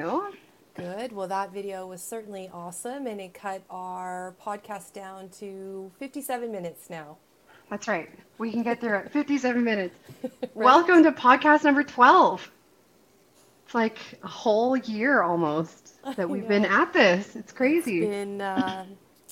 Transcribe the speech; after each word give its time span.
you? 0.00 0.32
Good. 0.74 1.12
Well, 1.12 1.28
that 1.28 1.52
video 1.52 1.86
was 1.86 2.02
certainly 2.02 2.48
awesome, 2.52 3.06
and 3.06 3.20
it 3.20 3.34
cut 3.34 3.62
our 3.68 4.34
podcast 4.42 4.92
down 4.92 5.28
to 5.40 5.90
57 5.98 6.50
minutes 6.50 6.88
now. 6.88 7.18
That's 7.68 7.86
right. 7.86 8.08
We 8.38 8.50
can 8.50 8.62
get 8.62 8.80
there 8.80 8.96
at 8.96 9.12
57 9.12 9.62
minutes. 9.62 9.94
right. 10.22 10.50
Welcome 10.54 11.02
to 11.02 11.12
podcast 11.12 11.64
number 11.64 11.82
12. 11.82 12.50
It's 13.64 13.74
like 13.74 13.98
a 14.22 14.28
whole 14.28 14.76
year 14.76 15.22
almost 15.22 16.02
that 16.16 16.28
we've 16.28 16.48
been 16.48 16.64
at 16.64 16.92
this. 16.92 17.36
It's 17.36 17.52
crazy. 17.52 17.98
It's 17.98 18.08
been, 18.08 18.40
uh, 18.40 18.86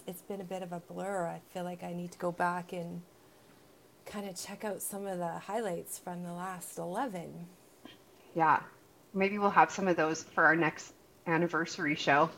it's 0.07 0.23
been 0.23 0.41
a 0.41 0.45
bit 0.45 0.63
of 0.63 0.73
a 0.73 0.81
blur. 0.81 1.27
I 1.27 1.41
feel 1.53 1.65
like 1.65 1.83
I 1.83 1.93
need 1.93 2.13
to 2.13 2.19
go 2.19 2.31
back 2.31 2.73
and 2.73 3.01
kind 4.07 4.29
of 4.29 4.37
check 4.37 4.65
out 4.65 4.83
some 4.83 5.07
of 5.07 5.19
the 5.19 5.39
highlights 5.39 5.99
from 5.99 6.23
the 6.25 6.33
last 6.33 6.79
11. 6.79 7.47
Yeah. 8.35 8.61
Maybe 9.19 9.39
we'll 9.39 9.51
have 9.51 9.71
some 9.71 9.89
of 9.89 9.97
those 9.97 10.23
for 10.23 10.45
our 10.45 10.57
next 10.57 10.93
anniversary 11.27 11.95
show. 11.95 12.31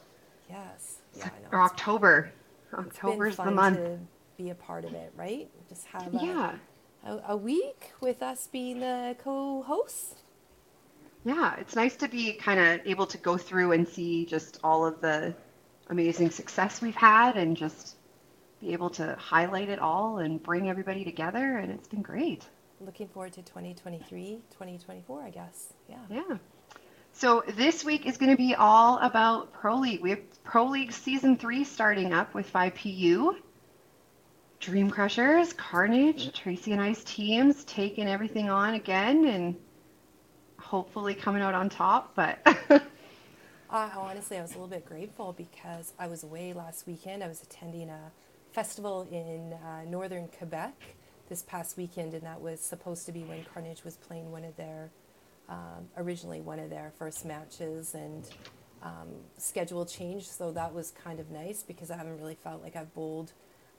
Yes. 0.48 0.98
Yeah, 1.16 1.28
or 1.52 1.62
October. 1.62 2.30
October's 2.72 3.36
the 3.36 3.50
month. 3.50 3.76
To 3.76 3.98
be 4.36 4.50
a 4.50 4.54
part 4.54 4.84
of 4.84 4.94
it, 4.94 5.12
right? 5.16 5.48
Just 5.68 5.86
have 5.86 6.14
a, 6.14 6.18
yeah. 6.24 6.52
a, 7.04 7.32
a 7.32 7.36
week 7.36 7.92
with 8.00 8.22
us 8.22 8.48
being 8.50 8.80
the 8.80 9.16
co-hosts. 9.22 10.14
Yeah, 11.24 11.56
it's 11.58 11.76
nice 11.76 11.96
to 11.96 12.08
be 12.08 12.32
kind 12.32 12.58
of 12.58 12.86
able 12.86 13.06
to 13.06 13.18
go 13.18 13.36
through 13.36 13.72
and 13.72 13.86
see 13.86 14.24
just 14.24 14.58
all 14.64 14.86
of 14.86 15.00
the 15.00 15.34
amazing 15.90 16.30
success 16.30 16.80
we've 16.80 16.94
had 16.94 17.36
and 17.36 17.56
just 17.56 17.96
be 18.60 18.72
able 18.72 18.90
to 18.90 19.14
highlight 19.18 19.68
it 19.68 19.78
all 19.78 20.18
and 20.18 20.42
bring 20.42 20.68
everybody 20.68 21.04
together 21.04 21.58
and 21.58 21.72
it's 21.72 21.88
been 21.88 22.02
great 22.02 22.44
looking 22.80 23.08
forward 23.08 23.32
to 23.32 23.42
2023 23.42 24.40
2024 24.50 25.22
i 25.22 25.30
guess 25.30 25.72
yeah 25.88 25.96
yeah 26.10 26.36
so 27.20 27.44
this 27.54 27.84
week 27.84 28.06
is 28.06 28.16
going 28.16 28.30
to 28.30 28.36
be 28.36 28.54
all 28.54 28.98
about 28.98 29.52
pro 29.52 29.76
league. 29.76 30.00
We 30.00 30.10
have 30.10 30.42
pro 30.42 30.64
league 30.66 30.90
season 30.90 31.36
three 31.36 31.64
starting 31.64 32.14
up 32.14 32.32
with 32.32 32.50
5pu 32.50 33.36
dream 34.58 34.90
crushers 34.90 35.52
carnage 35.52 36.32
tracy 36.32 36.72
and 36.72 36.80
i's 36.82 37.02
teams 37.04 37.64
taking 37.64 38.06
everything 38.08 38.50
on 38.50 38.74
again 38.74 39.26
and 39.26 39.56
hopefully 40.58 41.14
coming 41.14 41.42
out 41.42 41.54
on 41.54 41.68
top 41.68 42.14
but 42.14 42.38
Uh, 43.70 43.90
honestly, 43.96 44.38
I 44.38 44.42
was 44.42 44.50
a 44.50 44.54
little 44.54 44.68
bit 44.68 44.84
grateful 44.84 45.32
because 45.32 45.92
I 45.98 46.08
was 46.08 46.22
away 46.24 46.52
last 46.52 46.86
weekend. 46.86 47.22
I 47.22 47.28
was 47.28 47.42
attending 47.42 47.88
a 47.88 48.10
festival 48.52 49.06
in 49.10 49.52
uh, 49.52 49.84
northern 49.88 50.28
Quebec 50.28 50.74
this 51.28 51.42
past 51.42 51.76
weekend, 51.76 52.14
and 52.14 52.22
that 52.22 52.40
was 52.40 52.60
supposed 52.60 53.06
to 53.06 53.12
be 53.12 53.22
when 53.22 53.44
Carnage 53.44 53.84
was 53.84 53.96
playing 53.96 54.32
one 54.32 54.44
of 54.44 54.56
their 54.56 54.90
um, 55.50 55.88
originally 55.96 56.40
one 56.40 56.58
of 56.58 56.70
their 56.70 56.92
first 56.98 57.24
matches, 57.24 57.94
and 57.94 58.24
um, 58.82 59.08
schedule 59.36 59.84
changed. 59.84 60.28
So 60.28 60.52
that 60.52 60.72
was 60.72 60.92
kind 61.04 61.20
of 61.20 61.30
nice 61.30 61.62
because 61.62 61.90
I 61.90 61.96
haven't 61.96 62.18
really 62.18 62.36
felt 62.36 62.62
like 62.62 62.76
I've 62.76 62.94
bowled 62.94 63.32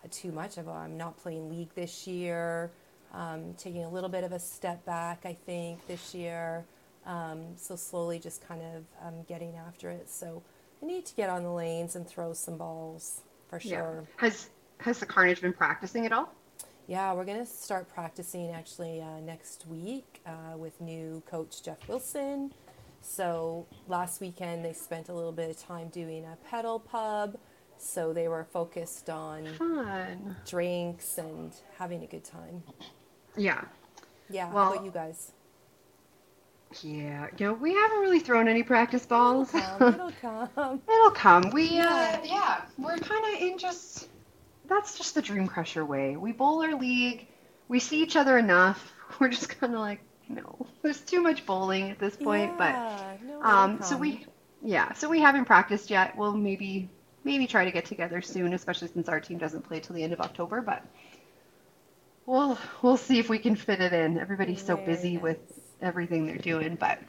uh, 0.03 0.07
too 0.11 0.31
much. 0.31 0.57
I've, 0.57 0.67
I'm 0.67 0.97
not 0.97 1.17
playing 1.17 1.49
league 1.49 1.73
this 1.73 2.05
year. 2.05 2.71
Um, 3.13 3.55
taking 3.57 3.83
a 3.83 3.89
little 3.89 4.09
bit 4.09 4.23
of 4.23 4.31
a 4.31 4.39
step 4.39 4.85
back, 4.85 5.25
I 5.25 5.33
think, 5.33 5.85
this 5.87 6.13
year. 6.15 6.63
Um, 7.05 7.57
so 7.57 7.75
slowly 7.75 8.19
just 8.19 8.47
kind 8.47 8.61
of 8.61 8.85
um, 9.05 9.23
getting 9.27 9.55
after 9.55 9.89
it. 9.89 10.09
So 10.09 10.43
I 10.81 10.85
need 10.85 11.05
to 11.07 11.15
get 11.15 11.29
on 11.29 11.43
the 11.43 11.51
lanes 11.51 11.95
and 11.95 12.07
throw 12.07 12.33
some 12.33 12.57
balls 12.57 13.21
for 13.49 13.59
sure. 13.59 14.05
Yeah. 14.17 14.27
Has 14.27 14.49
has 14.79 14.99
the 14.99 15.05
Carnage 15.05 15.41
been 15.41 15.53
practicing 15.53 16.05
at 16.05 16.11
all? 16.11 16.33
Yeah, 16.91 17.13
we're 17.13 17.23
going 17.23 17.39
to 17.39 17.45
start 17.45 17.87
practicing 17.87 18.51
actually 18.51 18.99
uh, 18.99 19.21
next 19.21 19.65
week 19.65 20.19
uh, 20.25 20.57
with 20.57 20.81
new 20.81 21.23
coach 21.25 21.63
Jeff 21.63 21.77
Wilson. 21.87 22.51
So 22.99 23.65
last 23.87 24.19
weekend 24.19 24.65
they 24.65 24.73
spent 24.73 25.07
a 25.07 25.13
little 25.13 25.31
bit 25.31 25.49
of 25.49 25.57
time 25.57 25.87
doing 25.87 26.25
a 26.25 26.35
pedal 26.49 26.81
pub. 26.81 27.37
So 27.77 28.11
they 28.11 28.27
were 28.27 28.43
focused 28.43 29.09
on 29.09 29.45
Fun. 29.57 30.35
drinks 30.45 31.17
and 31.17 31.53
having 31.77 32.03
a 32.03 32.07
good 32.07 32.25
time. 32.25 32.61
Yeah. 33.37 33.61
Yeah. 34.29 34.51
Well, 34.51 34.65
how 34.65 34.73
about 34.73 34.83
you 34.85 34.91
guys? 34.91 35.31
Yeah, 36.81 37.27
you 37.37 37.45
know, 37.45 37.53
we 37.53 37.73
haven't 37.73 37.99
really 37.99 38.19
thrown 38.19 38.49
any 38.49 38.63
practice 38.63 39.05
balls. 39.05 39.55
It'll 39.55 39.77
come. 39.79 39.93
It'll 39.93 40.11
come. 40.55 40.81
It'll 40.89 41.11
come. 41.11 41.51
We, 41.51 41.79
uh, 41.79 42.17
yeah, 42.21 42.63
we're 42.77 42.97
kind 42.97 43.33
of 43.33 43.41
in 43.41 43.57
just 43.57 44.09
that's 44.71 44.97
just 44.97 45.15
the 45.15 45.21
Dream 45.21 45.47
Crusher 45.47 45.85
way. 45.85 46.15
We 46.15 46.31
bowl 46.31 46.63
our 46.63 46.75
league. 46.75 47.27
We 47.67 47.79
see 47.79 48.01
each 48.01 48.15
other 48.15 48.37
enough. 48.37 48.93
We're 49.19 49.29
just 49.29 49.49
kind 49.59 49.73
of 49.73 49.79
like, 49.79 50.01
no, 50.29 50.65
there's 50.81 51.01
too 51.01 51.21
much 51.21 51.45
bowling 51.45 51.91
at 51.91 51.99
this 51.99 52.15
point. 52.15 52.53
Yeah, 52.57 53.15
but 53.19 53.25
no 53.25 53.43
um, 53.43 53.81
so 53.81 53.97
we, 53.97 54.25
yeah, 54.63 54.93
so 54.93 55.09
we 55.09 55.19
haven't 55.19 55.45
practiced 55.45 55.89
yet. 55.89 56.17
We'll 56.17 56.35
maybe 56.35 56.89
maybe 57.23 57.45
try 57.45 57.65
to 57.65 57.71
get 57.71 57.85
together 57.85 58.21
soon, 58.21 58.53
especially 58.53 58.87
since 58.87 59.07
our 59.09 59.19
team 59.19 59.37
doesn't 59.37 59.63
play 59.63 59.79
till 59.79 59.95
the 59.95 60.03
end 60.03 60.13
of 60.13 60.21
October. 60.21 60.61
But 60.61 60.83
we'll 62.25 62.57
we'll 62.81 62.97
see 62.97 63.19
if 63.19 63.29
we 63.29 63.39
can 63.39 63.55
fit 63.55 63.81
it 63.81 63.93
in. 63.93 64.17
Everybody's 64.17 64.65
so 64.65 64.77
busy 64.77 65.15
nice. 65.15 65.23
with 65.23 65.39
everything 65.81 66.25
they're 66.25 66.37
doing. 66.37 66.75
But 66.75 66.99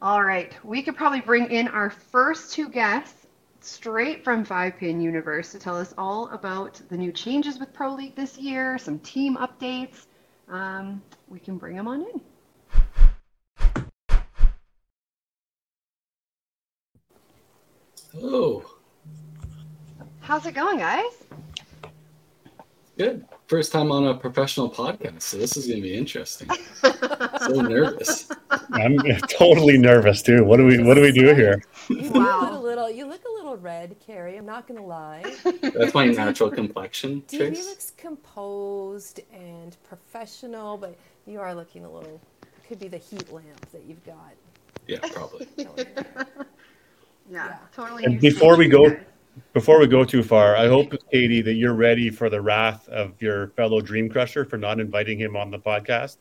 all 0.00 0.22
right, 0.22 0.52
we 0.64 0.82
could 0.82 0.96
probably 0.96 1.20
bring 1.20 1.50
in 1.50 1.66
our 1.68 1.90
first 1.90 2.52
two 2.52 2.68
guests 2.68 3.17
straight 3.60 4.24
from 4.24 4.44
Five 4.44 4.76
Pin 4.76 5.00
Universe 5.00 5.52
to 5.52 5.58
tell 5.58 5.76
us 5.76 5.94
all 5.98 6.28
about 6.30 6.80
the 6.88 6.96
new 6.96 7.12
changes 7.12 7.58
with 7.58 7.72
Pro 7.72 7.94
League 7.94 8.14
this 8.14 8.38
year, 8.38 8.78
some 8.78 8.98
team 9.00 9.36
updates. 9.36 10.06
Um, 10.48 11.02
we 11.28 11.38
can 11.38 11.58
bring 11.58 11.76
them 11.76 11.88
on 11.88 12.02
in. 12.02 12.20
Hello. 18.12 18.64
How's 20.20 20.46
it 20.46 20.54
going, 20.54 20.78
guys? 20.78 21.24
Good. 22.98 23.24
First 23.46 23.70
time 23.72 23.92
on 23.92 24.08
a 24.08 24.14
professional 24.14 24.68
podcast, 24.68 25.22
so 25.22 25.38
this 25.38 25.56
is 25.56 25.68
going 25.68 25.78
to 25.78 25.82
be 25.82 25.94
interesting. 25.94 26.50
so 26.82 27.60
nervous. 27.62 28.28
I'm 28.72 28.98
totally 29.38 29.78
nervous 29.78 30.20
too. 30.20 30.44
What 30.44 30.56
do 30.56 30.66
we 30.66 30.82
What 30.82 30.94
do 30.94 31.02
we 31.02 31.12
do 31.12 31.32
here? 31.34 31.62
You 31.88 32.10
wow. 32.10 32.40
look 32.40 32.50
a 32.50 32.58
little. 32.58 32.90
You 32.90 33.06
look 33.06 33.24
a 33.24 33.28
little 33.28 33.37
red, 33.56 33.96
Carrie. 34.04 34.36
I'm 34.36 34.46
not 34.46 34.66
going 34.66 34.80
to 34.80 34.86
lie. 34.86 35.22
That's 35.62 35.94
my 35.94 36.06
natural 36.06 36.50
complexion. 36.50 37.22
Davey 37.26 37.62
looks 37.62 37.92
composed 37.96 39.20
and 39.32 39.76
professional, 39.84 40.76
but 40.76 40.96
you 41.26 41.40
are 41.40 41.54
looking 41.54 41.84
a 41.84 41.90
little. 41.90 42.20
Could 42.66 42.78
be 42.78 42.88
the 42.88 42.98
heat 42.98 43.32
lamp 43.32 43.70
that 43.72 43.84
you've 43.86 44.04
got. 44.04 44.34
Yeah, 44.86 44.98
probably. 45.12 45.48
yeah, 45.56 45.84
yeah, 47.30 47.56
totally. 47.74 48.04
And 48.04 48.20
before 48.20 48.56
we 48.56 48.68
go, 48.68 48.96
before 49.52 49.78
we 49.78 49.86
go 49.86 50.04
too 50.04 50.22
far, 50.22 50.56
I 50.56 50.66
hope, 50.68 50.94
Katie, 51.10 51.42
that 51.42 51.54
you're 51.54 51.74
ready 51.74 52.10
for 52.10 52.28
the 52.28 52.40
wrath 52.40 52.88
of 52.88 53.20
your 53.20 53.48
fellow 53.48 53.80
Dream 53.80 54.08
Crusher 54.08 54.44
for 54.44 54.58
not 54.58 54.80
inviting 54.80 55.18
him 55.18 55.36
on 55.36 55.50
the 55.50 55.58
podcast 55.58 56.16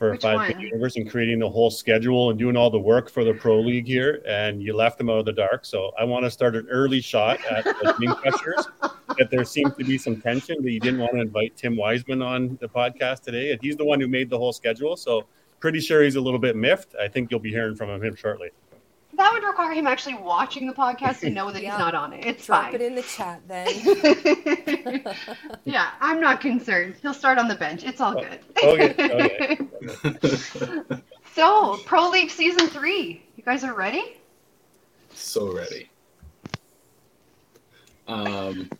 for 0.00 0.12
Which 0.12 0.22
Five? 0.22 0.58
Universe 0.58 0.96
and 0.96 1.08
creating 1.08 1.40
the 1.40 1.48
whole 1.48 1.70
schedule 1.70 2.30
and 2.30 2.38
doing 2.38 2.56
all 2.56 2.70
the 2.70 2.80
work 2.80 3.10
for 3.10 3.22
the 3.22 3.34
Pro 3.34 3.60
League 3.60 3.86
here, 3.86 4.22
and 4.26 4.62
you 4.62 4.74
left 4.74 4.96
them 4.96 5.10
out 5.10 5.18
of 5.18 5.26
the 5.26 5.32
dark. 5.32 5.66
So 5.66 5.92
I 5.98 6.04
want 6.04 6.24
to 6.24 6.30
start 6.30 6.56
an 6.56 6.66
early 6.70 7.02
shot 7.02 7.38
at 7.50 7.64
the 7.64 8.16
Crushers. 8.18 8.66
that 9.18 9.30
there 9.30 9.44
seems 9.44 9.74
to 9.76 9.84
be 9.84 9.98
some 9.98 10.18
tension 10.18 10.62
that 10.62 10.70
you 10.70 10.80
didn't 10.80 11.00
want 11.00 11.12
to 11.12 11.20
invite 11.20 11.54
Tim 11.54 11.76
Wiseman 11.76 12.22
on 12.22 12.56
the 12.62 12.68
podcast 12.68 13.20
today, 13.20 13.52
and 13.52 13.60
he's 13.60 13.76
the 13.76 13.84
one 13.84 14.00
who 14.00 14.08
made 14.08 14.30
the 14.30 14.38
whole 14.38 14.54
schedule. 14.54 14.96
So 14.96 15.26
pretty 15.58 15.80
sure 15.80 16.02
he's 16.02 16.16
a 16.16 16.20
little 16.20 16.38
bit 16.38 16.56
miffed. 16.56 16.94
I 16.98 17.06
think 17.06 17.30
you'll 17.30 17.38
be 17.38 17.50
hearing 17.50 17.76
from 17.76 18.02
him 18.02 18.16
shortly 18.16 18.48
that 19.20 19.34
would 19.34 19.44
require 19.44 19.74
him 19.74 19.86
actually 19.86 20.14
watching 20.14 20.66
the 20.66 20.72
podcast 20.72 21.20
to 21.20 21.28
know 21.28 21.50
that 21.50 21.62
yeah. 21.62 21.72
he's 21.72 21.78
not 21.78 21.94
on 21.94 22.14
it. 22.14 22.24
It's 22.24 22.46
Drop 22.46 22.64
fine. 22.64 22.74
it 22.76 22.80
in 22.80 22.94
the 22.94 23.02
chat 23.02 23.42
then. 23.46 23.68
yeah, 25.64 25.90
I'm 26.00 26.20
not 26.20 26.40
concerned. 26.40 26.94
He'll 27.02 27.12
start 27.12 27.36
on 27.36 27.46
the 27.46 27.54
bench. 27.54 27.84
It's 27.84 28.00
all 28.00 28.14
good. 28.14 28.40
okay. 28.64 29.58
okay. 30.06 31.02
so, 31.34 31.78
Pro 31.84 32.08
League 32.08 32.30
Season 32.30 32.66
3. 32.66 33.22
You 33.36 33.42
guys 33.44 33.62
are 33.62 33.74
ready? 33.74 34.16
So 35.12 35.54
ready. 35.54 35.90
Um, 38.08 38.70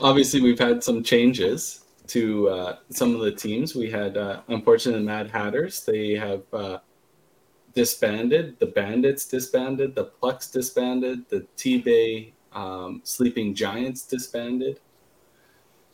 obviously, 0.00 0.40
we've 0.40 0.58
had 0.58 0.82
some 0.82 1.02
changes 1.02 1.82
to 2.06 2.48
uh, 2.48 2.76
some 2.88 3.14
of 3.14 3.20
the 3.20 3.32
teams. 3.32 3.74
We 3.74 3.90
had, 3.90 4.16
uh, 4.16 4.40
unfortunately, 4.48 5.02
the 5.02 5.06
Mad 5.06 5.30
Hatters. 5.30 5.84
They 5.84 6.12
have 6.12 6.42
uh, 6.54 6.78
disbanded. 7.74 8.58
The 8.58 8.66
Bandits 8.66 9.26
disbanded. 9.26 9.94
The 9.94 10.10
Plex 10.22 10.50
disbanded. 10.50 11.28
The 11.28 11.46
T 11.56 11.78
Bay 11.78 12.32
um, 12.52 13.00
Sleeping 13.04 13.54
Giants 13.54 14.02
disbanded. 14.02 14.80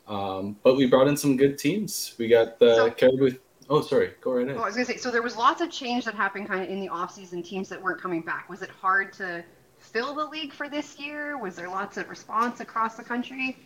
Um, 0.06 0.56
but 0.62 0.76
we 0.76 0.86
brought 0.86 1.08
in 1.08 1.16
some 1.16 1.36
good 1.36 1.56
teams. 1.58 2.14
We 2.18 2.28
got 2.28 2.58
the 2.58 2.76
so, 2.76 2.90
Caribou. 2.90 3.36
Oh, 3.68 3.80
sorry. 3.80 4.12
Go 4.20 4.32
right 4.32 4.46
ahead. 4.46 4.56
Oh, 4.58 4.62
I 4.62 4.66
was 4.66 4.74
gonna 4.74 4.84
say. 4.84 4.96
So 4.96 5.10
there 5.10 5.22
was 5.22 5.36
lots 5.36 5.60
of 5.60 5.70
change 5.70 6.04
that 6.04 6.14
happened 6.14 6.48
kind 6.48 6.62
of 6.62 6.68
in 6.68 6.80
the 6.80 6.88
offseason. 6.88 7.44
Teams 7.44 7.68
that 7.68 7.80
weren't 7.80 8.00
coming 8.00 8.20
back. 8.20 8.48
Was 8.48 8.62
it 8.62 8.70
hard 8.70 9.12
to 9.14 9.44
fill 9.78 10.14
the 10.14 10.26
league 10.26 10.52
for 10.52 10.68
this 10.68 10.98
year? 10.98 11.38
Was 11.38 11.56
there 11.56 11.68
lots 11.68 11.96
of 11.96 12.08
response 12.08 12.60
across 12.60 12.96
the 12.96 13.04
country? 13.04 13.56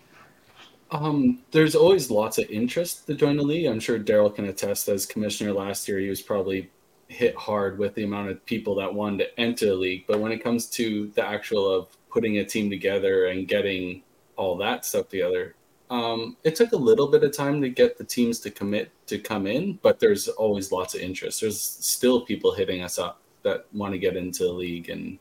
Um, 0.90 1.40
there's 1.50 1.74
always 1.74 2.10
lots 2.10 2.36
of 2.38 2.48
interest 2.50 3.06
to 3.06 3.14
join 3.14 3.38
the 3.38 3.42
league. 3.42 3.66
I'm 3.66 3.80
sure 3.80 3.98
Daryl 3.98 4.32
can 4.32 4.44
attest. 4.44 4.88
As 4.88 5.06
commissioner 5.06 5.52
last 5.52 5.88
year, 5.88 5.98
he 5.98 6.08
was 6.08 6.20
probably 6.20 6.70
hit 7.08 7.36
hard 7.36 7.78
with 7.78 7.94
the 7.94 8.04
amount 8.04 8.30
of 8.30 8.44
people 8.46 8.74
that 8.76 8.92
wanted 8.92 9.18
to 9.18 9.40
enter 9.40 9.66
the 9.66 9.74
league. 9.74 10.04
But 10.06 10.20
when 10.20 10.32
it 10.32 10.42
comes 10.42 10.66
to 10.70 11.08
the 11.08 11.24
actual 11.24 11.68
of 11.68 11.88
putting 12.10 12.38
a 12.38 12.44
team 12.44 12.70
together 12.70 13.26
and 13.26 13.48
getting 13.48 14.02
all 14.36 14.56
that 14.58 14.84
stuff 14.84 15.08
together, 15.08 15.54
um, 15.90 16.36
it 16.44 16.56
took 16.56 16.72
a 16.72 16.76
little 16.76 17.08
bit 17.08 17.24
of 17.24 17.36
time 17.36 17.60
to 17.60 17.68
get 17.68 17.98
the 17.98 18.04
teams 18.04 18.40
to 18.40 18.50
commit 18.50 18.90
to 19.06 19.18
come 19.18 19.46
in. 19.46 19.78
But 19.82 20.00
there's 20.00 20.28
always 20.28 20.72
lots 20.72 20.94
of 20.94 21.00
interest. 21.00 21.40
There's 21.40 21.60
still 21.60 22.22
people 22.22 22.54
hitting 22.54 22.82
us 22.82 22.98
up 22.98 23.20
that 23.42 23.66
want 23.72 23.92
to 23.92 23.98
get 23.98 24.16
into 24.16 24.44
the 24.44 24.52
league, 24.52 24.88
and 24.88 25.18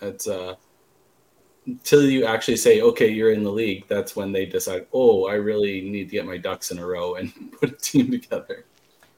it's 0.00 0.26
uh, 0.26 0.54
until 1.66 2.02
you 2.04 2.24
actually 2.24 2.56
say, 2.56 2.80
okay, 2.80 3.08
you're 3.08 3.32
in 3.32 3.42
the 3.42 3.50
league, 3.50 3.86
that's 3.88 4.14
when 4.14 4.32
they 4.32 4.46
decide, 4.46 4.86
oh, 4.92 5.26
I 5.26 5.34
really 5.34 5.80
need 5.82 6.04
to 6.04 6.12
get 6.12 6.24
my 6.24 6.36
ducks 6.36 6.70
in 6.70 6.78
a 6.78 6.86
row 6.86 7.16
and 7.16 7.32
put 7.60 7.70
a 7.70 7.76
team 7.76 8.10
together. 8.10 8.64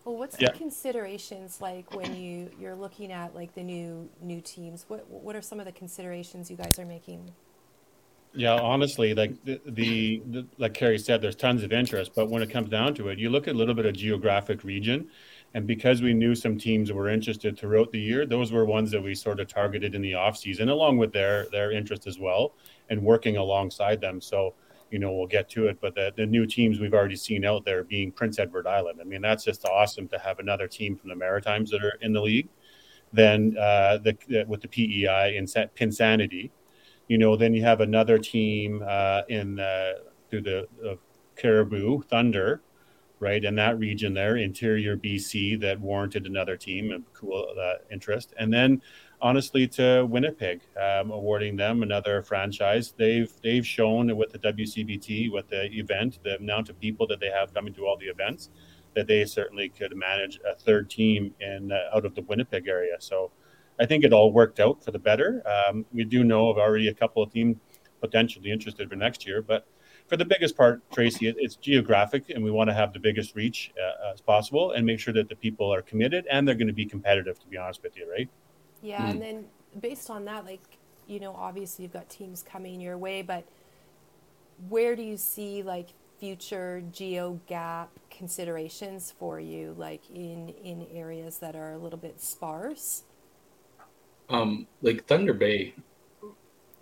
Well, 0.09 0.17
what's 0.17 0.41
Yeah. 0.41 0.53
the 0.53 0.59
considerations 0.59 1.61
like 1.61 1.93
when 1.93 2.17
you 2.17 2.51
you're 2.59 2.75
looking 2.75 3.13
at 3.13 3.35
like 3.35 3.53
the 3.55 3.63
new 3.63 4.09
new 4.23 4.41
teams? 4.41 4.87
What 4.89 5.07
what 5.07 5.37
are 5.37 5.43
some 5.43 5.61
of 5.61 5.67
the 5.67 5.73
considerations 5.73 6.51
you 6.51 6.57
guys 6.57 6.79
are 6.79 6.87
making? 6.87 7.35
Yeah, 8.33 8.55
honestly, 8.55 9.13
like 9.13 9.43
the, 9.45 9.61
the, 9.67 10.23
the 10.25 10.47
like 10.57 10.73
Carrie 10.73 10.99
said, 10.99 11.21
there's 11.21 11.37
tons 11.37 11.63
of 11.63 11.73
interest, 11.73 12.13
but 12.15 12.31
when 12.31 12.41
it 12.43 12.49
comes 12.49 12.71
down 12.71 12.95
to 12.95 13.09
it, 13.09 13.19
you 13.19 13.29
look 13.29 13.49
at 13.49 13.55
a 13.55 13.59
little 13.59 13.75
bit 13.75 13.85
of 13.85 13.95
geographic 13.95 14.65
region, 14.65 15.11
and 15.53 15.67
because 15.67 16.01
we 16.01 16.15
knew 16.15 16.35
some 16.35 16.57
teams 16.57 16.91
were 16.91 17.11
interested 17.11 17.59
throughout 17.59 17.91
the 17.93 18.01
year, 18.01 18.25
those 18.25 18.51
were 18.51 18.65
ones 18.65 18.91
that 18.93 19.03
we 19.03 19.15
sort 19.15 19.41
of 19.41 19.49
targeted 19.49 19.95
in 19.95 20.01
the 20.01 20.15
off 20.15 20.39
season, 20.39 20.71
along 20.71 20.97
with 20.97 21.13
their 21.13 21.49
their 21.53 21.71
interest 21.71 22.07
as 22.07 22.19
well, 22.19 22.55
and 22.89 23.03
working 23.03 23.37
alongside 23.37 24.01
them. 24.01 24.23
So, 24.23 24.55
you 24.91 24.99
know, 24.99 25.13
we'll 25.13 25.27
get 25.27 25.49
to 25.51 25.67
it, 25.67 25.79
but 25.81 25.95
the, 25.95 26.13
the 26.17 26.27
new 26.27 26.47
teams 26.47 26.81
we've 26.81 26.95
already 26.95 27.17
seen 27.17 27.45
out 27.45 27.65
there 27.65 27.85
being 27.85 28.11
Prince 28.11 28.39
Edward 28.39 28.67
Island. 28.67 28.99
I 29.01 29.05
mean, 29.05 29.23
that's 29.23 29.45
just 29.45 29.65
awesome 29.65 30.09
to 30.09 30.19
have 30.19 30.39
another 30.39 30.67
team 30.67 30.97
from 30.97 31.11
the 31.11 31.17
Maritimes 31.17 31.71
that 31.71 31.83
are 31.85 31.99
in 32.01 32.13
the 32.13 32.21
league. 32.21 32.49
Then 33.13 33.57
uh, 33.59 33.99
the 33.99 34.45
with 34.47 34.61
the 34.61 34.69
PEI 34.69 35.37
and 35.37 35.47
Pinsanity 35.75 36.51
you 37.09 37.17
know, 37.17 37.37
then 37.37 37.55
you 37.55 37.63
have 37.63 37.81
another 37.81 38.19
team 38.19 38.85
uh, 38.87 39.23
in 39.29 39.59
uh, 39.59 39.95
through 40.31 40.43
the 40.43 40.69
uh, 40.87 40.95
Caribou 41.37 42.03
Thunder, 42.03 42.61
right, 43.19 43.43
in 43.43 43.55
that 43.57 43.79
region 43.79 44.13
there, 44.13 44.37
interior 44.37 44.97
BC, 44.97 45.59
that 45.61 45.81
warranted 45.81 46.27
another 46.27 46.57
team 46.57 46.93
of 46.93 47.03
cool 47.15 47.49
uh, 47.59 47.75
interest, 47.91 48.35
and 48.39 48.53
then 48.53 48.81
honestly 49.21 49.67
to 49.69 50.07
Winnipeg, 50.07 50.61
um, 50.81 51.11
awarding 51.11 51.57
them 51.57 51.83
another 51.83 52.23
franchise. 52.23 52.95
They've 52.97 53.31
they've 53.43 53.67
shown 53.67 54.17
with 54.17 54.31
the 54.33 54.39
WCBT, 54.39 55.33
with 55.33 55.49
the 55.49 55.67
event, 55.79 56.21
the 56.23 56.37
amount 56.37 56.69
of 56.69 56.79
people 56.81 57.07
that 57.09 57.21
they 57.21 57.31
have 57.31 57.53
coming 57.55 57.75
to 57.75 57.87
all 57.87 57.97
the 57.97 58.07
events, 58.07 58.51
that 58.95 59.07
they 59.07 59.25
certainly 59.25 59.69
could 59.69 59.95
manage 59.97 60.39
a 60.49 60.55
third 60.55 60.91
team 60.91 61.35
in 61.41 61.73
uh, 61.73 61.97
out 61.97 62.05
of 62.05 62.15
the 62.15 62.23
Winnipeg 62.23 62.69
area. 62.69 62.97
So. 62.99 63.31
I 63.81 63.87
think 63.87 64.03
it 64.03 64.13
all 64.13 64.33
worked 64.33 64.59
out 64.59 64.83
for 64.83 64.91
the 64.91 64.99
better. 64.99 65.41
Um, 65.47 65.87
we 65.93 66.03
do 66.03 66.25
know 66.25 66.51
of 66.51 66.59
already 66.59 66.89
a 66.89 66.93
couple 66.95 67.23
of 67.23 67.33
teams 67.33 67.59
potentially 68.01 68.51
interested 68.51 68.89
for 68.89 68.97
next 68.97 69.25
year, 69.25 69.41
but 69.41 69.69
for 70.09 70.17
the 70.17 70.25
biggest 70.25 70.57
part, 70.57 70.83
Tracy, 70.91 71.29
it's 71.29 71.57
geographic, 71.57 72.31
and 72.31 72.43
we 72.43 72.51
want 72.51 72.71
to 72.71 72.75
have 72.75 72.95
the 72.95 72.99
biggest 72.99 73.37
reach 73.37 73.73
uh, 73.79 74.13
as 74.13 74.23
possible 74.23 74.73
and 74.73 74.87
make 74.87 74.99
sure 74.99 75.13
that 75.13 75.29
the 75.29 75.37
people 75.37 75.73
are 75.73 75.83
committed 75.83 76.27
and 76.31 76.49
they're 76.49 76.55
going 76.55 76.67
to 76.67 76.73
be 76.73 76.87
competitive. 76.87 77.39
To 77.41 77.47
be 77.47 77.59
honest 77.59 77.83
with 77.83 77.97
you, 77.97 78.11
right? 78.11 78.29
Yeah, 78.83 79.09
and 79.11 79.21
then 79.21 79.47
based 79.81 80.11
on 80.11 80.25
that, 80.27 80.45
like 80.45 80.79
you 81.07 81.21
know, 81.21 81.35
obviously 81.35 81.85
you've 81.85 81.93
got 81.93 82.09
teams 82.09 82.43
coming 82.43 82.81
your 82.81 82.99
way, 82.99 83.23
but 83.23 83.45
where 84.69 84.97
do 84.97 85.03
you 85.03 85.17
see 85.17 85.63
like 85.63 85.89
future 86.19 86.83
geo 86.91 87.41
gap 87.47 87.91
considerations 88.11 89.11
for 89.19 89.39
you, 89.39 89.75
like 89.79 90.09
in 90.11 90.49
in 90.49 90.87
areas 90.93 91.39
that 91.39 91.55
are 91.57 91.73
a 91.73 91.79
little 91.79 91.99
bit 91.99 92.21
sparse? 92.21 93.05
Um, 94.29 94.67
like 94.83 95.07
Thunder 95.07 95.35
Bay, 95.35 95.75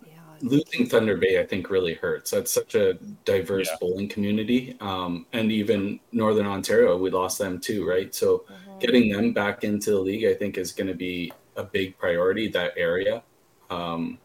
Yeah. 0.05 0.37
losing 0.41 0.87
Thunder 0.87 1.17
Bay, 1.17 1.39
I 1.39 1.45
think 1.45 1.69
really 1.69 1.95
hurts. 1.95 2.31
That's 2.31 2.51
such 2.51 2.75
a 2.75 2.95
diverse 3.25 3.69
Yeah. 3.69 3.77
bowling 3.79 4.07
community. 4.09 4.75
Um, 4.79 5.25
and 5.33 5.51
even 5.51 5.99
Northern 6.11 6.45
Ontario, 6.45 6.97
we 6.97 7.09
lost 7.09 7.39
them 7.39 7.59
too, 7.59 7.87
right? 7.87 8.13
So 8.13 8.45
getting 8.79 9.11
them 9.11 9.33
back 9.33 9.63
into 9.63 9.91
the 9.91 9.99
league, 9.99 10.25
I 10.25 10.33
think, 10.35 10.57
is 10.57 10.71
going 10.71 10.87
to 10.87 10.93
be 10.93 11.31
a 11.57 11.63
big 11.63 11.97
priority. 11.97 12.47
That 12.47 12.73
area. 12.77 13.23
Um, 13.69 14.17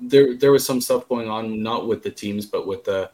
there, 0.00 0.36
there 0.36 0.52
was 0.52 0.66
some 0.66 0.80
stuff 0.80 1.08
going 1.08 1.28
on, 1.28 1.62
not 1.62 1.86
with 1.86 2.02
the 2.02 2.10
teams, 2.10 2.46
but 2.46 2.66
with 2.66 2.84
the 2.84 3.10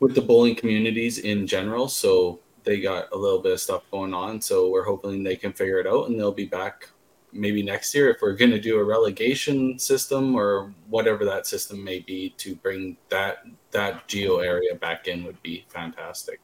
with 0.00 0.14
the 0.14 0.22
bowling 0.22 0.54
communities 0.54 1.18
in 1.18 1.46
general. 1.46 1.86
So 1.86 2.40
they 2.64 2.80
got 2.80 3.12
a 3.12 3.16
little 3.16 3.40
bit 3.40 3.52
of 3.52 3.60
stuff 3.60 3.82
going 3.90 4.14
on. 4.14 4.40
So 4.40 4.70
we're 4.70 4.84
hoping 4.84 5.22
they 5.22 5.36
can 5.36 5.52
figure 5.52 5.78
it 5.78 5.86
out, 5.86 6.08
and 6.08 6.18
they'll 6.18 6.32
be 6.32 6.46
back 6.46 6.88
maybe 7.32 7.62
next 7.62 7.94
year 7.94 8.10
if 8.10 8.20
we're 8.20 8.34
going 8.34 8.50
to 8.50 8.60
do 8.60 8.78
a 8.78 8.84
relegation 8.84 9.78
system 9.78 10.34
or 10.34 10.72
whatever 10.88 11.24
that 11.24 11.46
system 11.46 11.82
may 11.82 12.00
be 12.00 12.30
to 12.36 12.54
bring 12.56 12.96
that 13.08 13.44
that 13.70 14.06
geo 14.08 14.38
area 14.38 14.74
back 14.74 15.06
in 15.06 15.24
would 15.24 15.40
be 15.42 15.64
fantastic 15.68 16.40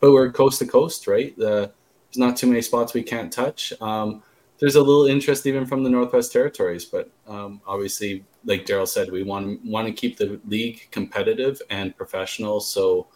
but 0.00 0.12
we're 0.12 0.30
coast 0.30 0.58
to 0.58 0.66
coast 0.66 1.06
right 1.06 1.36
the, 1.36 1.70
there's 2.10 2.18
not 2.18 2.36
too 2.36 2.46
many 2.46 2.60
spots 2.60 2.94
we 2.94 3.02
can't 3.02 3.32
touch 3.32 3.72
um, 3.80 4.22
there's 4.58 4.76
a 4.76 4.82
little 4.82 5.06
interest 5.06 5.46
even 5.46 5.66
from 5.66 5.82
the 5.82 5.90
northwest 5.90 6.32
territories 6.32 6.84
but 6.84 7.10
um, 7.26 7.60
obviously 7.66 8.24
like 8.44 8.64
daryl 8.64 8.88
said 8.88 9.10
we 9.10 9.22
want 9.22 9.62
want 9.64 9.86
to 9.86 9.92
keep 9.92 10.16
the 10.16 10.40
league 10.46 10.88
competitive 10.90 11.60
and 11.70 11.96
professional 11.96 12.60
so 12.60 13.06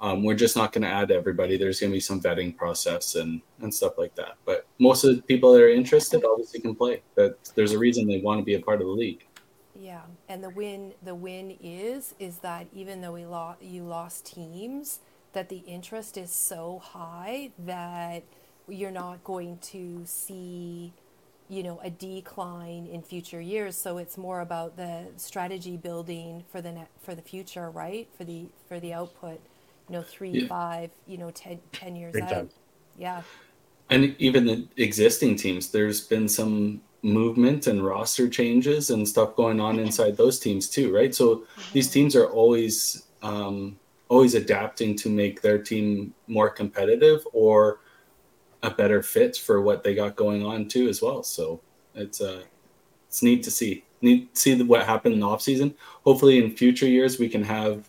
um, 0.00 0.22
we're 0.22 0.34
just 0.34 0.56
not 0.56 0.72
going 0.72 0.82
to 0.82 0.88
add 0.88 1.10
everybody. 1.10 1.56
There's 1.56 1.80
going 1.80 1.90
to 1.90 1.96
be 1.96 2.00
some 2.00 2.20
vetting 2.20 2.56
process 2.56 3.14
and 3.14 3.40
and 3.60 3.72
stuff 3.72 3.96
like 3.96 4.14
that. 4.16 4.36
But 4.44 4.66
most 4.78 5.04
of 5.04 5.16
the 5.16 5.22
people 5.22 5.52
that 5.52 5.62
are 5.62 5.70
interested 5.70 6.24
obviously 6.24 6.60
can 6.60 6.74
play. 6.74 7.02
That 7.14 7.36
there's 7.54 7.72
a 7.72 7.78
reason 7.78 8.06
they 8.06 8.20
want 8.20 8.40
to 8.40 8.44
be 8.44 8.54
a 8.54 8.60
part 8.60 8.80
of 8.80 8.86
the 8.86 8.92
league. 8.92 9.26
Yeah, 9.74 10.02
and 10.28 10.42
the 10.42 10.50
win 10.50 10.92
the 11.02 11.14
win 11.14 11.56
is 11.62 12.14
is 12.18 12.38
that 12.38 12.66
even 12.72 13.00
though 13.00 13.12
we 13.12 13.24
lost 13.24 13.62
you 13.62 13.84
lost 13.84 14.26
teams, 14.26 15.00
that 15.32 15.48
the 15.48 15.58
interest 15.58 16.18
is 16.18 16.30
so 16.30 16.78
high 16.78 17.52
that 17.60 18.24
you're 18.68 18.90
not 18.90 19.22
going 19.24 19.58
to 19.58 20.02
see 20.06 20.92
you 21.48 21.62
know 21.62 21.80
a 21.82 21.90
decline 21.90 22.86
in 22.86 23.02
future 23.02 23.40
years. 23.40 23.76
So 23.76 23.98
it's 23.98 24.18
more 24.18 24.40
about 24.40 24.76
the 24.76 25.06
strategy 25.16 25.76
building 25.76 26.44
for 26.50 26.60
the 26.60 26.72
net, 26.72 26.88
for 27.00 27.14
the 27.14 27.22
future 27.22 27.70
right? 27.70 28.08
For 28.16 28.24
the 28.24 28.48
for 28.68 28.80
the 28.80 28.92
output 28.92 29.40
you 29.88 29.94
know 29.94 30.02
three 30.02 30.30
Yeah. 30.30 30.48
five 30.48 30.90
you 31.06 31.18
know 31.18 31.30
ten, 31.30 31.60
10 31.72 31.96
years 31.96 32.14
Big 32.14 32.22
out. 32.24 32.50
Yeah. 32.96 33.22
And 33.88 34.16
even 34.18 34.46
the 34.46 34.66
existing 34.76 35.36
teams, 35.36 35.70
there's 35.70 36.00
been 36.00 36.28
some 36.28 36.82
movement 37.02 37.68
and 37.68 37.84
roster 37.86 38.28
changes 38.28 38.90
and 38.90 39.06
stuff 39.06 39.36
going 39.36 39.60
on 39.60 39.78
inside 39.78 40.16
those 40.16 40.40
teams 40.40 40.68
too, 40.68 40.92
right? 40.92 41.14
So 41.14 41.46
these 41.72 41.88
teams 41.90 42.16
are 42.16 42.26
always 42.26 43.04
um, 43.22 43.78
always 44.08 44.34
adapting 44.34 44.96
to 44.96 45.08
make 45.08 45.42
their 45.42 45.58
team 45.58 46.14
more 46.26 46.50
competitive 46.50 47.26
or 47.32 47.80
a 48.66 48.70
better 48.70 49.02
fit 49.02 49.36
for 49.36 49.60
what 49.60 49.84
they 49.84 49.94
got 49.94 50.16
going 50.16 50.44
on 50.44 50.68
too 50.68 50.88
as 50.88 51.00
well. 51.00 51.22
So 51.22 51.60
it's 51.94 52.20
uh, 52.20 52.42
it's 53.08 53.22
neat 53.22 53.42
to 53.44 53.50
see. 53.50 53.84
To 54.02 54.26
see 54.34 54.62
what 54.62 54.84
happened 54.84 55.14
in 55.14 55.20
the 55.20 55.26
off 55.26 55.40
season. 55.40 55.74
Hopefully, 56.04 56.38
in 56.38 56.54
future 56.54 56.86
years, 56.86 57.18
we 57.18 57.28
can 57.28 57.42
have 57.42 57.88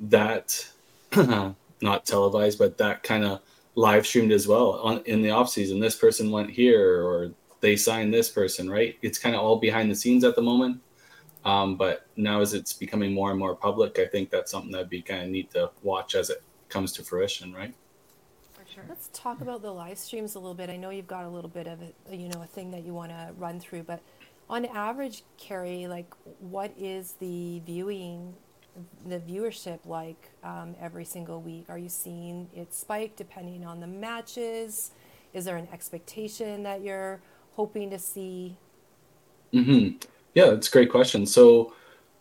that 0.00 0.66
not 1.80 2.04
televised, 2.04 2.58
but 2.58 2.76
that 2.78 3.02
kind 3.02 3.24
of 3.24 3.40
live 3.76 4.06
streamed 4.06 4.32
as 4.32 4.48
well 4.48 4.72
on 4.80 5.02
in 5.04 5.22
the 5.22 5.30
off 5.30 5.48
season. 5.48 5.78
This 5.78 5.96
person 5.96 6.30
went 6.30 6.50
here, 6.50 7.04
or 7.04 7.30
they 7.60 7.76
signed 7.76 8.12
this 8.12 8.30
person, 8.30 8.68
right? 8.68 8.96
It's 9.02 9.18
kind 9.18 9.36
of 9.36 9.42
all 9.42 9.56
behind 9.56 9.90
the 9.90 9.94
scenes 9.94 10.24
at 10.24 10.34
the 10.34 10.42
moment. 10.42 10.80
Um, 11.44 11.76
but 11.76 12.06
now, 12.16 12.40
as 12.40 12.54
it's 12.54 12.72
becoming 12.72 13.12
more 13.12 13.30
and 13.30 13.38
more 13.38 13.54
public, 13.54 13.98
I 13.98 14.06
think 14.06 14.30
that's 14.30 14.50
something 14.50 14.72
that'd 14.72 14.88
be 14.88 15.02
kind 15.02 15.22
of 15.22 15.28
neat 15.28 15.50
to 15.52 15.70
watch 15.82 16.14
as 16.14 16.30
it 16.30 16.42
comes 16.68 16.90
to 16.92 17.04
fruition, 17.04 17.52
right? 17.52 17.74
Let's 18.88 19.08
talk 19.12 19.40
about 19.40 19.62
the 19.62 19.70
live 19.70 19.98
streams 19.98 20.34
a 20.34 20.38
little 20.38 20.54
bit. 20.54 20.70
I 20.70 20.76
know 20.76 20.90
you've 20.90 21.06
got 21.06 21.24
a 21.24 21.28
little 21.28 21.50
bit 21.50 21.66
of 21.66 21.78
a, 21.80 22.16
you 22.16 22.28
know, 22.28 22.42
a 22.42 22.46
thing 22.46 22.70
that 22.72 22.84
you 22.84 22.92
want 22.92 23.10
to 23.10 23.30
run 23.38 23.60
through, 23.60 23.84
but 23.84 24.00
on 24.48 24.66
average, 24.66 25.22
Carrie, 25.38 25.86
like, 25.86 26.12
what 26.38 26.72
is 26.78 27.14
the 27.18 27.60
viewing, 27.64 28.34
the 29.06 29.18
viewership 29.20 29.80
like 29.86 30.30
um, 30.42 30.74
every 30.80 31.04
single 31.04 31.40
week? 31.40 31.64
Are 31.68 31.78
you 31.78 31.88
seeing 31.88 32.48
it 32.54 32.74
spike 32.74 33.16
depending 33.16 33.64
on 33.64 33.80
the 33.80 33.86
matches? 33.86 34.90
Is 35.32 35.44
there 35.46 35.56
an 35.56 35.68
expectation 35.72 36.62
that 36.64 36.82
you're 36.82 37.20
hoping 37.54 37.90
to 37.90 37.98
see? 37.98 38.56
Mm-hmm. 39.52 39.96
Yeah, 40.34 40.46
that's 40.46 40.68
a 40.68 40.70
great 40.70 40.90
question. 40.90 41.24
So, 41.26 41.72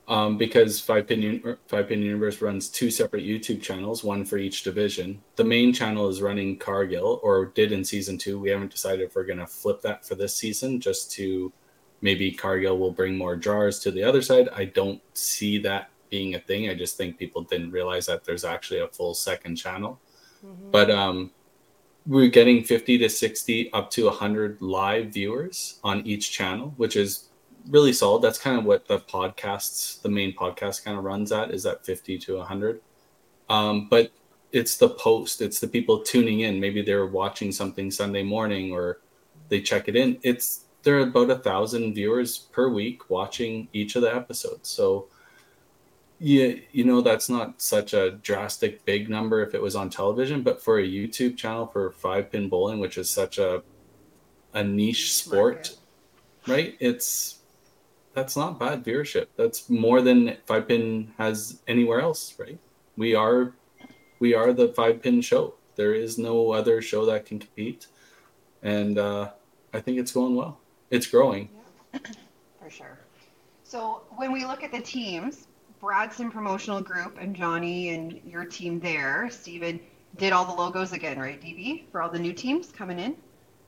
um, 0.07 0.37
because 0.37 0.79
Five 0.79 1.07
Pin 1.07 1.57
Five 1.67 1.87
Pin 1.87 2.01
Universe 2.01 2.41
runs 2.41 2.69
two 2.69 2.91
separate 2.91 3.23
YouTube 3.23 3.61
channels, 3.61 4.03
one 4.03 4.25
for 4.25 4.37
each 4.37 4.63
division. 4.63 5.21
The 5.35 5.43
main 5.43 5.71
channel 5.73 6.09
is 6.09 6.21
running 6.21 6.57
Cargill, 6.57 7.19
or 7.23 7.45
did 7.45 7.71
in 7.71 7.83
season 7.83 8.17
two. 8.17 8.39
We 8.39 8.49
haven't 8.49 8.71
decided 8.71 9.01
if 9.01 9.15
we're 9.15 9.23
going 9.23 9.39
to 9.39 9.47
flip 9.47 9.81
that 9.81 10.05
for 10.05 10.15
this 10.15 10.35
season, 10.35 10.81
just 10.81 11.11
to 11.13 11.53
maybe 12.01 12.31
Cargill 12.31 12.77
will 12.77 12.91
bring 12.91 13.17
more 13.17 13.37
jars 13.37 13.79
to 13.79 13.91
the 13.91 14.03
other 14.03 14.21
side. 14.21 14.49
I 14.53 14.65
don't 14.65 15.01
see 15.13 15.57
that 15.59 15.89
being 16.09 16.35
a 16.35 16.39
thing. 16.39 16.69
I 16.69 16.75
just 16.75 16.97
think 16.97 17.17
people 17.17 17.41
didn't 17.41 17.71
realize 17.71 18.05
that 18.07 18.25
there's 18.25 18.43
actually 18.43 18.81
a 18.81 18.87
full 18.87 19.13
second 19.13 19.55
channel. 19.55 19.99
Mhm. 20.45 20.69
But 20.71 20.91
um, 20.91 21.31
we're 22.05 22.27
getting 22.27 22.63
50 22.63 22.97
to 22.99 23.09
60 23.09 23.71
up 23.71 23.89
to 23.91 24.05
100 24.05 24.61
live 24.61 25.13
viewers 25.13 25.79
on 25.83 26.05
each 26.05 26.31
channel, 26.31 26.73
which 26.75 26.97
is 26.97 27.29
really 27.69 27.93
solid. 27.93 28.21
That's 28.21 28.39
kind 28.39 28.57
of 28.57 28.65
what 28.65 28.87
the 28.87 28.99
podcasts, 28.99 30.01
the 30.01 30.09
main 30.09 30.35
podcast 30.35 30.83
kind 30.83 30.97
of 30.97 31.03
runs 31.03 31.31
at, 31.31 31.51
is 31.51 31.65
at 31.65 31.85
50 31.85 32.17
to 32.19 32.37
100. 32.37 32.81
Um, 33.49 33.87
but 33.89 34.11
it's 34.51 34.77
the 34.77 34.89
post, 34.89 35.41
it's 35.41 35.59
the 35.59 35.67
people 35.67 36.01
tuning 36.01 36.41
in. 36.41 36.59
Maybe 36.59 36.81
they're 36.81 37.07
watching 37.07 37.51
something 37.51 37.89
Sunday 37.89 38.23
morning 38.23 38.71
or 38.71 38.99
they 39.49 39.61
check 39.61 39.87
it 39.87 39.95
in. 39.95 40.19
It's 40.23 40.65
there 40.83 40.97
are 40.97 41.01
about 41.03 41.29
a 41.29 41.37
thousand 41.37 41.93
viewers 41.93 42.37
per 42.37 42.69
week 42.69 43.09
watching 43.09 43.67
each 43.73 43.95
of 43.95 44.01
the 44.01 44.13
episodes. 44.13 44.69
So 44.69 45.07
yeah, 46.19 46.53
you 46.71 46.83
know 46.83 47.01
that's 47.01 47.29
not 47.29 47.61
such 47.61 47.93
a 47.93 48.11
drastic 48.11 48.85
big 48.85 49.09
number 49.09 49.41
if 49.41 49.53
it 49.53 49.61
was 49.61 49.75
on 49.75 49.89
television, 49.89 50.41
but 50.41 50.61
for 50.61 50.79
a 50.79 50.87
YouTube 50.87 51.35
channel 51.35 51.67
for 51.67 51.91
five 51.91 52.31
pin 52.31 52.47
bowling, 52.49 52.79
which 52.79 52.97
is 52.97 53.09
such 53.09 53.39
a 53.39 53.63
a 54.53 54.63
niche 54.63 55.13
sport, 55.13 55.75
right? 56.47 56.75
It's 56.79 57.39
that's 58.13 58.37
not 58.37 58.59
bad 58.59 58.83
viewership. 58.83 59.27
That's 59.35 59.69
more 59.69 60.01
than 60.01 60.37
five 60.45 60.67
pin 60.67 61.13
has 61.17 61.61
anywhere 61.67 62.01
else, 62.01 62.35
right? 62.39 62.59
We 62.95 63.15
are 63.15 63.53
we 64.19 64.33
are 64.33 64.53
the 64.53 64.69
five 64.69 65.01
pin 65.01 65.21
show. 65.21 65.55
There 65.75 65.93
is 65.93 66.17
no 66.17 66.51
other 66.51 66.81
show 66.81 67.05
that 67.07 67.25
can 67.25 67.39
compete, 67.39 67.87
and 68.61 68.97
uh, 68.97 69.31
I 69.73 69.79
think 69.79 69.97
it's 69.97 70.11
going 70.11 70.35
well. 70.35 70.59
It's 70.91 71.07
growing. 71.07 71.49
For 71.93 72.69
sure. 72.69 72.99
So 73.63 74.03
when 74.15 74.31
we 74.31 74.45
look 74.45 74.63
at 74.63 74.71
the 74.71 74.81
teams, 74.81 75.47
Bradson 75.81 76.31
Promotional 76.31 76.79
Group 76.79 77.17
and 77.19 77.35
Johnny 77.35 77.89
and 77.89 78.21
your 78.23 78.45
team 78.45 78.79
there, 78.79 79.29
Stephen, 79.31 79.79
did 80.17 80.31
all 80.31 80.45
the 80.45 80.53
logos 80.53 80.93
again, 80.93 81.17
right, 81.17 81.41
DB, 81.41 81.85
for 81.91 82.01
all 82.01 82.09
the 82.09 82.19
new 82.19 82.33
teams 82.33 82.71
coming 82.71 82.99
in? 82.99 83.15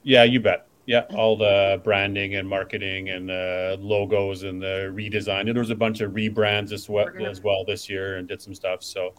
Yeah, 0.04 0.24
you 0.24 0.40
bet. 0.40 0.68
Yeah, 0.86 1.06
all 1.16 1.36
the 1.36 1.82
branding 1.84 2.36
and 2.36 2.48
marketing 2.48 3.10
and 3.10 3.32
uh, 3.32 3.78
logos 3.80 4.44
and 4.44 4.62
the 4.62 4.92
redesign. 4.94 5.42
And 5.42 5.50
there 5.50 5.60
was 5.60 5.72
a 5.72 5.76
bunch 5.76 6.02
of 6.02 6.12
rebrands 6.12 6.72
as 6.72 6.88
well, 6.88 7.06
gonna- 7.06 7.30
as 7.30 7.42
well 7.42 7.66
this 7.66 7.90
year 7.90 8.18
and 8.18 8.28
did 8.28 8.42
some 8.42 8.54
stuff. 8.54 8.84
So 8.84 9.14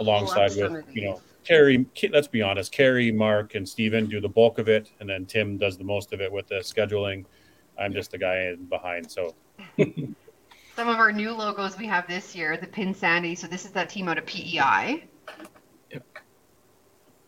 alongside 0.00 0.52
some 0.52 0.72
with 0.72 0.84
you 0.96 1.04
know 1.04 1.12
these. 1.14 1.22
Carrie, 1.44 1.86
let's 2.10 2.28
be 2.28 2.42
honest, 2.42 2.72
Carrie, 2.72 3.12
Mark, 3.12 3.54
and 3.54 3.68
Steven 3.68 4.06
do 4.08 4.20
the 4.20 4.28
bulk 4.28 4.58
of 4.58 4.68
it, 4.68 4.90
and 5.00 5.08
then 5.08 5.26
Tim 5.26 5.58
does 5.58 5.76
the 5.76 5.84
most 5.84 6.12
of 6.12 6.20
it 6.20 6.30
with 6.30 6.48
the 6.48 6.56
scheduling. 6.56 7.24
I'm 7.78 7.92
just 7.92 8.10
the 8.10 8.18
guy 8.18 8.46
in 8.46 8.64
behind. 8.66 9.10
So 9.10 9.34
Some 10.76 10.88
of 10.88 10.96
our 10.96 11.12
new 11.12 11.32
logos 11.32 11.76
we 11.76 11.86
have 11.86 12.06
this 12.08 12.34
year, 12.34 12.56
the 12.56 12.66
Pin 12.66 12.94
Sanity. 12.94 13.34
So 13.34 13.46
this 13.46 13.64
is 13.64 13.72
that 13.72 13.90
team 13.90 14.08
out 14.08 14.18
of 14.18 14.24
PEI. 14.24 15.04
Yep. 15.90 16.06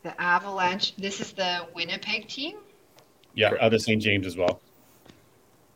The 0.03 0.21
Avalanche. 0.21 0.97
This 0.97 1.21
is 1.21 1.33
the 1.33 1.67
Winnipeg 1.75 2.27
team, 2.29 2.57
yeah, 3.35 3.51
Correct. 3.51 3.65
out 3.65 3.75
of 3.75 3.83
St. 3.83 4.01
James 4.01 4.27
as 4.27 4.37
well. 4.37 4.61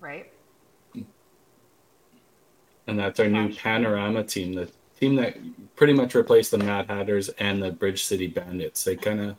right? 0.00 0.30
and 2.86 2.98
that's 2.98 3.20
our 3.20 3.28
new 3.28 3.54
panorama 3.54 4.24
team 4.24 4.54
the 4.54 4.70
team 4.98 5.14
that 5.16 5.36
pretty 5.76 5.92
much 5.92 6.14
replaced 6.14 6.50
the 6.50 6.58
mad 6.58 6.86
hatters 6.88 7.28
and 7.38 7.62
the 7.62 7.70
bridge 7.70 8.02
city 8.04 8.26
bandits 8.26 8.82
they 8.84 8.96
kind 8.96 9.20
of 9.20 9.36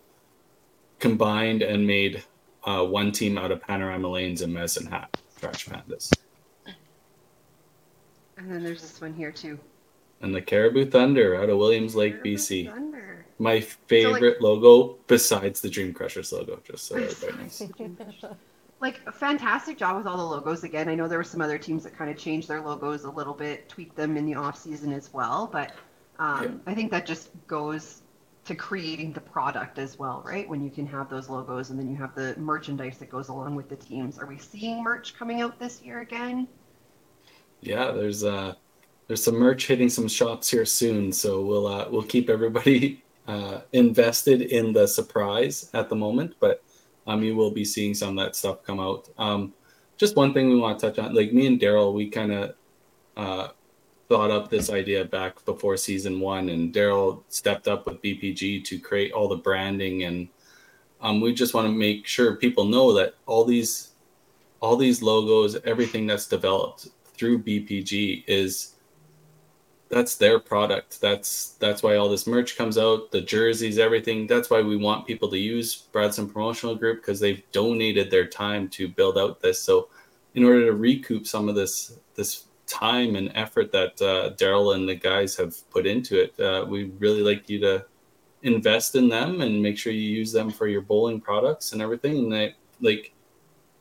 combined 0.99 1.61
and 1.63 1.85
made 1.85 2.23
uh, 2.65 2.83
one 2.85 3.11
team 3.11 3.37
out 3.39 3.51
of 3.51 3.59
panorama 3.61 4.07
lanes 4.07 4.41
and 4.41 4.53
medicine 4.53 4.85
hat 4.85 5.09
trash 5.39 5.65
pandas 5.67 6.11
And 8.37 8.49
then 8.51 8.63
there's 8.63 8.81
this 8.81 9.01
one 9.01 9.13
here 9.13 9.31
too. 9.31 9.57
and 10.21 10.33
the 10.35 10.41
caribou 10.41 10.85
thunder 10.89 11.35
out 11.35 11.49
of 11.49 11.57
williams 11.57 11.95
lake 11.95 12.21
Caribou 12.21 12.35
bc 12.37 12.71
Thunder. 12.71 12.88
My 13.39 13.59
favorite 13.61 14.41
logo 14.41 14.97
besides 15.07 15.61
the 15.61 15.69
dream 15.69 15.93
crushers 15.93 16.31
logo 16.31 16.59
just 16.63 16.85
so 16.87 16.95
everybody 16.95 17.43
knows. 17.43 17.63
Like 18.81 19.01
a 19.07 19.11
fantastic 19.11 19.77
job 19.77 19.97
with 19.97 20.07
all 20.07 20.15
the 20.15 20.23
logos 20.23 20.63
again. 20.63 20.87
I 20.87 20.95
know 20.95 21.09
there 21.09 21.17
were 21.17 21.23
some 21.25 21.41
other 21.41 21.57
teams 21.57 21.83
that 21.83 21.97
kind 21.97 22.09
of 22.09 22.15
changed 22.17 22.47
their 22.47 22.61
logos 22.61 23.03
a 23.03 23.09
little 23.11 23.33
bit 23.33 23.67
tweaked 23.67 23.97
them 23.97 24.15
in 24.15 24.25
the 24.25 24.35
off 24.35 24.57
season 24.57 24.93
as 24.93 25.11
well 25.13 25.49
but 25.51 25.73
um, 26.17 26.43
Yeah. 26.43 26.71
i 26.71 26.73
think 26.73 26.89
that 26.91 27.05
just 27.05 27.29
goes 27.47 28.03
to 28.45 28.55
creating 28.55 29.11
the 29.11 29.19
product 29.19 29.79
as 29.79 29.99
well 29.99 30.23
right? 30.25 30.47
When 30.47 30.63
you 30.63 30.69
can 30.71 30.87
have 30.87 31.09
those 31.09 31.27
logos 31.29 31.71
and 31.71 31.79
then 31.79 31.89
you 31.89 31.97
have 31.97 32.15
the 32.15 32.35
merchandise 32.37 32.97
that 32.99 33.09
goes 33.09 33.27
along 33.27 33.55
with 33.55 33.67
the 33.67 33.75
teams. 33.75 34.17
Are 34.17 34.25
we 34.25 34.37
seeing 34.37 34.81
merch 34.81 35.13
coming 35.13 35.41
out 35.41 35.59
this 35.59 35.81
year 35.81 35.99
again? 35.99 36.47
Yeah 37.61 37.91
there's 37.91 38.23
uh 38.23 38.53
there's 39.07 39.23
some 39.23 39.35
merch 39.35 39.67
hitting 39.67 39.89
some 39.89 40.07
shops 40.07 40.49
here 40.49 40.65
soon 40.65 41.11
so 41.11 41.41
we'll 41.41 41.67
uh 41.67 41.89
we'll 41.89 42.03
keep 42.03 42.29
everybody 42.29 43.03
uh 43.27 43.61
invested 43.73 44.41
in 44.41 44.73
the 44.73 44.87
surprise 44.87 45.69
at 45.73 45.89
the 45.89 45.95
moment 45.95 46.33
but 46.39 46.63
um 47.07 47.21
you 47.23 47.35
will 47.35 47.51
be 47.51 47.65
seeing 47.65 47.93
some 47.93 48.17
of 48.17 48.25
that 48.25 48.35
stuff 48.35 48.63
come 48.63 48.79
out. 48.79 49.09
Um 49.17 49.53
just 49.97 50.15
one 50.15 50.33
thing 50.33 50.49
we 50.49 50.57
want 50.57 50.79
to 50.79 50.87
touch 50.89 50.99
on 50.99 51.13
like 51.13 51.33
me 51.33 51.45
and 51.45 51.59
daryl 51.59 51.93
we 51.93 52.09
kind 52.09 52.31
of 52.31 52.55
uh 53.17 53.49
thought 54.07 54.31
up 54.31 54.49
this 54.49 54.71
idea 54.71 55.05
back 55.05 55.43
before 55.45 55.77
season 55.77 56.19
one 56.19 56.49
and 56.49 56.73
daryl 56.73 57.23
stepped 57.29 57.67
up 57.67 57.85
with 57.85 58.01
bpg 58.01 58.63
to 58.63 58.79
create 58.79 59.11
all 59.11 59.27
the 59.27 59.35
branding 59.35 60.03
and 60.03 60.27
um, 61.01 61.21
we 61.21 61.33
just 61.33 61.53
want 61.53 61.65
to 61.65 61.71
make 61.71 62.05
sure 62.05 62.35
people 62.35 62.65
know 62.65 62.93
that 62.93 63.15
all 63.25 63.45
these 63.45 63.91
all 64.61 64.75
these 64.75 65.01
logos 65.01 65.55
everything 65.63 66.07
that's 66.07 66.27
developed 66.27 66.89
through 67.13 67.41
bpg 67.41 68.23
is 68.27 68.75
that's 69.89 70.15
their 70.15 70.39
product. 70.39 71.01
That's 71.01 71.53
that's 71.59 71.81
why 71.81 71.95
all 71.95 72.09
this 72.09 72.27
merch 72.27 72.55
comes 72.55 72.77
out 72.77 73.11
the 73.11 73.21
jerseys 73.21 73.79
everything. 73.79 74.27
That's 74.27 74.49
why 74.49 74.61
we 74.61 74.77
want 74.77 75.07
people 75.07 75.29
to 75.29 75.37
use 75.37 75.87
bradson 75.91 76.31
promotional 76.31 76.75
group 76.75 77.01
because 77.01 77.19
they've 77.19 77.43
donated 77.51 78.11
their 78.11 78.27
time 78.27 78.69
to 78.69 78.87
build 78.87 79.17
out 79.17 79.41
this. 79.41 79.61
So 79.61 79.89
in 80.35 80.43
order 80.43 80.65
to 80.65 80.73
recoup 80.73 81.25
some 81.25 81.49
of 81.49 81.55
this 81.55 81.97
this 82.15 82.45
time 82.67 83.15
and 83.15 83.31
effort 83.33 83.71
that 83.71 83.99
uh, 83.99 84.35
daryl 84.35 84.75
and 84.75 84.87
the 84.87 84.93
guys 84.93 85.35
have 85.35 85.67
put 85.71 85.87
into 85.87 86.21
it 86.21 86.39
uh, 86.39 86.63
we 86.69 86.91
really 86.99 87.23
like 87.23 87.49
you 87.49 87.59
to 87.59 87.83
invest 88.43 88.93
in 88.93 89.09
them 89.09 89.41
and 89.41 89.61
make 89.61 89.75
sure 89.75 89.91
you 89.91 90.01
use 90.01 90.31
them 90.31 90.51
for 90.51 90.67
your 90.67 90.81
bowling 90.81 91.19
products 91.19 91.73
and 91.73 91.81
everything. 91.81 92.17
And 92.19 92.31
they 92.31 92.55
like 92.79 93.11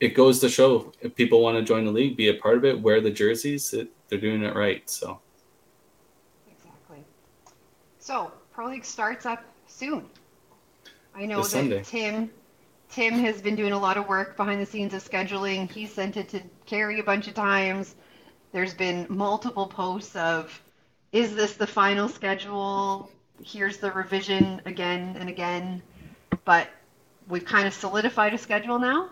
it 0.01 0.15
goes 0.15 0.39
to 0.41 0.49
show 0.49 0.93
if 1.01 1.15
people 1.15 1.43
want 1.43 1.59
to 1.59 1.63
join 1.63 1.85
the 1.85 1.91
league 1.91 2.17
be 2.17 2.29
a 2.29 2.35
part 2.35 2.57
of 2.57 2.65
it 2.65 2.81
wear 2.81 3.01
the 3.01 3.11
jerseys 3.11 3.75
it, 3.75 3.91
they're 4.09 4.21
doing 4.21 4.43
it 4.45 4.55
right 4.55 4.89
so 4.89 5.21
so 8.09 8.33
pro 8.53 8.69
league 8.69 8.87
starts 8.87 9.27
up 9.27 9.45
soon. 9.67 10.07
I 11.15 11.27
know 11.27 11.43
This 11.43 11.53
that 11.53 11.59
Sunday. 11.59 11.83
tim 11.85 12.31
tim 12.89 13.13
has 13.13 13.43
been 13.43 13.55
doing 13.55 13.73
a 13.73 13.79
lot 13.79 13.99
of 13.99 14.09
work 14.09 14.35
behind 14.35 14.63
the 14.63 14.65
scenes 14.65 14.95
of 14.95 15.05
scheduling. 15.05 15.71
He 15.71 15.85
sent 15.85 16.17
it 16.17 16.31
to 16.31 16.41
carrie 16.65 17.01
a 17.01 17.03
bunch 17.03 17.29
of 17.29 17.35
times. 17.35 17.97
There's 18.51 18.73
been 18.73 19.05
multiple 19.11 19.67
posts 19.67 20.17
of 20.17 20.59
is 21.13 21.37
this 21.37 21.57
the 21.57 21.67
final 21.67 22.09
schedule? 22.09 23.11
Here's 23.45 23.77
the 23.77 23.93
revision 23.93 24.63
again 24.65 25.15
and 25.21 25.29
again. 25.29 25.83
But 26.47 26.69
we've 27.29 27.45
kind 27.45 27.67
of 27.67 27.75
solidified 27.75 28.33
a 28.33 28.39
schedule 28.39 28.79
now. 28.79 29.11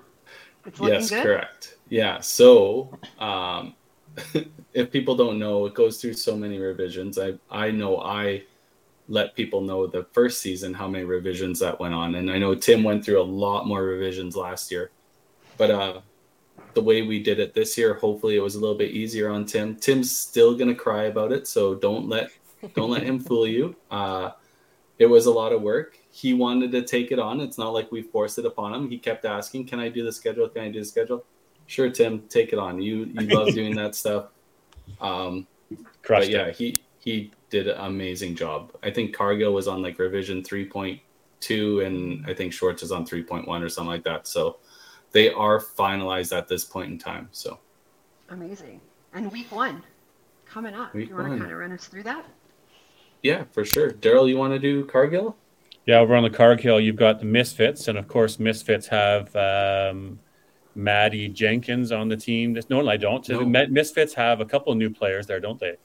It's 0.65 0.81
looking 0.81 0.95
yes 0.95 1.11
good. 1.11 1.23
correct. 1.23 1.77
Yeah 1.91 2.21
so 2.21 2.99
um 3.19 3.75
if 4.73 4.91
people 4.91 5.15
don't 5.15 5.39
know 5.39 5.67
it 5.67 5.75
goes 5.75 6.01
through 6.01 6.15
so 6.15 6.35
many 6.35 6.59
revisions. 6.59 7.19
I 7.19 7.35
i 7.51 7.71
know 7.71 7.99
i 8.01 8.43
let 9.09 9.35
people 9.35 9.61
know 9.61 9.87
the 9.87 10.05
first 10.13 10.41
season 10.41 10.75
how 10.75 10.89
many 10.89 11.05
revisions 11.05 11.61
that 11.61 11.79
went 11.79 11.95
on. 11.95 12.15
And 12.17 12.31
i 12.31 12.39
know 12.39 12.55
tim 12.55 12.83
went 12.83 13.05
through 13.05 13.21
a 13.21 13.25
lot 13.25 13.67
more 13.67 13.83
revisions 13.83 14.37
last 14.37 14.71
year 14.71 14.91
but 15.57 15.71
uh 15.71 16.01
the 16.75 16.83
way 16.83 17.03
we 17.03 17.23
did 17.23 17.39
it 17.41 17.55
this 17.55 17.79
year 17.79 17.95
hopefully 17.95 18.37
it 18.37 18.41
was 18.41 18.55
a 18.55 18.61
little 18.61 18.77
bit 18.77 18.91
easier 18.91 19.31
on 19.31 19.45
tim. 19.45 19.77
Tim's 19.77 20.15
still 20.15 20.57
gonna 20.57 20.75
cry 20.75 21.05
about 21.05 21.33
it 21.33 21.47
so 21.47 21.75
don't 21.75 22.09
let 22.09 22.31
don't 22.75 22.91
let 22.91 23.03
him 23.03 23.19
fool 23.19 23.47
you. 23.47 23.77
Uh 23.91 24.33
it 24.99 25.07
was 25.07 25.27
a 25.27 25.31
lot 25.31 25.53
of 25.53 25.61
work. 25.61 25.99
He 26.11 26.33
wanted 26.33 26.73
to 26.73 26.81
take 26.81 27.13
it 27.13 27.19
on. 27.19 27.41
It's 27.41 27.59
not 27.59 27.75
like 27.75 27.93
we 27.93 28.01
forced 28.01 28.39
it 28.39 28.47
upon 28.47 28.73
him. 28.73 28.89
He 28.89 28.99
kept 28.99 29.25
asking 29.25 29.67
can 29.67 29.79
i 29.79 29.89
do 29.89 30.05
the 30.05 30.13
schedule? 30.13 30.49
Can 30.49 30.63
i 30.63 30.69
do 30.69 30.81
the 30.81 30.85
schedule? 30.85 31.25
Sure 31.67 31.91
tim 31.91 32.23
take 32.29 32.53
it 32.53 32.59
on. 32.59 32.81
You 32.81 33.05
you 33.05 33.27
love 33.29 33.55
doing 33.55 33.75
that 33.77 33.95
stuff. 33.95 34.27
Um 35.01 35.47
Crushed 36.03 36.27
but 36.27 36.31
yeah, 36.31 36.47
it. 36.47 36.57
he 36.57 36.79
he 36.99 37.31
did 37.51 37.69
an 37.69 37.79
amazing 37.79 38.35
job. 38.35 38.73
I 38.83 38.91
think 38.91 39.15
Cargill 39.15 39.53
was 39.53 39.69
on 39.69 39.83
like 39.83 39.99
revision 39.99 40.43
3.2 40.43 41.87
and 41.87 42.25
I 42.27 42.35
think 42.35 42.53
Schwartz 42.53 42.83
is 42.83 42.93
on 42.93 43.07
3.1 43.07 43.47
or 43.49 43.69
something 43.69 43.91
like 43.91 44.05
that. 44.05 44.27
So 44.27 44.59
they 45.13 45.33
are 45.33 45.61
finalized 45.61 46.37
at 46.37 46.49
this 46.49 46.65
point 46.65 46.91
in 46.91 46.99
time. 46.99 47.29
So 47.33 47.59
amazing 48.29 48.81
and 49.15 49.31
week 49.31 49.53
one 49.53 49.85
coming 50.45 50.75
up 50.75 50.93
Week 50.93 51.09
you 51.09 51.15
want 51.15 51.33
to 51.33 51.39
kind 51.39 51.53
of 51.53 51.59
run 51.59 51.71
us 51.71 51.87
through 51.87 52.03
that 52.03 52.27
yeah, 53.27 53.45
for 53.53 53.65
sure. 53.65 53.91
Daryl, 53.91 54.29
you 54.29 54.37
want 54.37 54.53
to 54.53 54.59
do 54.59 54.85
Cargill? 54.85 55.37
Yeah, 55.85 55.99
over 55.99 56.15
on 56.15 56.23
the 56.23 56.31
Cargill, 56.31 56.81
you've 56.81 56.97
got 56.97 57.19
the 57.19 57.25
Misfits, 57.25 57.89
and 57.89 57.99
of 57.99 58.09
course, 58.09 58.39
Misfits 58.39 58.87
have 58.89 59.35
um, 59.35 60.19
Maddie 60.75 61.29
Jenkins 61.29 61.93
on 61.93 62.09
the 62.09 62.17
team. 62.17 62.59
No, 62.71 62.89
I 62.89 62.97
don't. 62.97 63.29
No. 63.29 63.45
Misfits 63.45 64.15
have 64.15 64.41
a 64.41 64.45
couple 64.45 64.73
of 64.73 64.79
new 64.79 64.91
players 64.91 65.27
there, 65.27 65.41
don't 65.41 65.59
they? 65.59 65.77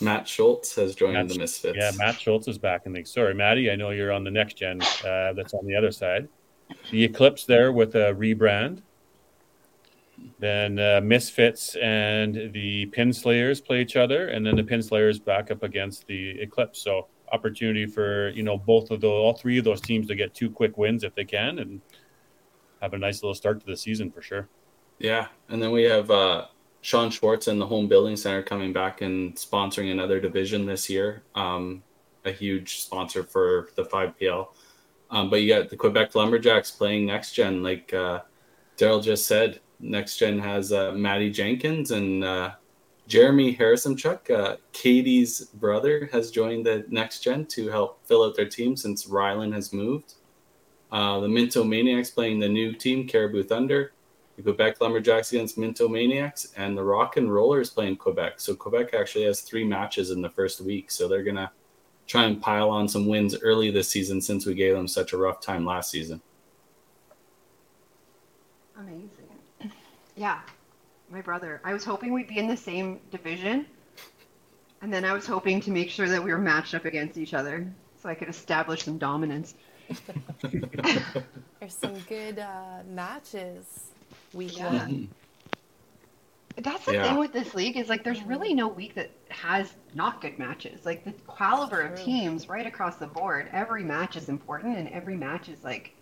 Matt 0.00 0.28
Schultz 0.28 0.74
has 0.76 0.94
joined 0.94 1.14
Matt- 1.14 1.28
the 1.28 1.38
Misfits. 1.38 1.76
Yeah, 1.78 1.90
Matt 1.96 2.20
Schultz 2.20 2.48
is 2.48 2.58
back 2.58 2.86
in 2.86 2.92
the 2.92 3.04
Sorry, 3.04 3.34
Maddie, 3.34 3.70
I 3.70 3.76
know 3.76 3.90
you're 3.90 4.12
on 4.12 4.24
the 4.24 4.30
next 4.30 4.54
gen 4.54 4.80
uh, 4.82 5.32
that's 5.32 5.54
on 5.54 5.66
the 5.66 5.74
other 5.74 5.90
side. 5.90 6.28
The 6.90 7.04
Eclipse 7.04 7.44
there 7.44 7.72
with 7.72 7.94
a 7.94 8.14
rebrand. 8.14 8.82
Then 10.38 10.78
uh, 10.78 11.00
Misfits 11.02 11.76
and 11.76 12.52
the 12.52 12.86
Pinslayers 12.86 13.64
play 13.64 13.80
each 13.80 13.96
other, 13.96 14.28
and 14.28 14.44
then 14.44 14.56
the 14.56 14.62
Pinslayers 14.62 15.24
back 15.24 15.50
up 15.50 15.62
against 15.62 16.06
the 16.06 16.40
Eclipse. 16.40 16.80
So 16.82 17.06
opportunity 17.32 17.86
for 17.86 18.30
you 18.30 18.42
know 18.42 18.56
both 18.56 18.90
of 18.90 19.00
the 19.00 19.08
all 19.08 19.34
three 19.34 19.58
of 19.58 19.64
those 19.64 19.80
teams 19.80 20.08
to 20.08 20.14
get 20.14 20.34
two 20.34 20.50
quick 20.50 20.76
wins 20.76 21.04
if 21.04 21.14
they 21.14 21.24
can, 21.24 21.58
and 21.58 21.80
have 22.80 22.94
a 22.94 22.98
nice 22.98 23.22
little 23.22 23.34
start 23.34 23.60
to 23.60 23.66
the 23.66 23.76
season 23.76 24.10
for 24.10 24.22
sure. 24.22 24.48
Yeah, 24.98 25.28
and 25.48 25.62
then 25.62 25.70
we 25.70 25.84
have 25.84 26.10
uh, 26.10 26.46
Sean 26.80 27.10
Schwartz 27.10 27.48
and 27.48 27.60
the 27.60 27.66
Home 27.66 27.88
Building 27.88 28.16
Center 28.16 28.42
coming 28.42 28.72
back 28.72 29.00
and 29.00 29.34
sponsoring 29.34 29.90
another 29.90 30.20
division 30.20 30.64
this 30.66 30.88
year. 30.88 31.22
Um, 31.34 31.82
a 32.24 32.32
huge 32.32 32.80
sponsor 32.80 33.24
for 33.24 33.70
the 33.74 33.84
5PL. 33.84 34.48
Um, 35.10 35.30
but 35.30 35.36
you 35.42 35.48
got 35.48 35.70
the 35.70 35.76
Quebec 35.76 36.14
Lumberjacks 36.14 36.70
playing 36.70 37.06
next 37.06 37.32
gen, 37.32 37.62
like 37.62 37.92
uh, 37.94 38.20
Daryl 38.76 39.02
just 39.02 39.26
said. 39.26 39.60
Next 39.80 40.16
gen 40.18 40.38
has 40.38 40.72
uh, 40.72 40.92
Maddie 40.92 41.30
Jenkins 41.30 41.92
and 41.92 42.24
uh, 42.24 42.52
Jeremy 43.06 43.56
Harrisonchuk. 43.56 44.30
Uh, 44.30 44.56
Katie's 44.72 45.46
brother 45.46 46.08
has 46.12 46.30
joined 46.30 46.66
the 46.66 46.84
next 46.88 47.20
gen 47.20 47.46
to 47.46 47.68
help 47.68 48.06
fill 48.06 48.24
out 48.24 48.36
their 48.36 48.48
team 48.48 48.76
since 48.76 49.06
Rylan 49.06 49.52
has 49.54 49.72
moved. 49.72 50.14
Uh, 50.90 51.20
the 51.20 51.28
Minto 51.28 51.64
Maniacs 51.64 52.10
playing 52.10 52.38
the 52.38 52.48
new 52.48 52.72
team, 52.72 53.06
Caribou 53.06 53.42
Thunder 53.42 53.92
the 54.38 54.44
Quebec 54.44 54.80
Lumberjacks 54.80 55.32
against 55.32 55.58
Minto 55.58 55.88
Maniacs, 55.88 56.52
and 56.56 56.78
the 56.78 56.84
Rock 56.84 57.16
and 57.16 57.32
Rollers 57.32 57.70
playing 57.70 57.96
Quebec. 57.96 58.38
So 58.38 58.54
Quebec 58.54 58.94
actually 58.94 59.24
has 59.24 59.40
three 59.40 59.64
matches 59.64 60.12
in 60.12 60.22
the 60.22 60.30
first 60.30 60.60
week. 60.60 60.92
So 60.92 61.08
they're 61.08 61.24
gonna 61.24 61.50
try 62.06 62.22
and 62.24 62.40
pile 62.40 62.70
on 62.70 62.86
some 62.86 63.08
wins 63.08 63.36
early 63.42 63.72
this 63.72 63.88
season 63.88 64.20
since 64.20 64.46
we 64.46 64.54
gave 64.54 64.74
them 64.74 64.86
such 64.86 65.12
a 65.12 65.16
rough 65.16 65.40
time 65.40 65.64
last 65.64 65.90
season. 65.90 66.22
Amazing. 68.78 69.10
Yeah, 70.14 70.40
my 71.10 71.20
brother. 71.20 71.60
I 71.64 71.72
was 71.72 71.84
hoping 71.84 72.12
we'd 72.12 72.28
be 72.28 72.38
in 72.38 72.46
the 72.46 72.56
same 72.56 73.00
division, 73.10 73.66
and 74.82 74.94
then 74.94 75.04
I 75.04 75.12
was 75.14 75.26
hoping 75.26 75.60
to 75.62 75.72
make 75.72 75.90
sure 75.90 76.08
that 76.08 76.22
we 76.22 76.30
were 76.30 76.38
matched 76.38 76.76
up 76.76 76.84
against 76.84 77.18
each 77.18 77.34
other 77.34 77.66
so 78.00 78.08
I 78.08 78.14
could 78.14 78.28
establish 78.28 78.84
some 78.84 78.98
dominance. 78.98 79.56
There's 81.58 81.74
some 81.74 81.98
good 82.08 82.38
uh, 82.38 82.82
matches 82.86 83.90
week 84.32 84.56
Yeah. 84.58 84.72
one. 84.72 85.08
That's 86.56 86.84
the 86.86 86.94
Yeah. 86.94 87.04
thing 87.04 87.18
with 87.18 87.32
this 87.32 87.54
league 87.54 87.76
is 87.76 87.88
like 87.88 88.02
there's 88.02 88.22
really 88.24 88.52
no 88.52 88.66
week 88.66 88.94
that 88.96 89.10
has 89.28 89.72
not 89.94 90.20
good 90.20 90.38
matches. 90.38 90.84
Like 90.84 91.04
the 91.04 91.14
caliber 91.36 91.82
of 91.82 91.96
teams 91.98 92.48
right 92.48 92.66
across 92.66 92.96
the 92.96 93.06
board, 93.06 93.48
every 93.52 93.84
match 93.84 94.16
is 94.16 94.28
important 94.28 94.76
and 94.76 94.88
every 94.88 95.16
match 95.16 95.48
is 95.48 95.62
like 95.62 95.94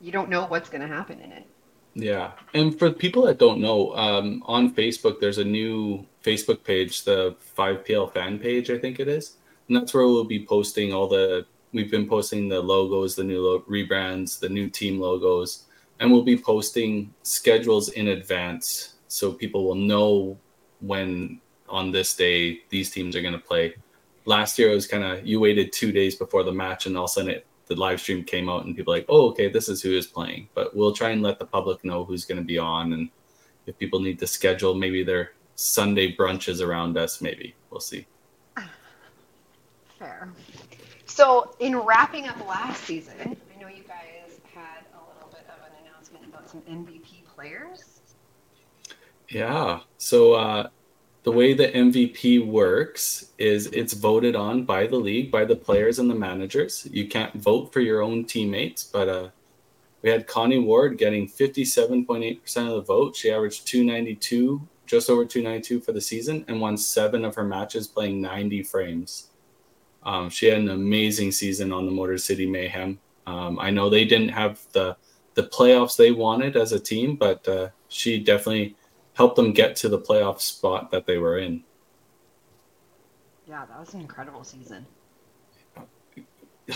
you 0.00 0.10
don't 0.10 0.28
know 0.30 0.46
what's 0.46 0.68
going 0.68 0.80
to 0.80 0.86
happen 0.88 1.20
in 1.20 1.30
it. 1.30 1.46
Yeah, 1.94 2.32
and 2.54 2.76
for 2.78 2.90
people 2.90 3.26
that 3.26 3.38
don't 3.38 3.60
know, 3.60 3.94
um, 3.94 4.42
on 4.46 4.74
Facebook 4.74 5.20
there's 5.20 5.36
a 5.38 5.44
new 5.44 6.06
Facebook 6.24 6.64
page, 6.64 7.04
the 7.04 7.36
5PL 7.56 8.10
fan 8.14 8.38
page, 8.38 8.70
I 8.70 8.78
think 8.78 8.98
it 8.98 9.08
is, 9.08 9.36
and 9.68 9.76
that's 9.76 9.92
where 9.92 10.06
we'll 10.06 10.24
be 10.24 10.44
posting 10.46 10.92
all 10.94 11.06
the. 11.06 11.44
We've 11.74 11.90
been 11.90 12.06
posting 12.08 12.48
the 12.48 12.60
logos, 12.60 13.14
the 13.14 13.24
new 13.24 13.40
lo- 13.42 13.64
rebrands, 13.68 14.38
the 14.40 14.48
new 14.48 14.68
team 14.70 15.00
logos, 15.00 15.64
and 16.02 16.10
we'll 16.10 16.22
be 16.22 16.36
posting 16.36 17.14
schedules 17.22 17.90
in 17.90 18.08
advance 18.08 18.96
so 19.06 19.32
people 19.32 19.64
will 19.64 19.76
know 19.76 20.36
when 20.80 21.40
on 21.68 21.92
this 21.92 22.16
day 22.16 22.60
these 22.70 22.90
teams 22.90 23.14
are 23.14 23.22
going 23.22 23.32
to 23.32 23.38
play. 23.38 23.74
Last 24.24 24.58
year 24.58 24.72
it 24.72 24.74
was 24.74 24.88
kind 24.88 25.04
of 25.04 25.24
you 25.24 25.38
waited 25.38 25.72
two 25.72 25.92
days 25.92 26.16
before 26.16 26.42
the 26.42 26.52
match, 26.52 26.86
and 26.86 26.96
all 26.96 27.04
of 27.04 27.10
a 27.10 27.12
sudden 27.12 27.30
it 27.30 27.46
the 27.66 27.76
live 27.76 28.00
stream 28.00 28.24
came 28.24 28.48
out 28.50 28.64
and 28.64 28.76
people 28.76 28.92
like, 28.92 29.06
oh, 29.08 29.28
okay, 29.28 29.48
this 29.48 29.68
is 29.68 29.80
who 29.80 29.92
is 29.96 30.06
playing. 30.06 30.48
But 30.54 30.76
we'll 30.76 30.92
try 30.92 31.10
and 31.10 31.22
let 31.22 31.38
the 31.38 31.46
public 31.46 31.84
know 31.84 32.04
who's 32.04 32.24
going 32.24 32.38
to 32.38 32.44
be 32.44 32.58
on, 32.58 32.92
and 32.92 33.08
if 33.66 33.78
people 33.78 34.00
need 34.00 34.18
to 34.18 34.26
schedule 34.26 34.74
maybe 34.74 35.04
their 35.04 35.32
Sunday 35.54 36.16
brunches 36.16 36.60
around 36.60 36.98
us, 36.98 37.20
maybe 37.20 37.54
we'll 37.70 37.80
see. 37.80 38.06
Ah, 38.56 38.68
fair. 39.98 40.28
So, 41.06 41.54
in 41.60 41.76
wrapping 41.76 42.26
up 42.26 42.44
last 42.48 42.82
season, 42.84 43.14
I 43.20 43.60
know 43.60 43.68
you 43.68 43.84
guys 43.84 44.40
had 44.54 44.84
a 44.94 45.00
little 45.14 45.30
bit 45.30 45.46
of 45.48 45.58
an 45.66 45.86
announcement 45.86 46.24
about 46.26 46.41
some 46.52 46.60
MVP 46.62 47.24
players. 47.34 48.00
Yeah. 49.30 49.80
So 49.96 50.34
uh, 50.34 50.68
the 51.22 51.32
way 51.32 51.54
the 51.54 51.68
MVP 51.68 52.46
works 52.46 53.30
is 53.38 53.68
it's 53.68 53.94
voted 53.94 54.36
on 54.36 54.64
by 54.64 54.86
the 54.86 54.96
league, 54.96 55.30
by 55.30 55.46
the 55.46 55.56
players 55.56 55.98
and 55.98 56.10
the 56.10 56.14
managers. 56.14 56.86
You 56.90 57.08
can't 57.08 57.34
vote 57.36 57.72
for 57.72 57.80
your 57.80 58.02
own 58.02 58.26
teammates, 58.26 58.84
but 58.84 59.08
uh, 59.08 59.28
we 60.02 60.10
had 60.10 60.26
Connie 60.26 60.58
Ward 60.58 60.98
getting 60.98 61.26
57.8% 61.26 62.56
of 62.68 62.74
the 62.74 62.82
vote. 62.82 63.16
She 63.16 63.30
averaged 63.30 63.66
292, 63.66 64.60
just 64.84 65.08
over 65.08 65.24
292 65.24 65.80
for 65.80 65.92
the 65.92 66.00
season, 66.00 66.44
and 66.48 66.60
won 66.60 66.76
seven 66.76 67.24
of 67.24 67.34
her 67.34 67.44
matches 67.44 67.88
playing 67.88 68.20
90 68.20 68.62
frames. 68.64 69.30
Um, 70.02 70.28
she 70.28 70.46
had 70.46 70.58
an 70.58 70.68
amazing 70.68 71.32
season 71.32 71.72
on 71.72 71.86
the 71.86 71.92
Motor 71.92 72.18
City 72.18 72.44
Mayhem. 72.44 72.98
Um, 73.26 73.58
I 73.58 73.70
know 73.70 73.88
they 73.88 74.04
didn't 74.04 74.30
have 74.30 74.60
the 74.72 74.96
the 75.34 75.44
playoffs 75.44 75.96
they 75.96 76.12
wanted 76.12 76.56
as 76.56 76.72
a 76.72 76.80
team, 76.80 77.16
but 77.16 77.46
uh, 77.48 77.68
she 77.88 78.18
definitely 78.18 78.76
helped 79.14 79.36
them 79.36 79.52
get 79.52 79.76
to 79.76 79.88
the 79.88 79.98
playoff 79.98 80.40
spot 80.40 80.90
that 80.90 81.06
they 81.06 81.18
were 81.18 81.38
in. 81.38 81.62
Yeah, 83.46 83.64
that 83.66 83.78
was 83.78 83.94
an 83.94 84.00
incredible 84.00 84.44
season. 84.44 84.86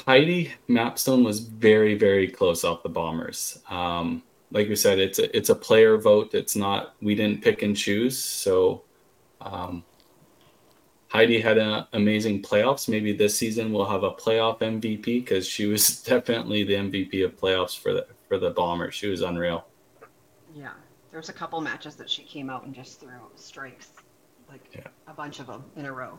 Heidi 0.07 0.53
Mapstone 0.69 1.25
was 1.25 1.41
very, 1.41 1.95
very 1.95 2.29
close 2.29 2.65
off 2.65 2.83
the 2.83 2.89
Bombers. 2.89 3.61
Um, 3.71 4.23
like 4.51 4.69
we 4.69 4.77
said, 4.77 4.99
it's 4.99 5.19
a, 5.19 5.35
it's 5.37 5.49
a 5.49 5.55
player 5.55 5.97
vote. 5.97 6.35
It's 6.35 6.57
not 6.57 6.95
we 7.01 7.15
didn't 7.15 7.43
pick 7.43 7.63
and 7.63 7.77
choose. 7.77 8.19
So 8.19 8.83
um, 9.41 9.85
Heidi 11.17 11.41
had 11.41 11.57
an 11.57 11.87
amazing 11.95 12.43
playoffs. 12.43 12.91
Maybe 12.91 13.11
this 13.15 13.39
season 13.39 13.73
we'll 13.73 13.89
have 13.89 14.03
a 14.03 14.11
playoff 14.11 14.59
MVP 14.59 15.03
because 15.25 15.49
she 15.49 15.65
was 15.65 16.03
definitely 16.03 16.63
the 16.63 16.75
MVP 16.75 17.25
of 17.25 17.35
playoffs 17.41 17.79
for 17.79 17.95
the 17.95 18.07
for 18.29 18.37
the 18.37 18.51
Bombers. 18.51 18.95
She 18.95 19.07
was 19.09 19.23
unreal. 19.23 19.65
Yeah, 20.55 20.73
there 21.11 21.19
was 21.19 21.31
a 21.31 21.33
couple 21.33 21.59
matches 21.63 21.97
that 21.97 22.11
she 22.11 22.23
came 22.23 22.51
out 22.51 22.67
and 22.67 22.75
just 22.75 23.01
threw 23.01 23.09
strikes, 23.35 23.93
like 24.51 24.61
Yeah. 24.75 24.89
a 25.09 25.15
bunch 25.15 25.41
of 25.41 25.47
them 25.47 25.65
in 25.77 25.87
a 25.87 25.93
row. 25.93 26.19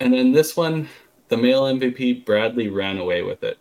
And 0.00 0.14
then 0.14 0.32
this 0.32 0.56
one, 0.56 0.88
the 1.28 1.36
male 1.36 1.64
MVP, 1.64 2.24
Bradley 2.24 2.68
ran 2.68 2.96
away 2.96 3.20
with 3.22 3.42
it. 3.42 3.58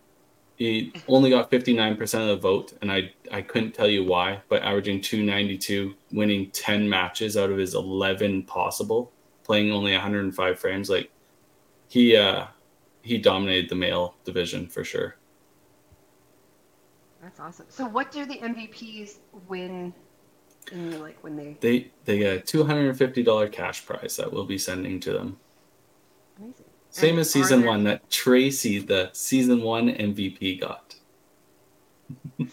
He 0.55 0.93
only 1.09 1.29
got 1.31 1.51
59% 1.51 1.99
of 2.21 2.27
the 2.27 2.35
vote, 2.37 2.73
and 2.81 2.89
I, 2.91 3.11
I 3.31 3.41
couldn't 3.41 3.73
tell 3.73 3.87
you 3.89 4.05
why, 4.05 4.41
but 4.47 4.61
averaging 4.61 5.01
292, 5.01 5.93
winning 6.13 6.49
10 6.51 6.87
matches 6.87 7.35
out 7.35 7.49
of 7.49 7.57
his 7.57 7.75
11 7.75 8.43
possible, 8.43 9.11
playing 9.49 9.71
only 9.71 9.93
105 9.93 10.59
frames. 10.59 10.91
Like, 10.91 11.09
he, 11.87 12.15
uh, 12.15 12.45
he 13.01 13.17
dominated 13.17 13.67
the 13.67 13.75
male 13.75 14.13
division 14.23 14.67
for 14.67 14.83
sure. 14.83 15.15
That's 17.23 17.39
awesome. 17.39 17.65
So, 17.67 17.87
what 17.87 18.11
do 18.11 18.27
the 18.27 18.35
MVPs 18.37 19.15
win 19.47 19.91
in 20.71 21.01
like 21.01 21.17
when 21.23 21.35
they? 21.35 21.57
They, 21.59 21.91
they 22.05 22.19
get 22.19 22.37
a 22.37 22.57
$250 22.57 23.51
cash 23.51 23.83
prize 23.87 24.15
that 24.17 24.31
we'll 24.31 24.45
be 24.45 24.59
sending 24.59 24.99
to 24.99 25.13
them. 25.13 25.37
Amazing. 26.37 26.65
Same 26.91 27.09
And 27.11 27.19
as 27.21 27.31
season 27.31 27.61
there- 27.61 27.69
one 27.69 27.83
that 27.85 28.07
Tracy, 28.11 28.77
the 28.77 29.09
season 29.13 29.63
one 29.63 29.89
MVP, 29.89 30.61
got. 30.61 30.93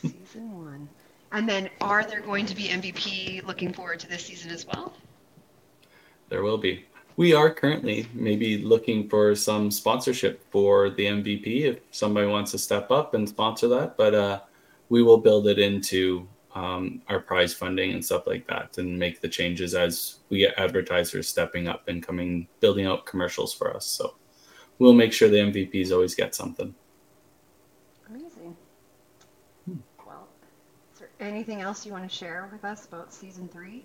Season 0.01 0.65
one. 0.65 0.89
And 1.33 1.47
then, 1.47 1.69
are 1.83 2.05
there 2.05 2.21
going 2.23 2.47
to 2.47 2.57
be 2.57 2.69
MVP 2.69 3.45
looking 3.45 3.71
forward 3.75 4.01
to 4.01 4.09
this 4.09 4.25
season 4.25 4.51
as 4.51 4.67
well? 4.67 4.95
There 6.29 6.43
will 6.43 6.59
be. 6.59 6.85
We 7.17 7.33
are 7.33 7.53
currently 7.53 8.09
maybe 8.13 8.59
looking 8.59 9.09
for 9.09 9.35
some 9.35 9.71
sponsorship 9.71 10.45
for 10.51 10.91
the 10.91 11.07
MVP 11.07 11.63
if 11.63 11.79
somebody 11.91 12.27
wants 12.27 12.51
to 12.51 12.59
step 12.59 12.91
up 12.91 13.15
and 13.15 13.29
sponsor 13.29 13.69
that. 13.69 13.97
But 13.97 14.15
uh, 14.15 14.41
we 14.91 15.03
will 15.03 15.19
build 15.19 15.49
it 15.49 15.59
into 15.59 16.29
um, 16.55 17.03
our 17.09 17.21
prize 17.21 17.55
funding 17.55 17.93
and 17.93 18.05
stuff 18.05 18.27
like 18.27 18.47
that 18.49 18.79
and 18.79 18.99
make 18.99 19.21
the 19.21 19.29
changes 19.29 19.75
as 19.75 20.17
we 20.31 20.39
get 20.39 20.59
advertisers 20.59 21.29
stepping 21.29 21.69
up 21.69 21.89
and 21.89 22.03
coming, 22.03 22.49
building 22.61 22.87
out 22.87 23.07
commercials 23.07 23.55
for 23.55 23.75
us. 23.75 23.87
So 23.87 24.15
we'll 24.79 24.95
make 24.95 25.13
sure 25.13 25.29
the 25.29 25.37
MVPs 25.37 25.93
always 25.93 26.15
get 26.15 26.35
something. 26.35 26.75
Amazing. 28.09 28.57
Well, 30.07 30.29
is 30.93 31.01
there 31.01 31.11
anything 31.21 31.61
else 31.61 31.85
you 31.85 31.93
want 31.93 32.09
to 32.09 32.15
share 32.15 32.49
with 32.53 32.65
us 32.65 32.87
about 32.87 33.13
season 33.13 33.49
three? 33.49 33.85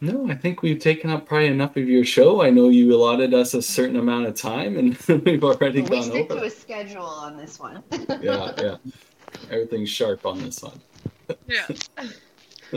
No, 0.00 0.30
I 0.30 0.34
think 0.34 0.62
we've 0.62 0.78
taken 0.78 1.10
up 1.10 1.26
probably 1.26 1.48
enough 1.48 1.76
of 1.76 1.88
your 1.88 2.04
show. 2.04 2.42
I 2.42 2.50
know 2.50 2.68
you 2.68 2.94
allotted 2.94 3.34
us 3.34 3.54
a 3.54 3.62
certain 3.62 3.96
amount 3.96 4.26
of 4.26 4.34
time 4.34 4.76
and 4.76 4.96
we've 5.24 5.42
already 5.42 5.82
we 5.82 5.88
gone 5.88 6.02
stick 6.04 6.30
over. 6.30 6.40
to 6.40 6.46
a 6.46 6.50
schedule 6.50 7.04
on 7.04 7.36
this 7.36 7.58
one. 7.58 7.82
yeah, 8.20 8.52
yeah. 8.58 8.76
Everything's 9.50 9.90
sharp 9.90 10.24
on 10.24 10.38
this 10.38 10.62
one. 10.62 10.80
Yeah. 11.46 11.66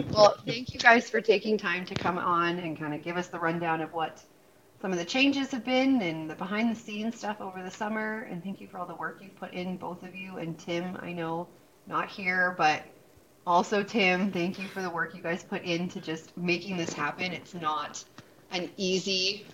well, 0.09 0.35
thank 0.47 0.73
you 0.73 0.79
guys 0.79 1.09
for 1.09 1.21
taking 1.21 1.57
time 1.57 1.85
to 1.85 1.93
come 1.93 2.17
on 2.17 2.57
and 2.57 2.77
kind 2.77 2.93
of 2.93 3.03
give 3.03 3.17
us 3.17 3.27
the 3.27 3.39
rundown 3.39 3.81
of 3.81 3.93
what 3.93 4.23
some 4.81 4.91
of 4.91 4.97
the 4.97 5.05
changes 5.05 5.51
have 5.51 5.63
been 5.63 6.01
and 6.01 6.27
the 6.27 6.35
behind 6.35 6.75
the 6.75 6.79
scenes 6.79 7.17
stuff 7.17 7.39
over 7.39 7.61
the 7.61 7.69
summer. 7.69 8.27
And 8.31 8.43
thank 8.43 8.59
you 8.59 8.67
for 8.67 8.79
all 8.79 8.87
the 8.87 8.95
work 8.95 9.19
you've 9.21 9.35
put 9.35 9.53
in, 9.53 9.77
both 9.77 10.01
of 10.01 10.15
you. 10.15 10.37
And 10.37 10.57
Tim, 10.57 10.97
I 11.01 11.13
know 11.13 11.47
not 11.85 12.09
here, 12.09 12.55
but 12.57 12.83
also 13.45 13.83
Tim, 13.83 14.31
thank 14.31 14.59
you 14.59 14.67
for 14.67 14.81
the 14.81 14.89
work 14.89 15.15
you 15.15 15.21
guys 15.21 15.43
put 15.43 15.63
into 15.63 15.99
just 15.99 16.35
making 16.37 16.77
this 16.77 16.93
happen. 16.93 17.31
It's 17.31 17.53
not 17.53 18.03
an 18.51 18.69
easy 18.77 19.45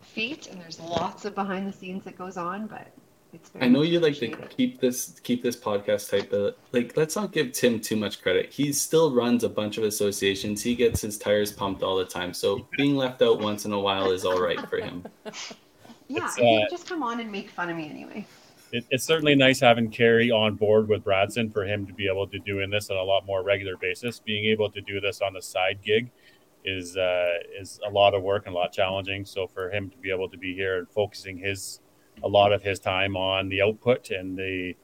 feat, 0.00 0.48
and 0.48 0.60
there's 0.60 0.80
lots 0.80 1.24
of 1.24 1.34
behind 1.34 1.66
the 1.66 1.72
scenes 1.72 2.04
that 2.04 2.18
goes 2.18 2.36
on, 2.36 2.66
but 2.66 2.88
it's 3.32 3.50
very 3.50 3.66
I 3.66 3.68
know 3.68 3.82
you 3.82 4.00
like 4.00 4.16
to 4.18 4.28
keep 4.48 4.80
this 4.80 5.20
keep 5.22 5.42
this 5.42 5.56
podcast 5.56 6.10
type, 6.10 6.30
but 6.30 6.58
like 6.72 6.96
let's 6.96 7.14
not 7.14 7.32
give 7.32 7.52
Tim 7.52 7.80
too 7.80 7.96
much 7.96 8.22
credit. 8.22 8.52
He 8.52 8.72
still 8.72 9.14
runs 9.14 9.44
a 9.44 9.48
bunch 9.48 9.78
of 9.78 9.84
associations. 9.84 10.62
He 10.62 10.74
gets 10.74 11.00
his 11.00 11.16
tires 11.16 11.52
pumped 11.52 11.82
all 11.82 11.96
the 11.96 12.04
time. 12.04 12.34
So 12.34 12.66
being 12.76 12.96
left 12.96 13.22
out 13.22 13.40
once 13.40 13.64
in 13.64 13.72
a 13.72 13.78
while 13.78 14.10
is 14.10 14.24
all 14.24 14.40
right 14.40 14.60
for 14.68 14.78
him. 14.78 15.04
Yeah, 16.10 16.26
It's, 16.26 16.34
he 16.34 16.62
uh, 16.64 16.68
just 16.68 16.88
come 16.88 17.04
on 17.04 17.20
and 17.20 17.30
make 17.30 17.48
fun 17.50 17.70
of 17.70 17.76
me 17.76 17.88
anyway. 17.88 18.26
It, 18.72 18.86
it's 18.90 19.04
certainly 19.04 19.34
nice 19.34 19.60
having 19.60 19.90
Carrie 19.90 20.30
on 20.30 20.54
board 20.54 20.88
with 20.88 21.04
Bradson 21.04 21.52
for 21.52 21.64
him 21.64 21.86
to 21.86 21.92
be 21.92 22.08
able 22.08 22.26
to 22.28 22.38
doing 22.38 22.70
this 22.70 22.90
on 22.90 22.96
a 22.96 23.02
lot 23.02 23.26
more 23.26 23.42
regular 23.42 23.76
basis. 23.76 24.20
Being 24.20 24.46
able 24.46 24.70
to 24.70 24.80
do 24.80 25.00
this 25.00 25.20
on 25.20 25.32
the 25.32 25.42
side 25.42 25.78
gig 25.84 26.10
is 26.64 26.96
uh, 26.96 27.38
is 27.58 27.80
a 27.86 27.90
lot 27.90 28.14
of 28.14 28.22
work 28.22 28.46
and 28.46 28.54
a 28.54 28.58
lot 28.58 28.72
challenging. 28.72 29.24
So 29.24 29.46
for 29.46 29.70
him 29.70 29.90
to 29.90 29.96
be 29.98 30.10
able 30.10 30.28
to 30.28 30.38
be 30.38 30.54
here 30.54 30.78
and 30.78 30.88
focusing 30.88 31.38
his 31.38 31.80
a 32.22 32.28
lot 32.28 32.52
of 32.52 32.62
his 32.62 32.78
time 32.78 33.16
on 33.16 33.48
the 33.48 33.62
output 33.62 34.10
and 34.10 34.36
the 34.36 34.74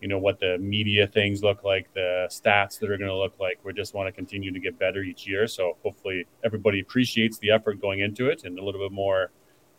you 0.00 0.08
know 0.08 0.18
what 0.18 0.38
the 0.38 0.58
media 0.58 1.06
things 1.06 1.42
look 1.42 1.64
like, 1.64 1.92
the 1.92 2.28
stats 2.30 2.78
that 2.78 2.90
are 2.90 2.96
going 2.96 3.10
to 3.10 3.16
look 3.16 3.38
like. 3.40 3.58
We 3.64 3.72
just 3.72 3.94
want 3.94 4.06
to 4.06 4.12
continue 4.12 4.52
to 4.52 4.60
get 4.60 4.78
better 4.78 5.02
each 5.02 5.26
year. 5.26 5.46
So 5.48 5.76
hopefully 5.82 6.26
everybody 6.44 6.80
appreciates 6.80 7.38
the 7.38 7.50
effort 7.50 7.80
going 7.80 8.00
into 8.00 8.28
it 8.28 8.44
and 8.44 8.58
a 8.58 8.64
little 8.64 8.80
bit 8.80 8.92
more 8.92 9.32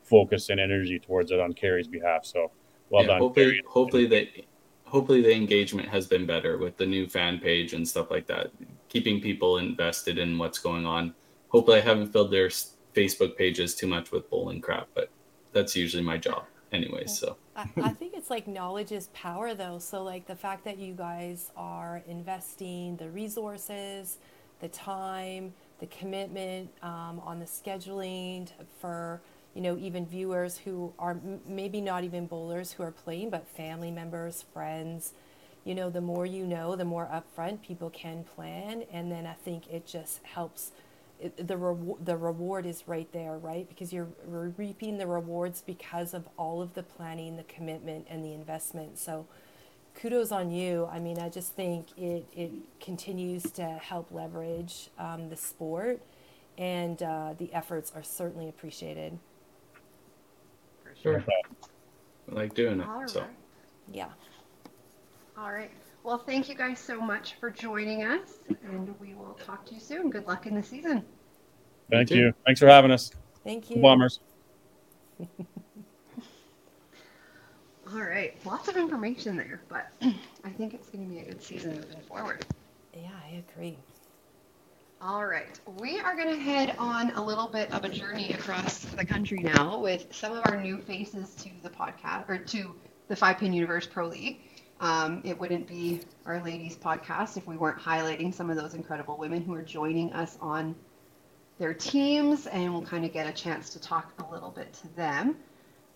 focus 0.03 0.49
and 0.49 0.59
energy 0.59 0.99
towards 0.99 1.31
it 1.31 1.39
on 1.39 1.53
Carrie's 1.53 1.87
behalf. 1.87 2.25
So 2.25 2.51
well 2.89 3.03
Yeah, 3.03 3.07
done. 3.09 3.21
Hopefully, 3.21 3.61
hopefully 3.67 4.05
they 4.07 4.45
hopefully 4.85 5.21
the 5.21 5.33
engagement 5.33 5.87
has 5.87 6.07
been 6.07 6.25
better 6.25 6.57
with 6.57 6.77
the 6.77 6.85
new 6.85 7.07
fan 7.07 7.39
page 7.39 7.73
and 7.73 7.87
stuff 7.87 8.09
like 8.09 8.27
that. 8.27 8.51
Keeping 8.89 9.21
people 9.21 9.57
invested 9.57 10.17
in 10.17 10.37
what's 10.37 10.59
going 10.59 10.85
on. 10.85 11.13
Hopefully, 11.49 11.77
I 11.77 11.81
haven't 11.81 12.11
filled 12.11 12.31
their 12.31 12.49
Facebook 12.95 13.37
pages 13.37 13.75
too 13.75 13.87
much 13.87 14.11
with 14.11 14.29
bowling 14.29 14.61
crap, 14.61 14.87
but 14.93 15.09
that's 15.53 15.75
usually 15.75 16.03
my 16.03 16.17
job 16.17 16.43
anyway. 16.71 17.05
So 17.05 17.37
I, 17.55 17.69
I 17.77 17.89
think 17.99 18.13
it's 18.15 18.29
like 18.29 18.47
knowledge 18.47 18.91
is 18.91 19.07
power 19.13 19.53
though. 19.53 19.79
So 19.79 20.03
like 20.03 20.27
the 20.27 20.35
fact 20.35 20.63
that 20.65 20.77
you 20.77 20.93
guys 20.93 21.51
are 21.55 22.01
investing 22.07 22.97
the 22.97 23.09
resources, 23.09 24.17
the 24.59 24.67
time, 24.69 25.53
the 25.79 25.87
commitment 25.87 26.69
um, 26.81 27.21
on 27.23 27.39
the 27.39 27.45
scheduling 27.45 28.49
for 28.79 29.21
you 29.53 29.61
know 29.61 29.77
even 29.77 30.05
viewers 30.05 30.59
who 30.59 30.93
are 30.99 31.11
m- 31.11 31.41
maybe 31.47 31.81
not 31.81 32.03
even 32.03 32.27
bowlers 32.27 32.73
who 32.73 32.83
are 32.83 32.91
playing, 32.91 33.29
but 33.29 33.47
family 33.47 33.91
members, 33.91 34.45
friends. 34.53 35.13
You 35.65 35.75
know, 35.75 35.89
the 35.89 36.01
more 36.01 36.25
you 36.25 36.45
know, 36.45 36.75
the 36.75 36.85
more 36.85 37.07
upfront 37.07 37.61
people 37.61 37.89
can 37.89 38.23
plan, 38.23 38.83
and 38.91 39.11
then 39.11 39.25
I 39.25 39.33
think 39.33 39.67
it 39.71 39.85
just 39.85 40.23
helps 40.23 40.71
it, 41.19 41.47
the 41.47 41.57
reward 41.57 42.05
the 42.05 42.17
reward 42.17 42.65
is 42.65 42.83
right 42.87 43.11
there, 43.11 43.37
right? 43.37 43.67
Because 43.67 43.91
you're 43.91 44.07
re- 44.25 44.53
reaping 44.57 44.97
the 44.97 45.07
rewards 45.07 45.61
because 45.61 46.13
of 46.13 46.27
all 46.37 46.61
of 46.61 46.73
the 46.73 46.83
planning, 46.83 47.35
the 47.37 47.43
commitment, 47.43 48.07
and 48.09 48.23
the 48.23 48.33
investment. 48.33 48.97
So, 48.97 49.25
kudos 49.95 50.31
on 50.31 50.51
you. 50.51 50.87
I 50.91 50.99
mean, 50.99 51.19
I 51.19 51.29
just 51.29 51.53
think 51.53 51.87
it 51.97 52.25
it 52.35 52.51
continues 52.79 53.43
to 53.51 53.63
help 53.63 54.11
leverage 54.11 54.89
um, 54.97 55.29
the 55.29 55.35
sport, 55.37 55.99
and 56.57 57.01
uh, 57.03 57.33
the 57.37 57.53
efforts 57.53 57.91
are 57.93 58.03
certainly 58.03 58.47
appreciated. 58.47 59.19
For 61.01 61.13
sure, 61.13 61.25
I 62.31 62.35
like 62.35 62.53
doing 62.53 62.81
it. 62.81 62.87
All 62.87 62.99
right. 63.01 63.09
So 63.09 63.25
Yeah. 63.91 64.09
All 65.37 65.51
right. 65.51 65.71
Well, 66.03 66.17
thank 66.17 66.49
you 66.49 66.55
guys 66.55 66.79
so 66.79 66.99
much 66.99 67.35
for 67.39 67.49
joining 67.49 68.03
us, 68.03 68.39
and 68.63 68.93
we 68.99 69.13
will 69.13 69.37
talk 69.45 69.65
to 69.67 69.73
you 69.73 69.79
soon. 69.79 70.09
Good 70.09 70.27
luck 70.27 70.45
in 70.45 70.55
the 70.55 70.63
season. 70.63 71.05
Thank 71.89 72.09
too. 72.09 72.17
you. 72.17 72.33
Thanks 72.45 72.59
for 72.59 72.67
having 72.67 72.91
us. 72.91 73.11
Thank 73.43 73.69
you. 73.69 73.81
Bombers. 73.81 74.19
All 77.91 78.01
right. 78.01 78.35
Lots 78.45 78.67
of 78.67 78.75
information 78.77 79.37
there, 79.37 79.61
but 79.69 79.91
I 80.43 80.49
think 80.49 80.73
it's 80.73 80.89
going 80.89 81.07
to 81.07 81.13
be 81.13 81.19
a 81.21 81.25
good 81.25 81.41
season 81.41 81.75
moving 81.75 82.01
forward. 82.07 82.45
Yeah, 82.93 83.09
I 83.25 83.43
agree. 83.53 83.77
All 85.01 85.25
right. 85.25 85.57
We 85.79 85.97
are 86.01 86.13
going 86.13 86.27
to 86.27 86.41
head 86.41 86.75
on 86.77 87.11
a 87.11 87.23
little 87.23 87.47
bit 87.47 87.71
of 87.71 87.85
a 87.85 87.89
journey 87.89 88.33
across 88.33 88.79
the 88.79 89.05
country 89.05 89.39
now 89.39 89.79
with 89.79 90.13
some 90.13 90.33
of 90.33 90.45
our 90.45 90.61
new 90.61 90.77
faces 90.77 91.33
to 91.35 91.49
the 91.63 91.69
podcast 91.69 92.27
or 92.27 92.37
to 92.37 92.75
the 93.07 93.15
Five 93.15 93.37
Pin 93.37 93.53
Universe 93.53 93.87
Pro 93.87 94.07
League. 94.07 94.41
Um, 94.81 95.21
it 95.23 95.39
wouldn't 95.39 95.67
be 95.67 96.01
our 96.25 96.43
ladies 96.43 96.75
podcast 96.75 97.37
if 97.37 97.47
we 97.47 97.55
weren't 97.55 97.79
highlighting 97.79 98.33
some 98.33 98.49
of 98.49 98.57
those 98.57 98.73
incredible 98.73 99.15
women 99.15 99.41
who 99.41 99.53
are 99.53 99.61
joining 99.61 100.11
us 100.11 100.37
on 100.41 100.75
their 101.59 101.73
teams, 101.73 102.47
and 102.47 102.73
we'll 102.73 102.85
kind 102.85 103.05
of 103.05 103.13
get 103.13 103.25
a 103.25 103.31
chance 103.31 103.69
to 103.69 103.79
talk 103.79 104.11
a 104.19 104.33
little 104.33 104.51
bit 104.51 104.73
to 104.73 104.95
them 104.97 105.37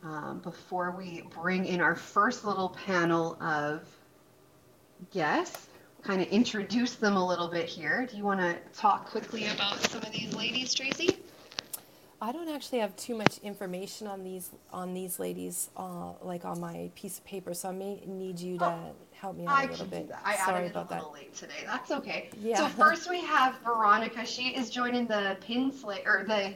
um, 0.03 0.39
before 0.39 0.95
we 0.97 1.23
bring 1.41 1.65
in 1.65 1.81
our 1.81 1.95
first 1.97 2.45
little 2.45 2.69
panel 2.69 3.37
of 3.41 3.85
guests 5.11 5.67
kind 6.03 6.21
of 6.21 6.27
introduce 6.27 6.95
them 6.95 7.15
a 7.15 7.25
little 7.25 7.47
bit 7.47 7.65
here. 7.65 8.07
Do 8.09 8.17
you 8.17 8.23
want 8.23 8.39
to 8.41 8.57
talk 8.77 9.09
quickly 9.09 9.47
about 9.47 9.79
some 9.79 10.01
of 10.01 10.11
these 10.11 10.33
ladies, 10.35 10.73
Tracy? 10.73 11.17
I 12.21 12.31
don't 12.31 12.47
actually 12.47 12.79
have 12.79 12.95
too 12.95 13.15
much 13.15 13.37
information 13.39 14.07
on 14.07 14.23
these 14.23 14.49
on 14.71 14.93
these 14.93 15.19
ladies, 15.19 15.69
uh, 15.75 16.13
like 16.21 16.45
on 16.45 16.59
my 16.59 16.89
piece 16.95 17.17
of 17.17 17.25
paper. 17.25 17.53
So 17.53 17.69
I 17.69 17.71
may 17.73 18.01
need 18.05 18.39
you 18.39 18.57
to 18.59 18.77
help 19.13 19.35
me 19.35 19.45
out 19.45 19.57
I 19.57 19.63
a 19.63 19.67
little 19.71 19.85
bit. 19.87 20.07
that. 20.09 20.21
I 20.23 20.35
Sorry 20.37 20.55
added 20.59 20.65
it 20.65 20.67
a 20.67 20.71
about 20.71 20.89
that. 20.89 20.99
little 20.99 21.13
late 21.13 21.35
today. 21.35 21.63
That's 21.65 21.91
okay. 21.91 22.29
Yeah. 22.41 22.57
So 22.57 22.67
first 22.81 23.09
we 23.09 23.19
have 23.21 23.55
Veronica. 23.63 24.25
She 24.25 24.55
is 24.55 24.69
joining 24.69 25.05
the 25.05 25.35
Pin 25.41 25.73
or 26.05 26.23
the 26.25 26.53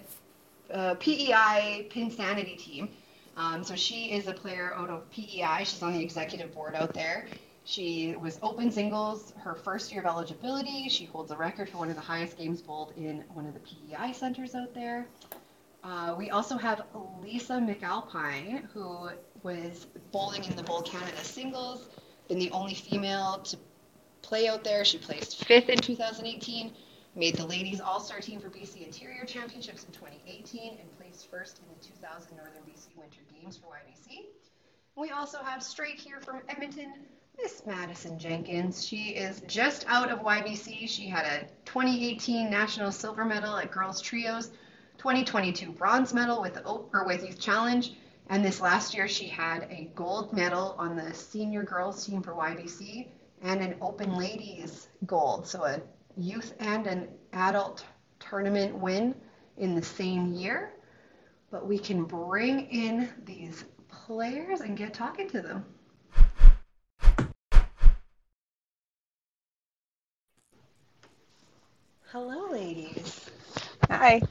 uh, 0.73 0.95
PEI 0.95 1.87
Pin 1.89 2.11
Sanity 2.11 2.55
team. 2.55 2.89
Um, 3.35 3.63
so 3.63 3.75
she 3.75 4.11
is 4.11 4.27
a 4.27 4.33
player 4.33 4.73
out 4.73 4.89
of 4.89 5.09
PEI. 5.11 5.59
She's 5.65 5.83
on 5.83 5.93
the 5.93 6.01
executive 6.01 6.53
board 6.53 6.75
out 6.75 6.93
there. 6.93 7.27
She 7.67 8.15
was 8.15 8.39
open 8.41 8.71
singles 8.71 9.33
her 9.39 9.53
first 9.53 9.91
year 9.91 9.99
of 9.99 10.07
eligibility. 10.07 10.87
She 10.87 11.03
holds 11.03 11.31
a 11.31 11.35
record 11.35 11.67
for 11.67 11.79
one 11.79 11.89
of 11.89 11.95
the 11.95 12.01
highest 12.01 12.37
games 12.37 12.61
bowled 12.61 12.93
in 12.95 13.25
one 13.33 13.45
of 13.45 13.53
the 13.53 13.59
PEI 13.59 14.13
centers 14.13 14.55
out 14.55 14.73
there. 14.73 15.05
Uh, 15.83 16.15
we 16.17 16.29
also 16.29 16.57
have 16.57 16.83
Lisa 17.21 17.55
McAlpine, 17.55 18.63
who 18.71 19.09
was 19.43 19.85
bowling 20.13 20.45
in 20.45 20.55
the 20.55 20.63
Bowl 20.63 20.81
Canada 20.81 21.21
singles, 21.25 21.89
been 22.29 22.39
the 22.39 22.49
only 22.51 22.73
female 22.73 23.39
to 23.39 23.57
play 24.21 24.47
out 24.47 24.63
there. 24.63 24.85
She 24.85 24.97
placed 24.97 25.43
fifth 25.43 25.67
in 25.67 25.77
2018, 25.77 26.71
made 27.17 27.35
the 27.35 27.45
ladies 27.45 27.81
all-star 27.81 28.21
team 28.21 28.39
for 28.39 28.49
BC 28.49 28.85
Interior 28.85 29.25
Championships 29.25 29.83
in 29.83 29.91
2018, 29.91 30.77
and 30.79 30.97
placed 30.97 31.29
first 31.29 31.59
in 31.59 31.65
the 31.77 31.85
2000 31.85 32.37
Northern 32.37 32.61
BC 32.61 32.95
Winter 32.95 33.19
Games 33.29 33.57
for 33.57 33.67
YBC. 33.67 34.27
We 34.95 35.09
also 35.09 35.39
have 35.43 35.61
straight 35.61 35.99
here 35.99 36.21
from 36.21 36.39
Edmonton, 36.47 36.93
Miss 37.39 37.63
Madison 37.67 38.17
Jenkins. 38.17 38.83
She 38.83 39.09
is 39.09 39.41
just 39.41 39.85
out 39.87 40.09
of 40.09 40.19
YBC. 40.19 40.89
She 40.89 41.07
had 41.07 41.25
a 41.25 41.47
2018 41.65 42.49
national 42.49 42.91
silver 42.91 43.23
medal 43.23 43.57
at 43.57 43.69
girls 43.69 44.01
trios, 44.01 44.49
2022 44.97 45.71
bronze 45.71 46.15
medal 46.15 46.41
with 46.41 46.55
the 46.55 46.63
or 46.63 47.05
with 47.05 47.23
Youth 47.23 47.39
Challenge, 47.39 47.93
and 48.29 48.43
this 48.43 48.59
last 48.59 48.95
year 48.95 49.07
she 49.07 49.27
had 49.27 49.67
a 49.69 49.91
gold 49.93 50.33
medal 50.33 50.75
on 50.79 50.95
the 50.95 51.13
senior 51.13 51.61
girls 51.61 52.03
team 52.03 52.23
for 52.23 52.33
YBC 52.33 53.07
and 53.43 53.61
an 53.61 53.75
open 53.81 54.17
ladies 54.17 54.87
gold, 55.05 55.47
so 55.47 55.63
a 55.63 55.79
youth 56.17 56.55
and 56.59 56.87
an 56.87 57.07
adult 57.33 57.85
tournament 58.19 58.75
win 58.75 59.13
in 59.57 59.75
the 59.75 59.83
same 59.83 60.33
year. 60.33 60.73
But 61.51 61.67
we 61.67 61.77
can 61.77 62.03
bring 62.03 62.67
in 62.71 63.09
these 63.25 63.63
players 63.89 64.61
and 64.61 64.75
get 64.75 64.95
talking 64.95 65.29
to 65.29 65.41
them. 65.41 65.65
Hello, 72.11 72.49
ladies. 72.51 73.29
Hi. 73.89 74.21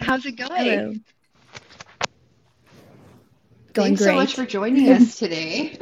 How's 0.00 0.26
it 0.26 0.32
going? 0.32 0.50
Hello. 0.50 0.94
Going 3.72 3.96
Thanks 3.96 4.02
great. 4.02 4.10
so 4.10 4.14
much 4.16 4.34
for 4.34 4.44
joining 4.44 4.90
us 4.90 5.16
today. 5.20 5.78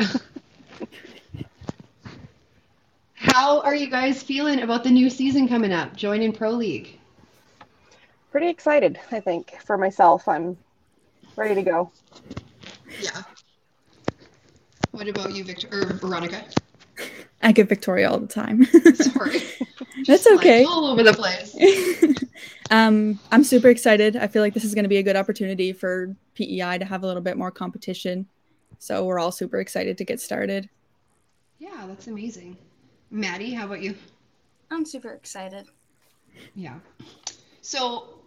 How 3.14 3.60
are 3.62 3.74
you 3.74 3.88
guys 3.88 4.22
feeling 4.22 4.60
about 4.60 4.84
the 4.84 4.90
new 4.90 5.08
season 5.08 5.48
coming 5.48 5.72
up? 5.72 5.96
Joining 5.96 6.32
Pro 6.32 6.50
League. 6.50 6.98
Pretty 8.30 8.48
excited, 8.48 8.98
I 9.10 9.20
think, 9.20 9.58
for 9.62 9.78
myself. 9.78 10.28
I'm 10.28 10.58
ready 11.36 11.54
to 11.54 11.62
go. 11.62 11.90
Yeah. 13.00 13.22
What 14.90 15.08
about 15.08 15.34
you, 15.34 15.44
Victor 15.44 15.68
or 15.72 15.86
Veronica? 15.94 16.44
I 17.42 17.52
get 17.52 17.68
Victoria 17.68 18.10
all 18.10 18.18
the 18.18 18.26
time. 18.26 18.64
Sorry. 18.94 19.40
That's 20.06 20.26
okay. 20.26 20.64
All 20.64 20.86
over 20.86 21.02
the 21.02 21.12
place. 21.12 21.56
um, 22.70 23.18
I'm 23.30 23.44
super 23.44 23.68
excited. 23.68 24.16
I 24.16 24.26
feel 24.28 24.42
like 24.42 24.54
this 24.54 24.64
is 24.64 24.74
going 24.74 24.84
to 24.84 24.88
be 24.88 24.98
a 24.98 25.02
good 25.02 25.16
opportunity 25.16 25.72
for 25.72 26.14
PEI 26.34 26.78
to 26.78 26.84
have 26.84 27.02
a 27.02 27.06
little 27.06 27.22
bit 27.22 27.36
more 27.36 27.50
competition. 27.50 28.26
So 28.78 29.04
we're 29.04 29.18
all 29.18 29.32
super 29.32 29.60
excited 29.60 29.98
to 29.98 30.04
get 30.04 30.20
started. 30.20 30.68
Yeah, 31.58 31.84
that's 31.86 32.06
amazing. 32.06 32.56
Maddie, 33.10 33.52
how 33.52 33.66
about 33.66 33.82
you? 33.82 33.94
I'm 34.70 34.84
super 34.84 35.10
excited. 35.10 35.66
Yeah. 36.54 36.78
So, 37.60 38.20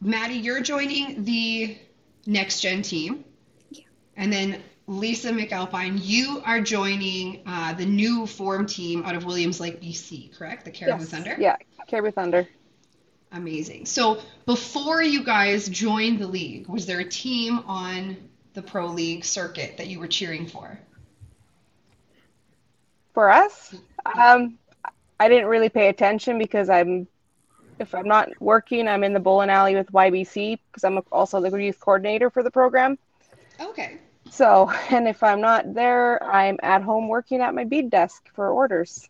Maddie, 0.00 0.34
you're 0.34 0.60
joining 0.60 1.24
the 1.24 1.78
next 2.26 2.60
gen 2.60 2.82
team. 2.82 3.24
Yeah. 3.70 3.84
And 4.16 4.32
then 4.32 4.62
Lisa 4.88 5.30
McAlpine, 5.30 5.98
you 6.02 6.42
are 6.46 6.62
joining 6.62 7.42
uh, 7.44 7.74
the 7.74 7.84
new 7.84 8.26
form 8.26 8.64
team 8.64 9.04
out 9.04 9.14
of 9.14 9.26
Williams 9.26 9.60
Lake, 9.60 9.82
BC, 9.82 10.36
correct? 10.36 10.64
The 10.64 10.70
Caribou 10.70 11.00
Yes. 11.00 11.10
Thunder? 11.10 11.36
Yeah, 11.38 11.56
Caribou 11.86 12.10
Thunder. 12.10 12.48
Amazing. 13.32 13.84
So, 13.84 14.22
before 14.46 15.02
you 15.02 15.22
guys 15.22 15.68
joined 15.68 16.18
the 16.20 16.26
league, 16.26 16.68
was 16.68 16.86
there 16.86 17.00
a 17.00 17.04
team 17.04 17.58
on 17.66 18.16
the 18.54 18.62
pro 18.62 18.86
league 18.86 19.26
circuit 19.26 19.76
that 19.76 19.88
you 19.88 20.00
were 20.00 20.08
cheering 20.08 20.46
for? 20.46 20.80
For 23.12 23.30
us, 23.30 23.74
um, 24.06 24.58
I 25.20 25.28
didn't 25.28 25.48
really 25.48 25.68
pay 25.68 25.88
attention 25.88 26.38
because 26.38 26.70
I'm, 26.70 27.06
if 27.78 27.94
I'm 27.94 28.08
not 28.08 28.30
working, 28.40 28.88
I'm 28.88 29.04
in 29.04 29.12
the 29.12 29.20
bowling 29.20 29.50
alley 29.50 29.74
with 29.74 29.92
YBC 29.92 30.58
because 30.72 30.82
I'm 30.82 30.98
also 31.12 31.42
the 31.42 31.54
youth 31.62 31.78
coordinator 31.78 32.30
for 32.30 32.42
the 32.42 32.50
program. 32.50 32.96
Okay. 34.40 34.44
So, 34.44 34.70
and 34.90 35.08
if 35.08 35.22
I'm 35.22 35.40
not 35.40 35.74
there, 35.74 36.22
I'm 36.22 36.58
at 36.62 36.82
home 36.82 37.08
working 37.08 37.40
at 37.40 37.54
my 37.54 37.64
bead 37.64 37.90
desk 37.90 38.28
for 38.34 38.50
orders. 38.50 39.08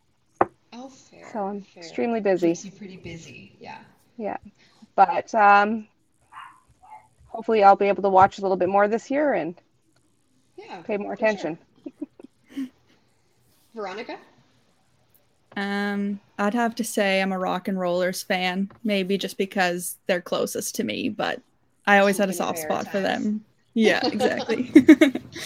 Oh, 0.73 0.89
fair. 0.89 1.31
So 1.33 1.41
I'm 1.41 1.63
fair. 1.63 1.83
extremely 1.83 2.21
busy. 2.21 2.49
Keeps 2.49 2.65
you 2.65 2.71
pretty 2.73 2.97
busy. 2.97 3.53
Yeah. 3.61 3.79
Yeah, 4.17 4.37
But 4.97 5.33
um, 5.35 5.87
hopefully, 7.29 7.63
I'll 7.63 7.77
be 7.77 7.87
able 7.87 8.03
to 8.03 8.09
watch 8.09 8.39
a 8.39 8.43
little 8.43 8.57
bit 8.57 8.69
more 8.69 8.89
this 8.89 9.11
year 9.11 9.33
and 9.33 9.55
Yeah. 10.57 10.83
pay 10.83 10.97
more 10.97 11.15
for 11.15 11.21
sure. 11.21 11.29
attention. 11.29 11.59
Veronica? 13.75 14.19
Um, 15.57 16.21
I'd 16.39 16.55
have 16.55 16.75
to 16.77 16.85
say 16.85 17.21
I'm 17.21 17.33
a 17.33 17.39
Rock 17.39 17.69
and 17.69 17.79
Rollers 17.79 18.23
fan, 18.23 18.71
maybe 18.85 19.19
just 19.19 19.39
because 19.39 19.97
they're 20.07 20.21
closest 20.21 20.75
to 20.77 20.85
me, 20.85 21.09
but 21.09 21.41
I 21.87 21.99
always 21.99 22.19
had 22.19 22.29
a 22.29 22.33
soft 22.33 22.59
spot 22.59 22.89
for 22.89 23.01
them. 23.01 23.45
Yeah, 23.75 24.03
exactly. 24.11 24.73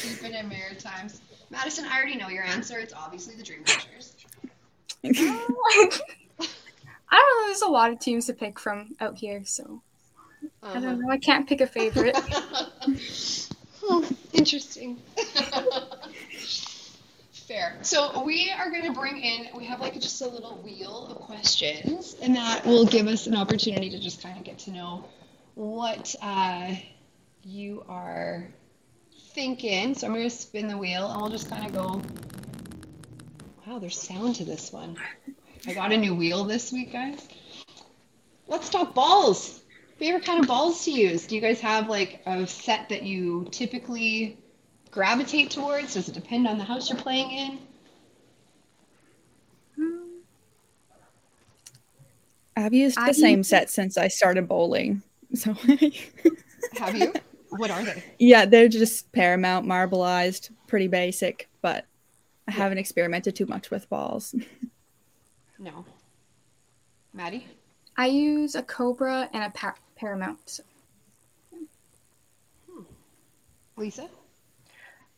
Keeping 0.01 0.35
it 0.35 0.47
Maritimes. 0.49 1.21
Madison, 1.51 1.85
I 1.87 1.97
already 1.97 2.17
know 2.17 2.29
your 2.29 2.45
answer. 2.45 2.79
It's 2.79 2.95
obviously 2.95 3.35
the 3.37 3.43
Dream 3.43 3.63
Dreamcatchers. 3.65 4.15
I 5.05 5.11
don't 7.11 7.41
know. 7.41 7.47
There's 7.47 7.63
a 7.63 7.69
lot 7.69 7.91
of 7.93 7.99
teams 7.99 8.27
to 8.27 8.33
pick 8.33 8.59
from 8.59 8.95
out 9.01 9.19
here, 9.19 9.43
so 9.45 9.83
I 10.63 10.69
Uh-huh. 10.69 10.81
don't 10.81 11.01
know. 11.01 11.11
I 11.11 11.19
can't 11.19 11.47
pick 11.49 11.61
a 11.61 11.67
favorite. 11.67 12.17
oh, 13.85 14.09
interesting. 14.33 14.99
Fair. 17.33 17.77
So 17.83 18.23
we 18.25 18.51
are 18.57 18.71
going 18.71 18.85
to 18.85 18.93
bring 18.93 19.19
in. 19.19 19.49
We 19.57 19.65
have 19.67 19.81
like 19.81 19.95
just 20.01 20.21
a 20.23 20.27
little 20.29 20.57
wheel 20.63 21.09
of 21.11 21.19
questions, 21.19 22.17
and 22.23 22.35
that 22.37 22.65
will 22.65 22.87
give 22.87 23.07
us 23.09 23.27
an 23.27 23.37
opportunity 23.37 23.91
to 23.91 23.99
just 23.99 24.23
kind 24.23 24.39
of 24.39 24.45
get 24.45 24.59
to 24.61 24.71
know 24.71 25.05
what 25.55 26.15
uh, 26.23 26.75
you 27.45 27.85
are 27.89 28.47
thinking. 29.35 29.95
So 29.95 30.07
I'm 30.07 30.13
going 30.15 30.25
to 30.25 30.31
spin 30.31 30.69
the 30.69 30.77
wheel, 30.79 31.11
and 31.11 31.21
we'll 31.21 31.31
just 31.31 31.49
kind 31.49 31.67
of 31.67 31.73
go. 31.73 32.03
Wow, 33.67 33.79
there's 33.79 33.99
sound 34.01 34.37
to 34.37 34.45
this 34.45 34.73
one. 34.73 34.97
I 35.67 35.75
got 35.75 35.93
a 35.93 35.97
new 35.97 36.15
wheel 36.15 36.45
this 36.45 36.73
week, 36.73 36.93
guys. 36.93 37.29
Let's 38.49 38.69
talk 38.69 38.95
balls. 38.95 39.61
Favorite 39.99 40.25
kind 40.25 40.41
of 40.41 40.49
balls 40.49 40.85
to 40.85 40.91
use? 40.91 41.27
Do 41.27 41.35
you 41.37 41.41
guys 41.41 41.61
have 41.61 41.89
like 41.89 42.23
a 42.27 42.47
set 42.47 42.89
that 42.89 43.05
you 43.05 43.47
typically 43.53 44.37
gravitate 44.91 45.51
towards? 45.51 45.95
Does 45.95 46.09
it 46.09 46.13
depend 46.15 46.49
on 46.49 46.59
the 46.59 46.65
house 46.65 46.91
you're 46.91 46.99
playing 46.99 47.31
in? 47.31 47.59
I've 52.57 52.75
used 52.75 52.99
I 52.99 53.09
the 53.09 53.15
same 53.15 53.39
use- 53.39 53.49
set 53.49 53.71
since 53.71 53.97
I 53.97 54.09
started 54.09 54.49
bowling. 54.49 55.03
So 55.35 55.55
Have 56.79 56.95
you? 56.97 57.13
what 57.59 57.71
are 57.71 57.83
they? 57.85 58.03
yeah, 58.19 58.45
they're 58.47 58.69
just 58.69 59.11
Paramount 59.13 59.67
marbleized, 59.67 60.51
pretty 60.67 60.89
basic, 60.89 61.49
but 61.61 61.87
I 62.49 62.53
haven't 62.53 62.79
experimented 62.79 63.37
too 63.37 63.47
much 63.47 63.71
with 63.71 63.89
balls. 63.89 64.35
No. 65.59 65.85
Maddie? 67.15 67.47
I 67.97 68.07
use 68.07 68.55
a 68.55 68.63
Cobra 68.63 69.29
and 69.33 69.45
a 69.45 69.51
pa- 69.51 69.77
Paramount. 69.97 70.39
So. 70.49 70.63
Lisa? 73.77 74.09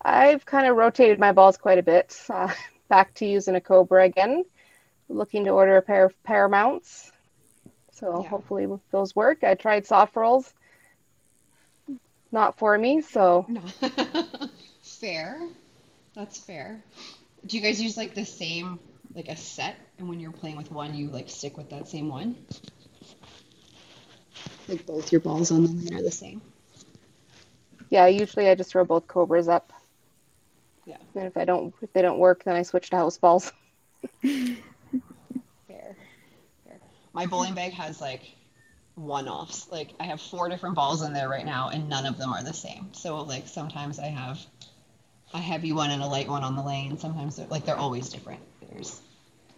I've 0.03 0.45
kind 0.45 0.67
of 0.67 0.77
rotated 0.77 1.19
my 1.19 1.33
balls 1.33 1.57
quite 1.57 1.79
a 1.79 1.83
bit. 1.83 2.19
Uh, 2.29 2.53
back 2.89 3.15
to 3.15 3.27
using 3.27 3.55
a 3.55 3.61
Cobra 3.61 4.05
again. 4.05 4.45
Looking 5.09 5.45
to 5.45 5.51
order 5.51 5.77
a 5.77 5.83
pair 5.83 6.05
of 6.05 6.23
Paramounts. 6.25 7.11
So 7.93 8.23
Yeah. 8.23 8.29
hopefully 8.29 8.67
those 8.91 9.15
work. 9.15 9.45
I 9.45 9.55
tried 9.55 9.87
soft 9.87 10.17
rolls. 10.17 10.53
Not 12.35 12.59
for 12.59 12.77
me. 12.77 13.01
So 13.01 13.47
No. 13.49 13.61
fair. 14.83 15.41
That's 16.17 16.37
fair. 16.37 16.83
Do 17.47 17.57
you 17.57 17.63
guys 17.63 17.81
use 17.81 17.97
like 17.97 18.15
the 18.15 18.25
same, 18.25 18.81
like 19.15 19.29
a 19.29 19.37
set, 19.37 19.77
and 19.99 20.09
when 20.09 20.19
you're 20.19 20.33
playing 20.33 20.57
with 20.57 20.73
one, 20.73 20.97
you 20.97 21.11
like 21.11 21.31
stick 21.31 21.57
with 21.57 21.71
that 21.71 21.87
same 21.87 22.09
one? 22.09 22.35
Like 24.69 24.85
both 24.85 25.13
your 25.13 25.21
balls 25.21 25.53
on 25.53 25.63
the 25.63 25.69
line 25.71 25.95
are 25.95 26.03
the 26.03 26.11
same. 26.11 26.43
yeah, 27.89 28.09
usually 28.09 28.49
I 28.49 28.57
just 28.57 28.73
throw 28.73 28.85
both 28.85 29.07
Cobras 29.07 29.47
up. 29.47 29.73
Yeah. 30.87 30.97
And 31.15 31.27
if 31.27 31.37
I 31.37 31.45
don't, 31.45 31.73
if 31.83 31.93
they 31.93 32.03
don't 32.03 32.19
work, 32.19 32.43
then 32.43 32.57
I 32.57 32.63
switch 32.63 32.91
to 32.91 32.97
house 32.97 33.17
balls. 33.17 33.53
Fair. 34.23 34.57
Fair. 35.69 35.97
My 37.13 37.27
bowling 37.27 37.55
bag 37.55 37.75
has 37.75 38.01
like 38.01 38.23
one 38.95 39.29
offs. 39.29 39.71
Like 39.71 39.91
I 39.99 40.05
have 40.05 40.21
four 40.21 40.49
different 40.49 40.77
balls 40.77 41.03
in 41.03 41.13
there 41.13 41.29
right 41.29 41.45
now, 41.45 41.71
and 41.71 41.89
none 41.89 42.07
of 42.07 42.19
them 42.19 42.33
are 42.33 42.43
the 42.43 42.53
same. 42.53 42.91
So 42.93 43.23
like 43.23 43.49
sometimes 43.49 43.99
I 43.99 44.07
have 44.07 44.39
a 45.33 45.39
heavy 45.39 45.73
one 45.73 45.91
and 45.91 46.03
a 46.03 46.07
light 46.07 46.29
one 46.29 46.45
on 46.45 46.57
the 46.57 46.63
lane. 46.63 46.99
Sometimes 46.99 47.37
they're 47.37 47.47
like 47.47 47.65
they're 47.65 47.77
always 47.77 48.09
different. 48.09 48.41
There's 48.61 49.01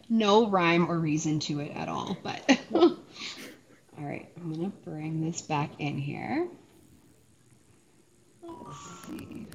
no 0.08 0.48
rhyme 0.48 0.90
or 0.90 0.98
reason 0.98 1.40
to 1.40 1.60
it 1.60 1.72
at 1.76 1.88
all. 1.88 2.16
But 2.22 2.58
all 2.74 2.96
right, 3.98 4.28
I'm 4.36 4.54
gonna 4.54 4.72
bring 4.84 5.24
this 5.24 5.42
back 5.42 5.70
in 5.78 5.98
here. 5.98 6.48
Let's 8.42 8.78
see. 9.06 9.46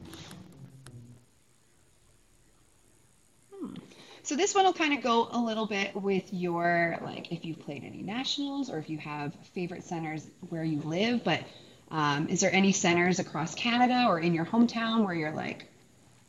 So 4.32 4.38
this 4.38 4.56
one 4.56 4.64
will 4.64 4.72
kind 4.72 4.94
of 4.94 5.04
go 5.04 5.28
a 5.30 5.38
little 5.38 5.66
bit 5.66 5.94
with 5.94 6.34
your 6.34 6.98
like 7.04 7.34
if 7.34 7.44
you've 7.44 7.60
played 7.60 7.84
any 7.84 8.02
nationals 8.02 8.70
or 8.70 8.78
if 8.78 8.90
you 8.90 8.98
have 8.98 9.36
favorite 9.54 9.84
centers 9.84 10.26
where 10.48 10.64
you 10.64 10.80
live. 10.80 11.26
But 11.26 11.42
um, 11.90 12.30
is 12.30 12.40
there 12.40 12.56
any 12.56 12.72
centers 12.72 13.20
across 13.20 13.54
Canada 13.56 14.06
or 14.08 14.22
in 14.22 14.34
your 14.34 14.46
hometown 14.46 15.04
where 15.04 15.14
you're 15.14 15.34
like, 15.34 15.68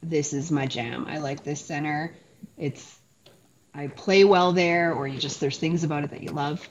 this 0.02 0.32
is 0.32 0.50
my 0.50 0.66
jam. 0.66 1.06
I 1.08 1.18
like 1.18 1.44
this 1.44 1.64
center. 1.64 2.12
It's 2.58 2.98
I 3.72 3.86
play 3.86 4.24
well 4.24 4.50
there, 4.50 4.92
or 4.92 5.06
you 5.06 5.20
just 5.20 5.38
there's 5.38 5.58
things 5.58 5.84
about 5.84 6.02
it 6.02 6.10
that 6.10 6.24
you 6.24 6.32
love. 6.32 6.68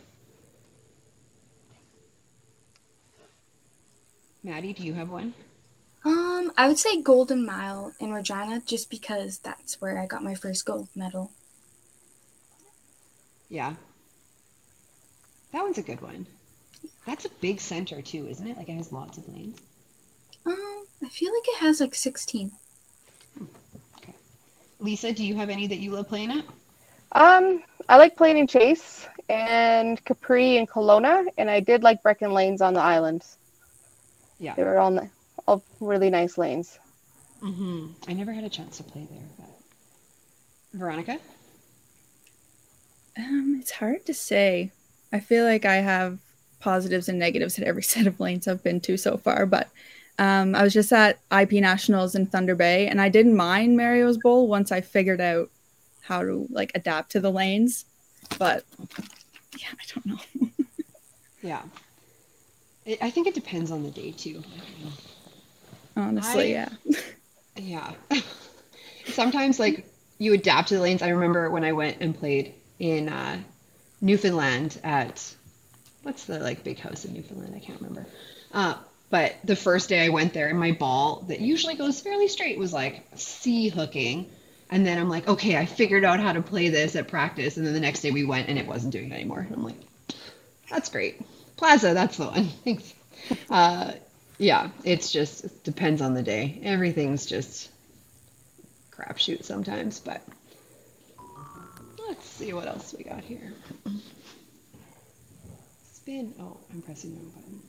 Maddie, 4.43 4.73
do 4.73 4.83
you 4.83 4.93
have 4.95 5.09
one? 5.09 5.33
Um, 6.03 6.51
I 6.57 6.67
would 6.67 6.79
say 6.79 7.01
Golden 7.01 7.45
Mile 7.45 7.93
in 7.99 8.11
Regina, 8.11 8.61
just 8.65 8.89
because 8.89 9.37
that's 9.39 9.79
where 9.79 9.99
I 9.99 10.07
got 10.07 10.23
my 10.23 10.33
first 10.33 10.65
gold 10.65 10.87
medal. 10.95 11.31
Yeah. 13.49 13.75
That 15.51 15.61
one's 15.61 15.77
a 15.77 15.83
good 15.83 16.01
one. 16.01 16.25
That's 17.05 17.25
a 17.25 17.29
big 17.41 17.59
center 17.59 18.01
too, 18.01 18.27
isn't 18.27 18.47
it? 18.47 18.57
Like 18.57 18.69
it 18.69 18.77
has 18.77 18.91
lots 18.91 19.17
of 19.17 19.27
lanes. 19.27 19.59
Um, 20.45 20.85
I 21.03 21.09
feel 21.09 21.31
like 21.33 21.47
it 21.47 21.57
has 21.59 21.81
like 21.81 21.93
16. 21.93 22.51
Lisa, 24.79 25.13
do 25.13 25.23
you 25.23 25.35
have 25.35 25.49
any 25.49 25.67
that 25.67 25.77
you 25.77 25.91
love 25.91 26.07
playing 26.07 26.31
at? 26.31 26.45
Um, 27.11 27.61
I 27.87 27.97
like 27.97 28.15
playing 28.15 28.37
in 28.37 28.47
Chase 28.47 29.07
and 29.29 30.03
Capri 30.05 30.57
and 30.57 30.67
Kelowna, 30.67 31.27
and 31.37 31.49
I 31.49 31.59
did 31.59 31.83
like 31.83 32.01
Brechin 32.01 32.33
Lanes 32.33 32.61
on 32.61 32.73
the 32.73 32.81
islands. 32.81 33.37
Yeah. 34.39 34.55
They 34.55 34.63
were 34.63 34.79
on 34.79 34.95
ni- 34.95 35.09
all 35.47 35.63
really 35.79 36.09
nice 36.09 36.37
lanes. 36.37 36.79
Mm-hmm. 37.41 37.87
I 38.07 38.13
never 38.13 38.31
had 38.31 38.43
a 38.43 38.49
chance 38.49 38.77
to 38.77 38.83
play 38.83 39.07
there. 39.09 39.23
But... 39.37 39.49
Veronica? 40.73 41.19
Um, 43.17 43.57
it's 43.59 43.71
hard 43.71 44.05
to 44.05 44.13
say. 44.13 44.71
I 45.11 45.19
feel 45.19 45.45
like 45.45 45.65
I 45.65 45.75
have 45.75 46.19
positives 46.59 47.09
and 47.09 47.19
negatives 47.19 47.57
at 47.57 47.65
every 47.65 47.83
set 47.93 48.07
of 48.07 48.19
lanes 48.19 48.47
I've 48.47 48.63
been 48.63 48.79
to 48.81 48.97
so 48.97 49.17
far, 49.17 49.45
but 49.45 49.69
um, 50.19 50.53
I 50.55 50.63
was 50.63 50.73
just 50.73 50.91
at 50.93 51.19
IP 51.31 51.53
Nationals 51.53 52.15
in 52.15 52.27
Thunder 52.27 52.55
Bay, 52.55 52.87
and 52.87 53.01
I 53.01 53.09
didn't 53.09 53.35
mind 53.35 53.75
Mario's 53.75 54.17
Bowl 54.17 54.47
once 54.47 54.71
I 54.71 54.81
figured 54.81 55.21
out 55.21 55.49
how 56.01 56.21
to 56.21 56.47
like 56.49 56.71
adapt 56.75 57.11
to 57.13 57.19
the 57.19 57.31
lanes. 57.31 57.85
but 58.37 58.63
yeah, 59.57 59.69
I 59.71 59.93
don't 59.93 60.05
know. 60.05 60.49
Yeah. 61.41 61.63
It, 62.85 63.01
I 63.01 63.09
think 63.09 63.27
it 63.27 63.33
depends 63.33 63.71
on 63.71 63.83
the 63.83 63.91
day 63.91 64.11
too. 64.11 64.43
Honestly, 65.95 66.57
I- 66.57 66.59
yeah. 66.59 66.69
Yeah. 67.57 67.93
Sometimes 69.07 69.59
like 69.59 69.85
you 70.19 70.33
adapt 70.33 70.69
to 70.69 70.75
the 70.75 70.81
lanes. 70.81 71.01
I 71.01 71.09
remember 71.09 71.49
when 71.49 71.63
I 71.63 71.73
went 71.73 71.97
and 72.01 72.17
played 72.17 72.53
in 72.79 73.09
uh, 73.09 73.39
Newfoundland 73.99 74.79
at 74.83 75.35
what's 76.03 76.25
the 76.25 76.39
like 76.39 76.63
big 76.63 76.79
house 76.79 77.05
in 77.05 77.13
Newfoundland? 77.13 77.53
I 77.55 77.59
can't 77.59 77.79
remember. 77.81 78.05
Uh, 78.53 78.75
but 79.09 79.35
the 79.43 79.55
first 79.55 79.89
day 79.89 80.05
I 80.05 80.09
went 80.09 80.33
there, 80.33 80.47
and 80.47 80.59
my 80.59 80.71
ball 80.71 81.25
that 81.27 81.41
usually 81.41 81.75
goes 81.75 81.99
fairly 81.99 82.27
straight 82.27 82.57
was 82.57 82.71
like 82.71 83.05
C 83.15 83.69
hooking. 83.69 84.29
And 84.69 84.85
then 84.87 84.97
I'm 84.97 85.09
like, 85.09 85.27
okay, 85.27 85.57
I 85.57 85.65
figured 85.65 86.05
out 86.05 86.21
how 86.21 86.31
to 86.31 86.41
play 86.41 86.69
this 86.69 86.95
at 86.95 87.09
practice. 87.09 87.57
And 87.57 87.67
then 87.67 87.73
the 87.73 87.81
next 87.81 88.01
day 88.01 88.11
we 88.11 88.23
went 88.23 88.47
and 88.47 88.57
it 88.57 88.65
wasn't 88.65 88.93
doing 88.93 89.11
it 89.11 89.15
anymore. 89.15 89.39
And 89.41 89.53
I'm 89.53 89.65
like, 89.65 89.75
that's 90.69 90.89
great. 90.89 91.21
Plaza, 91.57 91.93
that's 91.93 92.15
the 92.15 92.27
one. 92.27 92.45
Thanks. 92.63 92.93
Uh, 93.49 93.91
yeah, 94.41 94.69
it's 94.83 95.11
just 95.11 95.45
it 95.45 95.63
depends 95.63 96.01
on 96.01 96.15
the 96.15 96.23
day. 96.23 96.59
Everything's 96.63 97.27
just 97.27 97.69
crapshoot 98.91 99.43
sometimes, 99.43 99.99
but 99.99 100.21
let's 102.07 102.27
see 102.27 102.51
what 102.51 102.67
else 102.67 102.95
we 102.97 103.03
got 103.03 103.23
here. 103.23 103.53
Spin. 105.93 106.33
Oh, 106.39 106.57
I'm 106.73 106.81
pressing 106.81 107.13
the 107.13 107.19
wrong 107.19 107.29
button. 107.35 107.61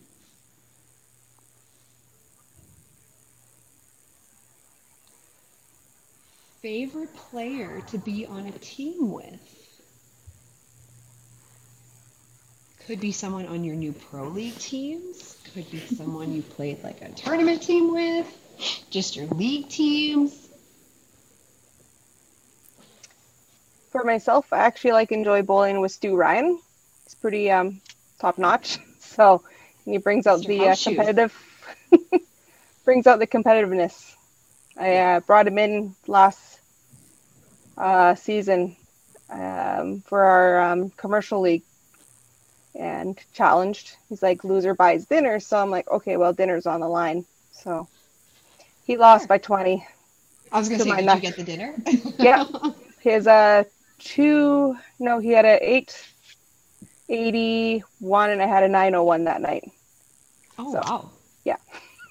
Favorite 6.63 7.15
player 7.15 7.83
to 7.89 7.99
be 7.99 8.25
on 8.25 8.47
a 8.47 8.53
team 8.53 9.13
with? 9.13 9.62
Could 12.87 12.99
be 12.99 13.13
someone 13.13 13.47
on 13.47 13.63
your 13.63 13.77
new 13.77 13.93
pro 13.93 14.27
league 14.27 14.59
teams. 14.59 15.37
Could 15.55 15.71
be 15.71 15.79
someone 15.79 16.35
you 16.35 16.43
played 16.43 16.83
like 16.83 17.01
a 17.01 17.11
tournament 17.11 17.63
team 17.63 17.93
with. 17.93 18.27
Just 18.91 19.15
your 19.15 19.27
league 19.27 19.69
teams. 19.69 20.49
For 23.91 24.03
myself, 24.03 24.53
I 24.53 24.59
actually 24.59 24.93
like 24.93 25.13
enjoy 25.13 25.43
bowling 25.43 25.81
with 25.81 25.93
Stu 25.93 26.17
Ryan. 26.17 26.59
He's 27.05 27.15
pretty 27.15 27.51
um, 27.51 27.81
top 28.19 28.39
notch. 28.39 28.79
So 29.13 29.43
he 29.85 29.99
brings 29.99 30.27
out 30.27 30.41
the 30.43 30.69
uh, 30.69 30.75
competitive, 30.75 31.35
brings 32.87 33.07
out 33.07 33.19
the 33.19 33.27
competitiveness. 33.27 34.15
I 34.75 34.97
uh, 34.97 35.21
brought 35.21 35.47
him 35.47 35.59
in 35.59 35.95
last 36.07 36.59
uh, 37.77 38.15
season 38.15 38.75
um, 39.29 40.01
for 40.07 40.23
our 40.23 40.61
um, 40.63 40.91
commercial 40.97 41.43
league 41.43 41.63
and 42.75 43.19
challenged. 43.33 43.97
He's 44.09 44.23
like, 44.23 44.45
loser 44.45 44.75
buys 44.75 45.07
dinner. 45.07 45.41
So 45.41 45.59
I'm 45.59 45.71
like, 45.71 45.89
okay, 45.91 46.17
well, 46.17 46.33
dinner's 46.33 46.67
on 46.67 46.81
the 46.81 46.89
line. 46.89 47.25
So 47.53 47.89
he 48.87 48.97
lost 48.97 49.29
by 49.29 49.39
20. 49.39 49.87
I 50.51 50.59
was 50.59 50.69
gonna 50.69 50.83
say, 50.83 50.97
did 50.97 51.05
nut. 51.05 51.17
you 51.17 51.23
get 51.23 51.37
the 51.37 51.45
dinner? 51.45 51.75
Yeah. 52.19 52.45
His 53.01 53.27
uh 53.27 53.65
two 53.99 54.77
no, 54.99 55.19
he 55.19 55.31
had 55.31 55.45
a 55.45 55.59
eight 55.63 56.07
eighty 57.09 57.83
one 58.01 58.31
and 58.31 58.41
I 58.43 58.47
had 58.47 58.63
a 58.63 58.69
nine 58.69 58.95
oh 58.95 59.03
one 59.03 59.25
that 59.25 59.41
night. 59.41 59.71
Oh 60.59 60.73
So, 60.73 60.81
wow. 60.81 61.11
yeah. 61.45 61.57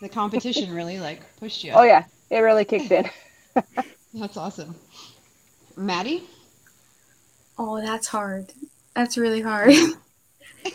The 0.02 0.10
competition 0.10 0.74
really 0.74 1.00
like 1.00 1.21
pushed 1.38 1.63
you. 1.63 1.71
Oh 1.74 1.84
yeah, 1.84 2.06
it 2.30 2.39
really 2.39 2.65
kicked 2.65 2.91
in. 2.91 3.10
That's 4.13 4.36
awesome. 4.38 4.76
Maddie? 5.78 6.24
Oh, 7.58 7.80
that's 7.82 8.08
hard. 8.08 8.52
That's 8.95 9.17
really 9.17 9.41
hard. 9.41 9.74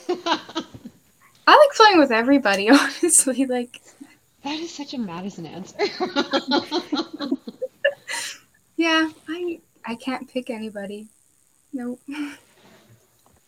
I 0.08 1.56
like 1.56 1.76
playing 1.76 1.98
with 1.98 2.10
everybody, 2.12 2.68
honestly. 2.70 3.46
Like, 3.46 3.80
That 4.44 4.58
is 4.58 4.72
such 4.74 4.94
a 4.94 4.98
Madison 4.98 5.46
answer. 5.46 5.76
yeah, 8.76 9.10
I 9.28 9.60
I 9.84 9.94
can't 9.94 10.28
pick 10.28 10.50
anybody. 10.50 11.08
Nope. 11.72 12.00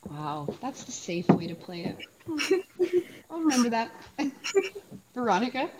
wow, 0.08 0.48
that's 0.60 0.84
the 0.84 0.92
safe 0.92 1.28
way 1.28 1.46
to 1.46 1.54
play 1.54 1.84
it. 1.84 2.64
I'll 3.30 3.40
remember 3.40 3.70
that. 3.70 3.90
Veronica? 5.14 5.70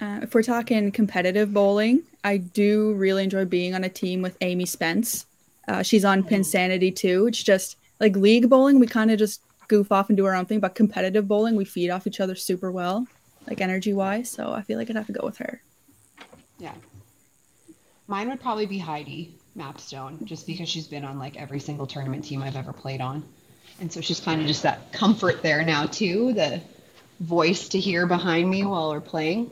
Uh, 0.00 0.20
if 0.22 0.34
we're 0.34 0.42
talking 0.42 0.90
competitive 0.92 1.52
bowling, 1.52 2.02
I 2.24 2.38
do 2.38 2.94
really 2.94 3.24
enjoy 3.24 3.44
being 3.44 3.74
on 3.74 3.84
a 3.84 3.88
team 3.88 4.22
with 4.22 4.36
Amy 4.40 4.64
Spence. 4.64 5.26
Uh, 5.68 5.82
she's 5.82 6.04
on 6.04 6.22
Pin 6.24 6.42
Sanity 6.42 6.90
too. 6.90 7.26
It's 7.26 7.42
just 7.42 7.76
like 8.00 8.16
league 8.16 8.48
bowling, 8.48 8.80
we 8.80 8.86
kind 8.86 9.10
of 9.10 9.18
just 9.18 9.42
goof 9.68 9.92
off 9.92 10.08
and 10.08 10.16
do 10.16 10.26
our 10.26 10.34
own 10.34 10.46
thing, 10.46 10.58
but 10.58 10.74
competitive 10.74 11.28
bowling, 11.28 11.54
we 11.54 11.64
feed 11.64 11.90
off 11.90 12.06
each 12.06 12.20
other 12.20 12.34
super 12.34 12.72
well, 12.72 13.06
like 13.46 13.60
energy 13.60 13.92
wise. 13.92 14.30
So 14.30 14.52
I 14.52 14.62
feel 14.62 14.78
like 14.78 14.90
I'd 14.90 14.96
have 14.96 15.06
to 15.06 15.12
go 15.12 15.24
with 15.24 15.38
her. 15.38 15.62
Yeah. 16.58 16.74
Mine 18.08 18.28
would 18.28 18.40
probably 18.40 18.66
be 18.66 18.78
Heidi 18.78 19.36
Mapstone, 19.56 20.24
just 20.24 20.46
because 20.46 20.68
she's 20.68 20.88
been 20.88 21.04
on 21.04 21.18
like 21.18 21.36
every 21.36 21.60
single 21.60 21.86
tournament 21.86 22.24
team 22.24 22.42
I've 22.42 22.56
ever 22.56 22.72
played 22.72 23.00
on. 23.00 23.22
And 23.80 23.92
so 23.92 24.00
she's 24.00 24.20
kind 24.20 24.40
of 24.40 24.46
just 24.46 24.64
that 24.64 24.92
comfort 24.92 25.42
there 25.42 25.64
now 25.64 25.86
too, 25.86 26.32
the 26.32 26.60
voice 27.20 27.68
to 27.68 27.78
hear 27.78 28.06
behind 28.06 28.50
me 28.50 28.64
while 28.64 28.90
we're 28.90 29.00
playing. 29.00 29.50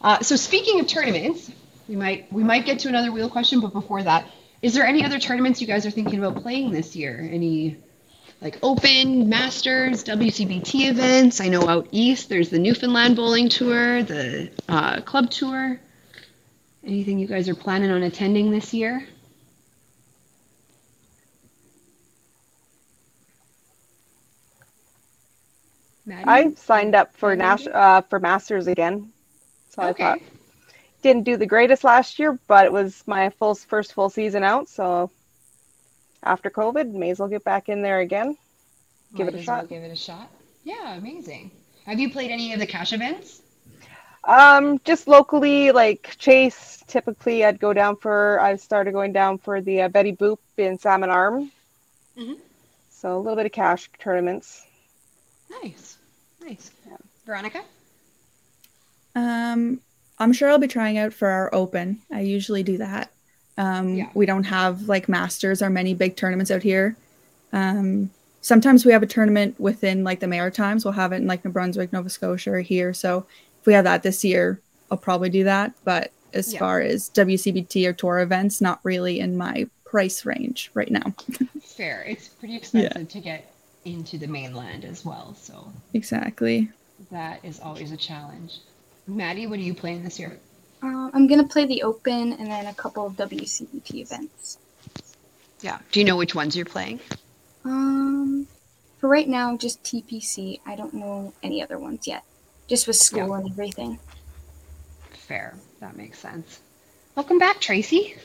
Uh, 0.00 0.20
so 0.20 0.36
speaking 0.36 0.80
of 0.80 0.86
tournaments, 0.86 1.50
we 1.88 1.96
might 1.96 2.32
we 2.32 2.44
might 2.44 2.64
get 2.64 2.80
to 2.80 2.88
another 2.88 3.10
wheel 3.10 3.28
question, 3.28 3.60
but 3.60 3.72
before 3.72 4.02
that, 4.02 4.26
is 4.62 4.74
there 4.74 4.84
any 4.86 5.04
other 5.04 5.18
tournaments 5.18 5.60
you 5.60 5.66
guys 5.66 5.84
are 5.86 5.90
thinking 5.90 6.24
about 6.24 6.42
playing 6.42 6.70
this 6.70 6.94
year? 6.96 7.28
Any 7.30 7.78
like 8.40 8.58
Open, 8.62 9.28
Masters, 9.28 10.04
WCBT 10.04 10.88
events? 10.88 11.40
I 11.40 11.48
know 11.48 11.68
out 11.68 11.88
east 11.90 12.28
there's 12.28 12.48
the 12.50 12.58
Newfoundland 12.60 13.16
Bowling 13.16 13.48
Tour, 13.48 14.02
the 14.04 14.50
uh, 14.68 15.00
Club 15.00 15.30
Tour. 15.30 15.80
Anything 16.84 17.18
you 17.18 17.26
guys 17.26 17.48
are 17.48 17.54
planning 17.54 17.90
on 17.90 18.02
attending 18.02 18.50
this 18.50 18.72
year? 18.72 19.06
Maddie? 26.06 26.28
I 26.28 26.54
signed 26.54 26.94
up 26.94 27.16
for 27.16 27.36
Maddie? 27.36 27.64
Nas- 27.64 27.68
uh, 27.68 28.02
for 28.02 28.18
Masters 28.20 28.66
again. 28.66 29.12
So 29.70 29.82
I 29.82 29.90
Okay. 29.90 30.02
thought 30.02 30.22
didn't 31.02 31.24
do 31.24 31.36
the 31.36 31.46
greatest 31.46 31.84
last 31.84 32.18
year, 32.18 32.38
but 32.46 32.64
it 32.64 32.72
was 32.72 33.02
my 33.06 33.30
full 33.30 33.54
first 33.54 33.92
full 33.92 34.08
season 34.10 34.42
out, 34.44 34.68
so 34.68 35.10
after 36.22 36.50
COVID, 36.50 36.92
may 36.92 37.10
as 37.10 37.18
well 37.18 37.28
get 37.28 37.44
back 37.44 37.68
in 37.68 37.82
there 37.82 38.00
again. 38.00 38.36
give 39.16 39.28
it 39.28 39.34
a 39.34 39.36
Might 39.36 39.40
as 39.40 39.46
well 39.46 39.60
shot. 39.60 39.68
Give 39.68 39.82
it 39.82 39.90
a 39.92 39.96
shot. 39.96 40.30
Yeah, 40.64 40.94
amazing. 40.94 41.50
Have 41.86 41.98
you 41.98 42.10
played 42.12 42.30
any 42.30 42.52
of 42.52 42.60
the 42.60 42.66
cash 42.66 42.92
events? 42.92 43.42
Um, 44.24 44.80
just 44.84 45.08
locally, 45.08 45.72
like 45.72 46.14
Chase. 46.18 46.84
Typically, 46.86 47.44
I'd 47.44 47.58
go 47.58 47.72
down 47.72 47.96
for. 47.96 48.38
I 48.40 48.54
started 48.56 48.92
going 48.92 49.12
down 49.12 49.38
for 49.38 49.60
the 49.60 49.82
uh, 49.82 49.88
Betty 49.88 50.12
Boop 50.12 50.38
in 50.56 50.78
Salmon 50.78 51.10
Arm. 51.10 51.50
Mhm. 52.16 52.36
So 52.90 53.16
a 53.16 53.18
little 53.18 53.34
bit 53.36 53.46
of 53.46 53.52
cash 53.52 53.90
tournaments. 53.98 54.64
Nice, 55.62 55.98
nice. 56.40 56.70
Veronica? 57.26 57.62
Um, 59.16 59.80
I'm 60.22 60.32
sure 60.32 60.48
I'll 60.50 60.58
be 60.58 60.68
trying 60.68 60.98
out 60.98 61.12
for 61.12 61.28
our 61.28 61.54
open. 61.54 62.00
I 62.12 62.20
usually 62.20 62.62
do 62.62 62.78
that. 62.78 63.10
Um, 63.58 63.94
Yeah. 63.96 64.08
We 64.14 64.26
don't 64.26 64.44
have 64.44 64.82
like 64.88 65.08
masters 65.08 65.60
or 65.62 65.70
many 65.70 65.94
big 65.94 66.16
tournaments 66.16 66.50
out 66.50 66.62
here. 66.62 66.96
Um, 67.52 68.10
sometimes 68.40 68.84
we 68.84 68.92
have 68.92 69.02
a 69.02 69.06
tournament 69.06 69.58
within 69.60 70.04
like 70.04 70.20
the 70.20 70.26
Maritimes. 70.28 70.84
We'll 70.84 70.92
have 70.92 71.12
it 71.12 71.16
in 71.16 71.26
like 71.26 71.44
New 71.44 71.50
Brunswick, 71.50 71.92
Nova 71.92 72.08
Scotia, 72.08 72.52
or 72.52 72.60
here. 72.60 72.94
So 72.94 73.26
if 73.60 73.66
we 73.66 73.72
have 73.74 73.84
that 73.84 74.02
this 74.02 74.24
year, 74.24 74.60
I'll 74.90 74.98
probably 74.98 75.28
do 75.28 75.44
that. 75.44 75.72
But 75.84 76.12
as 76.32 76.52
Yeah. 76.52 76.60
far 76.60 76.80
as 76.80 77.10
WCBT 77.10 77.86
or 77.86 77.92
tour 77.92 78.20
events, 78.20 78.60
not 78.60 78.80
really 78.84 79.20
in 79.20 79.36
my 79.36 79.68
price 79.84 80.24
range 80.24 80.70
right 80.74 80.90
now. 80.90 81.14
Fair. 81.62 82.04
It's 82.08 82.28
pretty 82.28 82.56
expensive 82.56 83.08
to 83.08 83.20
get 83.20 83.52
into 83.84 84.16
the 84.16 84.26
mainland 84.28 84.84
as 84.84 85.04
well, 85.04 85.34
so 85.38 85.70
exactly. 85.92 86.70
that 87.10 87.40
is 87.44 87.58
always 87.60 87.90
a 87.92 87.96
challenge. 87.96 88.60
Maddie, 89.06 89.46
what 89.46 89.58
are 89.58 89.62
you 89.62 89.74
playing 89.74 90.04
this 90.04 90.18
year? 90.18 90.38
Uh, 90.82 91.10
I'm 91.12 91.26
gonna 91.26 91.46
play 91.46 91.64
the 91.66 91.82
Open 91.82 92.32
and 92.32 92.50
then 92.50 92.66
a 92.66 92.74
couple 92.74 93.06
of 93.06 93.14
WCBT 93.14 94.00
events. 94.02 94.58
Yeah. 95.60 95.78
Do 95.92 96.00
you 96.00 96.06
know 96.06 96.16
which 96.16 96.34
ones 96.34 96.56
you're 96.56 96.64
playing? 96.66 97.00
Um, 97.64 98.46
for 98.98 99.08
right 99.08 99.28
now, 99.28 99.56
just 99.56 99.82
TPC. 99.84 100.60
I 100.66 100.74
don't 100.74 100.94
know 100.94 101.32
any 101.42 101.62
other 101.62 101.78
ones 101.78 102.06
yet. 102.06 102.24
Just 102.68 102.86
with 102.86 102.96
school 102.96 103.28
Yeah. 103.28 103.38
and 103.38 103.50
everything. 103.50 103.98
Fair. 105.10 105.54
That 105.80 105.96
makes 105.96 106.18
sense. 106.18 106.60
Welcome 107.14 107.38
back, 107.38 107.60
Tracy. 107.60 108.16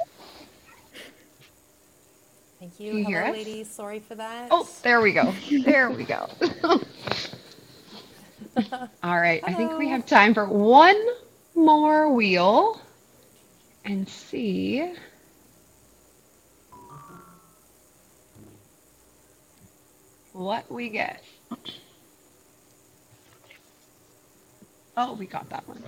Thank 2.60 2.80
you. 2.80 2.92
Can 2.92 3.00
you 3.00 3.18
Hello, 3.18 3.32
ladies. 3.34 3.70
Sorry 3.70 4.00
for 4.00 4.16
that. 4.16 4.48
Oh, 4.50 4.68
there 4.82 5.00
we 5.02 5.12
go. 5.12 5.32
There 5.64 5.92
we 5.92 6.06
go. 6.06 6.28
All 9.04 9.20
right. 9.20 9.44
I 9.44 9.54
think 9.54 9.78
we 9.78 9.90
have 9.90 10.06
time 10.06 10.34
for 10.34 10.46
one 10.48 11.02
more 11.56 12.14
wheel 12.14 12.80
and 13.86 14.08
see. 14.08 14.94
what 20.38 20.72
we 20.72 20.90
get. 20.90 21.24
Oh, 24.96 25.14
we 25.14 25.26
got 25.26 25.50
that 25.50 25.68
one. 25.68 25.84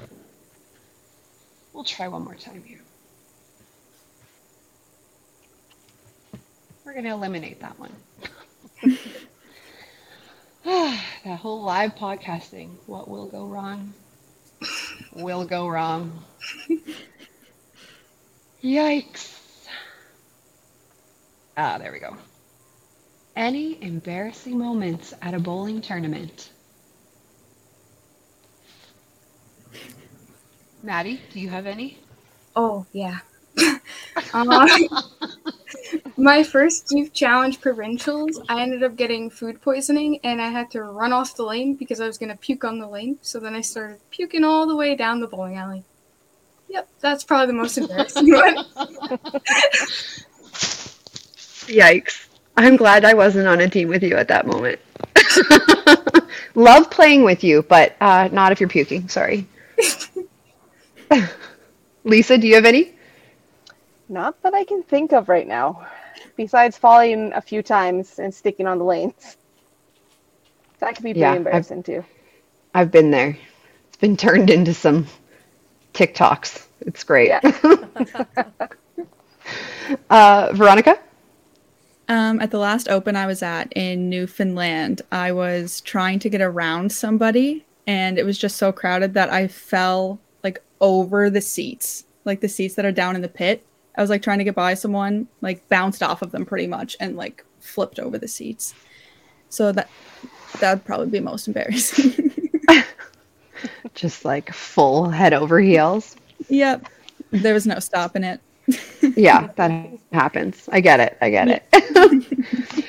We'll 1.74 1.84
try 1.84 2.08
one 2.08 2.24
more 2.24 2.36
time 2.36 2.64
here. 2.64 2.82
We're 6.84 6.94
going 6.94 7.06
to 7.06 7.12
eliminate 7.12 7.62
that 7.62 7.78
one. 7.80 7.94
that 10.66 11.40
whole 11.40 11.62
live 11.62 11.96
podcasting. 11.96 12.72
What 12.86 13.08
will 13.08 13.28
go 13.28 13.46
wrong? 13.46 13.94
Will 15.14 15.46
go 15.46 15.68
wrong. 15.70 16.24
Yikes. 18.64 19.38
Ah, 21.56 21.78
there 21.78 21.92
we 21.92 22.00
go. 22.00 22.16
Any 23.36 23.82
embarrassing 23.82 24.58
moments 24.58 25.14
at 25.22 25.34
a 25.34 25.40
bowling 25.40 25.80
tournament? 25.82 26.50
Maddie, 30.84 31.22
do 31.32 31.40
you 31.40 31.50
have 31.50 31.66
any? 31.66 31.98
Oh 32.56 32.86
yeah. 32.92 33.20
uh, 34.34 34.68
my 36.20 36.44
first 36.44 36.92
youth 36.92 37.14
challenge 37.14 37.62
provincials, 37.62 38.40
I 38.50 38.62
ended 38.62 38.84
up 38.84 38.96
getting 38.96 39.30
food 39.30 39.62
poisoning 39.62 40.20
and 40.24 40.42
I 40.42 40.50
had 40.50 40.70
to 40.72 40.84
run 40.84 41.14
off 41.14 41.36
the 41.36 41.44
lane 41.44 41.76
because 41.76 42.00
I 42.00 42.08
was 42.08 42.18
gonna 42.18 42.36
puke 42.36 42.64
on 42.64 42.80
the 42.80 42.88
lane. 42.88 43.18
So 43.22 43.40
then 43.40 43.56
I 43.56 43.62
started 43.62 44.00
puking 44.12 44.44
all 44.44 44.68
the 44.68 44.76
way 44.76 44.96
down 44.96 45.20
the 45.20 45.28
bowling 45.28 45.56
alley. 45.58 45.84
Yep, 46.70 46.88
that's 47.00 47.24
probably 47.24 47.48
the 47.48 47.54
most 47.54 47.78
embarrassing 47.78 48.32
one. 48.32 48.56
Yikes. 51.68 52.28
I'm 52.58 52.76
glad 52.76 53.06
I 53.06 53.14
wasn't 53.14 53.48
on 53.48 53.62
a 53.62 53.70
team 53.70 53.88
with 53.88 54.04
you 54.04 54.16
at 54.16 54.28
that 54.28 54.46
moment. 54.46 54.80
Love 56.56 56.92
playing 56.92 57.24
with 57.24 57.44
you, 57.44 57.64
but 57.64 57.96
uh, 58.02 58.28
not 58.32 58.52
if 58.52 58.60
you're 58.60 58.70
puking. 58.70 59.08
Sorry. 59.08 59.48
Lisa, 62.04 62.38
do 62.38 62.48
you 62.48 62.56
have 62.56 62.66
any? 62.66 62.94
Not 64.10 64.42
that 64.44 64.54
I 64.54 64.64
can 64.64 64.84
think 64.84 65.14
of 65.14 65.30
right 65.30 65.48
now, 65.48 65.88
besides 66.40 66.78
falling 66.78 67.34
a 67.34 67.42
few 67.42 67.62
times 67.62 68.18
and 68.18 68.34
sticking 68.34 68.66
on 68.66 68.78
the 68.78 68.84
lanes. 68.86 69.36
That 70.80 70.96
could 70.96 71.04
be 71.04 71.10
pretty 71.10 71.20
Yeah, 71.20 71.32
I've- 71.32 71.38
embarrassing 71.40 71.84
too. 71.84 72.06
I've 72.74 72.92
been 72.92 73.12
there. 73.12 73.38
It's 73.90 73.98
been 73.98 74.16
turned 74.16 74.50
into 74.50 74.74
some 74.74 75.06
TikToks. 75.94 76.66
It's 76.82 77.04
great. 77.04 77.32
uh, 80.10 80.50
Veronica? 80.54 80.98
Um, 82.08 82.40
at 82.40 82.52
the 82.52 82.58
last 82.58 82.88
open 82.88 83.18
I 83.18 83.26
was 83.28 83.44
at 83.44 83.74
in 83.74 84.10
Newfoundland, 84.10 85.02
I 85.12 85.34
was 85.34 85.82
trying 85.82 86.20
to 86.20 86.30
get 86.30 86.40
around 86.42 86.94
somebody, 86.94 87.66
and 87.86 88.18
it 88.18 88.24
was 88.26 88.38
just 88.38 88.56
so 88.56 88.72
crowded 88.72 89.14
that 89.16 89.30
I 89.30 89.50
fell 89.50 90.20
like 90.42 90.64
over 90.80 91.30
the 91.30 91.42
seats, 91.42 92.06
like 92.24 92.40
the 92.40 92.48
seats 92.48 92.76
that 92.76 92.86
are 92.86 92.94
down 92.94 93.18
in 93.18 93.22
the 93.22 93.28
pit. 93.28 93.66
I 93.96 94.02
was 94.02 94.10
like 94.10 94.22
trying 94.22 94.38
to 94.40 94.44
get 94.44 94.56
by 94.56 94.74
someone, 94.74 95.28
like 95.42 95.68
bounced 95.70 96.04
off 96.04 96.22
of 96.22 96.32
them 96.32 96.46
pretty 96.46 96.68
much, 96.68 96.96
and 97.00 97.16
like 97.16 97.44
flipped 97.60 98.00
over 98.00 98.18
the 98.18 98.28
seats. 98.28 98.74
So 99.50 99.72
that 99.72 99.90
that'd 100.60 100.86
probably 100.86 101.08
be 101.08 101.20
most 101.20 101.48
embarrassing. 101.48 102.32
Just 103.94 104.24
like 104.24 104.54
full 104.54 105.10
head 105.10 105.34
over 105.34 105.60
heels. 105.60 106.16
yep, 106.48 106.88
there 107.32 107.54
was 107.54 107.68
no 107.68 107.80
stopping 107.80 108.24
it. 108.24 108.40
Yeah, 109.16 109.50
that 109.56 109.90
happens. 110.12 110.70
I 110.72 110.82
get 110.82 111.00
it. 111.00 111.18
I 111.22 111.30
get 111.30 111.48
it. 111.72 112.86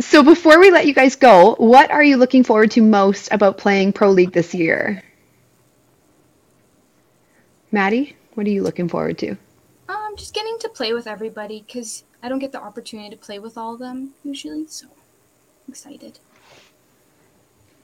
so 0.00 0.22
before 0.22 0.58
we 0.58 0.70
let 0.70 0.86
you 0.86 0.94
guys 0.94 1.16
go, 1.16 1.54
what 1.58 1.90
are 1.90 2.02
you 2.02 2.16
looking 2.16 2.44
forward 2.44 2.70
to 2.72 2.82
most 2.82 3.28
about 3.30 3.58
playing 3.58 3.92
Pro 3.92 4.10
League 4.10 4.32
this 4.32 4.54
year? 4.54 5.02
Maddie, 7.70 8.16
what 8.34 8.46
are 8.46 8.50
you 8.50 8.62
looking 8.62 8.88
forward 8.88 9.18
to? 9.18 9.36
Um, 9.88 10.16
just 10.16 10.34
getting 10.34 10.58
to 10.60 10.68
play 10.68 10.92
with 10.92 11.06
everybody 11.06 11.64
because 11.66 12.04
I 12.22 12.28
don't 12.28 12.38
get 12.38 12.52
the 12.52 12.60
opportunity 12.60 13.10
to 13.10 13.16
play 13.16 13.38
with 13.38 13.56
all 13.56 13.74
of 13.74 13.80
them 13.80 14.14
usually. 14.24 14.66
So 14.66 14.86
I'm 14.86 15.72
excited. 15.72 16.18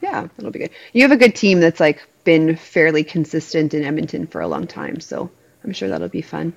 Yeah, 0.03 0.29
that'll 0.37 0.51
be 0.51 0.59
good. 0.59 0.71
You 0.93 1.03
have 1.03 1.13
a 1.13 1.17
good 1.17 1.35
team 1.35 1.61
that's 1.61 1.81
like 1.81 2.07
been 2.25 2.57
fairly 2.57 3.05
consistent 3.05 3.73
in 3.73 3.85
Edmonton 3.85 4.27
for 4.27 4.41
a 4.41 4.49
long 4.49 4.67
time, 4.67 5.01
so 5.01 5.31
I'm 5.63 5.73
sure 5.73 5.89
that'll 5.89 6.09
be 6.09 6.21
fun. 6.23 6.53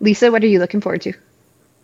Lisa, 0.00 0.30
what 0.30 0.42
are 0.42 0.46
you 0.46 0.58
looking 0.58 0.80
forward 0.80 1.02
to? 1.02 1.12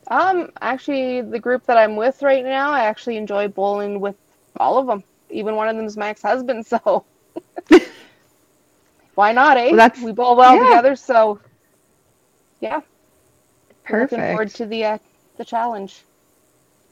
Um, 0.09 0.51
actually, 0.61 1.21
the 1.21 1.39
group 1.39 1.67
that 1.67 1.77
I'm 1.77 1.97
with 1.97 2.23
right 2.23 2.45
now, 2.45 2.71
I 2.71 2.85
actually 2.85 3.17
enjoy 3.17 3.49
bowling 3.49 4.01
with 4.01 4.17
all 4.59 4.79
of 4.79 4.87
them. 4.87 5.03
Even 5.31 5.57
one 5.57 5.69
of 5.69 5.77
them 5.77 5.85
is 5.85 5.97
my 5.97 6.09
ex-husband, 6.09 6.67
so 6.75 7.05
why 9.15 9.33
not, 9.33 9.57
eh? 9.57 9.69
Well, 9.69 9.77
that's- 9.77 10.03
we 10.03 10.13
bowl 10.13 10.37
well 10.37 10.57
yeah. 10.57 10.65
together, 10.65 10.97
so 10.97 11.41
yeah. 12.61 12.81
Looking 13.91 14.19
forward 14.19 14.51
to 14.51 14.67
the 14.67 14.85
uh, 14.85 14.99
the 15.37 15.45
challenge. 15.45 16.03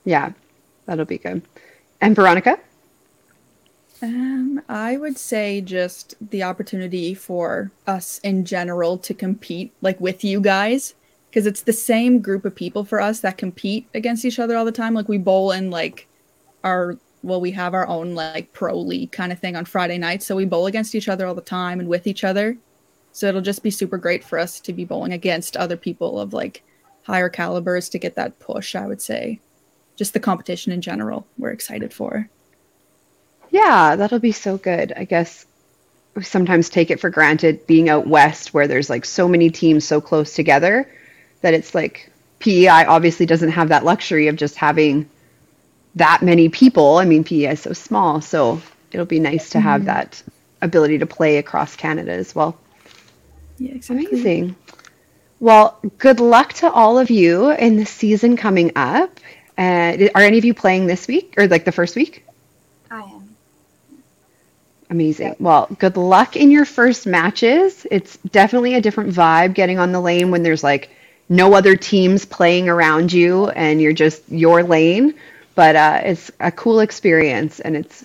Yeah, 0.05 0.33
that'll 0.87 1.05
be 1.05 1.19
good. 1.19 1.43
And 2.01 2.17
Veronica? 2.17 2.59
Um, 4.03 4.61
I 4.69 4.97
would 4.97 5.17
say 5.17 5.61
just 5.61 6.17
the 6.31 6.43
opportunity 6.43 7.15
for 7.15 7.71
us 7.87 8.19
in 8.19 8.45
general 8.45 8.99
to 8.99 9.15
compete 9.15 9.73
like 9.81 10.01
with 10.01 10.25
you 10.25 10.41
guys 10.41 10.95
because 11.31 11.47
it's 11.47 11.63
the 11.63 11.73
same 11.73 12.21
group 12.21 12.45
of 12.45 12.55
people 12.55 12.85
for 12.85 13.01
us 13.01 13.21
that 13.21 13.39
compete 13.39 13.87
against 13.95 14.25
each 14.25 14.41
other 14.41 14.57
all 14.57 14.65
the 14.65 14.73
time. 14.73 14.93
Like 14.93 15.09
we 15.09 15.19
bowl 15.19 15.53
in 15.53 15.71
like 15.71 16.09
our 16.65 16.99
well, 17.23 17.41
we 17.41 17.53
have 17.53 17.75
our 17.75 17.87
own 17.87 18.17
like 18.17 18.53
pro 18.53 18.77
league 18.77 19.13
kind 19.13 19.31
of 19.31 19.39
thing 19.39 19.55
on 19.55 19.65
Friday 19.65 19.99
nights, 19.99 20.27
so 20.27 20.35
we 20.35 20.45
bowl 20.45 20.67
against 20.67 20.97
each 20.97 21.09
other 21.09 21.25
all 21.25 21.37
the 21.37 21.41
time 21.41 21.79
and 21.79 21.89
with 21.89 22.09
each 22.09 22.25
other. 22.25 22.57
So 23.13 23.29
it'll 23.29 23.41
just 23.41 23.63
be 23.63 23.71
super 23.71 23.99
great 23.99 24.25
for 24.25 24.39
us 24.39 24.59
to 24.61 24.73
be 24.73 24.85
bowling 24.85 25.13
against 25.13 25.57
other 25.57 25.77
people 25.77 26.19
of 26.19 26.33
like 26.33 26.65
higher 27.03 27.29
calibers 27.29 27.89
to 27.91 27.99
get 27.99 28.15
that 28.17 28.39
push, 28.39 28.75
I 28.75 28.87
would 28.87 29.01
say. 29.01 29.41
Just 29.97 30.15
the 30.15 30.21
competition 30.21 30.73
in 30.73 30.81
general, 30.81 31.27
we're 31.39 31.51
excited 31.51 31.93
for. 31.93 32.29
Yeah, 33.51 33.97
that'll 33.97 34.19
be 34.19 34.33
so 34.33 34.57
good. 34.57 34.93
I 34.97 35.05
guess 35.05 35.45
we 36.15 36.23
sometimes 36.23 36.71
take 36.71 36.91
it 36.91 37.01
for 37.01 37.11
granted 37.11 37.67
being 37.67 37.89
out 37.89 38.07
west 38.07 38.53
where 38.53 38.67
there's 38.67 38.91
like 38.91 39.05
so 39.05 39.29
many 39.29 39.51
teams 39.51 39.87
so 39.87 40.01
close 40.01 40.35
together 40.35 40.91
that 41.43 41.55
it's 41.55 41.75
like 41.75 42.11
PEI 42.39 42.87
obviously 42.87 43.27
doesn't 43.27 43.51
have 43.51 43.69
that 43.69 43.85
luxury 43.85 44.29
of 44.29 44.37
just 44.37 44.57
having 44.57 45.09
that 45.95 46.23
many 46.23 46.49
people. 46.49 46.97
I 46.97 47.05
mean, 47.05 47.25
PEI 47.25 47.53
is 47.53 47.61
so 47.61 47.73
small, 47.73 48.21
so 48.21 48.61
it'll 48.91 49.07
be 49.07 49.21
nice 49.21 49.51
to 49.51 49.61
have 49.61 49.83
mm-hmm. 49.83 49.87
that 49.89 50.23
ability 50.61 50.99
to 50.99 51.07
play 51.07 51.39
across 51.39 51.77
Canada 51.77 52.13
as 52.13 52.35
well. 52.35 52.59
Yeah, 53.59 53.75
exactly. 53.75 54.07
Amazing. 54.07 54.57
Well, 55.43 55.79
good 55.99 56.21
luck 56.21 56.55
to 56.55 56.73
all 56.73 56.99
of 56.99 57.11
you 57.11 57.51
in 57.51 57.77
the 57.77 57.85
season 57.87 58.37
coming 58.39 58.73
up. 58.77 59.21
Uh, 59.59 60.09
are 60.15 60.23
any 60.23 60.39
of 60.39 60.45
you 60.47 60.55
playing 60.55 60.87
this 60.87 61.07
week 61.09 61.35
or 61.37 61.49
like 61.49 61.67
the 61.67 61.73
first 61.73 61.97
week? 61.97 62.25
I 62.91 63.03
am. 63.03 63.37
Amazing. 64.91 65.37
Well, 65.41 65.69
good 65.79 65.97
luck 65.97 66.37
in 66.37 66.51
your 66.51 66.67
first 66.67 67.07
matches. 67.07 67.87
It's 67.91 68.17
definitely 68.19 68.75
a 68.75 68.81
different 68.81 69.15
vibe 69.15 69.55
getting 69.55 69.79
on 69.79 69.93
the 69.93 70.01
lane 70.01 70.31
when 70.31 70.43
there's 70.43 70.63
like 70.65 70.91
no 71.29 71.55
other 71.55 71.77
teams 71.77 72.25
playing 72.27 72.69
around 72.69 73.13
you 73.13 73.49
and 73.49 73.81
you're 73.83 73.95
just 73.95 74.23
your 74.31 74.63
lane. 74.63 75.15
But 75.55 75.77
uh, 75.77 76.01
it's 76.05 76.31
a 76.41 76.53
cool 76.53 76.81
experience 76.81 77.61
and 77.61 77.77
it's 77.77 78.05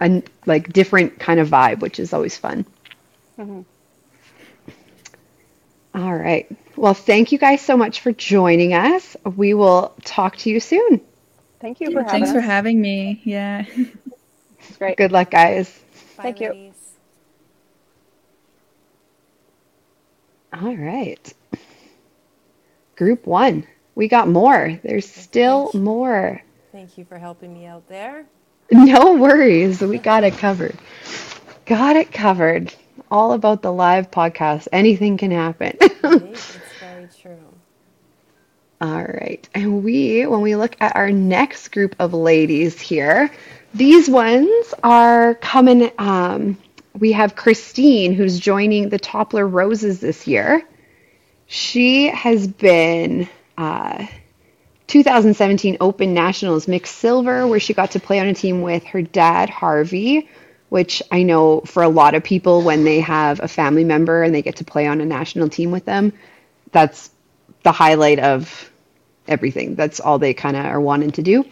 a 0.00 0.22
like 0.46 0.72
different 0.72 1.18
kind 1.20 1.40
of 1.40 1.48
vibe, 1.48 1.80
which 1.80 2.00
is 2.00 2.12
always 2.12 2.36
fun. 2.36 2.66
Mhm. 3.38 3.64
All 5.94 6.14
right. 6.14 6.50
Well, 6.76 6.94
thank 6.94 7.32
you 7.32 7.38
guys 7.38 7.60
so 7.60 7.76
much 7.76 8.00
for 8.00 8.12
joining 8.12 8.74
us. 8.74 9.16
We 9.24 9.54
will 9.54 9.94
talk 10.04 10.36
to 10.38 10.50
you 10.50 10.60
soon. 10.60 11.00
Thank 11.60 11.80
you 11.80 11.90
for 11.92 12.02
having 12.02 12.10
Thanks 12.10 12.28
us. 12.30 12.34
for 12.34 12.40
having 12.40 12.80
me. 12.80 13.20
Yeah. 13.24 13.64
It's 14.66 14.78
great. 14.78 14.96
Good 14.96 15.12
luck, 15.12 15.30
guys. 15.30 15.68
Bye, 16.16 16.22
Thank 16.24 16.40
you. 16.40 16.72
All 20.52 20.76
right. 20.76 21.32
Group 22.96 23.26
one. 23.26 23.66
We 23.94 24.08
got 24.08 24.28
more. 24.28 24.80
There's 24.82 25.08
still 25.08 25.70
more. 25.74 26.42
Thank 26.72 26.98
you 26.98 27.04
for 27.04 27.18
helping 27.18 27.54
me 27.54 27.66
out 27.66 27.86
there. 27.88 28.26
No 28.70 29.14
worries. 29.14 29.80
We 29.80 29.98
got 29.98 30.24
it 30.24 30.38
covered. 30.38 30.76
Got 31.66 31.96
it 31.96 32.10
covered. 32.12 32.74
All 33.10 33.32
about 33.32 33.62
the 33.62 33.72
live 33.72 34.10
podcast. 34.10 34.68
Anything 34.72 35.16
can 35.18 35.30
happen. 35.30 35.78
It's 36.32 36.58
very 36.80 37.08
true. 37.20 37.54
All 38.80 39.04
right. 39.04 39.48
And 39.54 39.82
we, 39.84 40.26
when 40.26 40.40
we 40.40 40.56
look 40.56 40.76
at 40.80 40.96
our 40.96 41.10
next 41.10 41.68
group 41.68 41.96
of 41.98 42.12
ladies 42.12 42.80
here, 42.80 43.30
these 43.72 44.08
ones 44.10 44.74
are 44.82 45.34
coming. 45.36 45.90
Um, 45.98 46.58
we 46.98 47.12
have 47.12 47.34
Christine, 47.34 48.12
who's 48.12 48.38
joining 48.38 48.88
the 48.88 48.98
Toppler 48.98 49.50
Roses 49.50 50.00
this 50.00 50.26
year. 50.26 50.62
She 51.46 52.08
has 52.08 52.46
been 52.46 53.28
uh, 53.56 54.06
2017 54.86 55.78
Open 55.80 56.14
Nationals 56.14 56.68
mixed 56.68 56.96
silver, 56.96 57.46
where 57.46 57.60
she 57.60 57.74
got 57.74 57.92
to 57.92 58.00
play 58.00 58.20
on 58.20 58.26
a 58.26 58.34
team 58.34 58.62
with 58.62 58.84
her 58.84 59.02
dad, 59.02 59.50
Harvey, 59.50 60.28
which 60.74 61.00
I 61.12 61.22
know 61.22 61.60
for 61.60 61.84
a 61.84 61.88
lot 61.88 62.16
of 62.16 62.24
people, 62.24 62.62
when 62.62 62.82
they 62.82 62.98
have 62.98 63.38
a 63.38 63.46
family 63.46 63.84
member 63.84 64.24
and 64.24 64.34
they 64.34 64.42
get 64.42 64.56
to 64.56 64.64
play 64.64 64.88
on 64.88 65.00
a 65.00 65.04
national 65.04 65.48
team 65.48 65.70
with 65.70 65.84
them, 65.84 66.12
that's 66.72 67.12
the 67.62 67.70
highlight 67.70 68.18
of 68.18 68.72
everything. 69.28 69.76
That's 69.76 70.00
all 70.00 70.18
they 70.18 70.34
kind 70.34 70.56
of 70.56 70.64
are 70.64 70.80
wanting 70.80 71.12
to 71.12 71.22
do. 71.22 71.44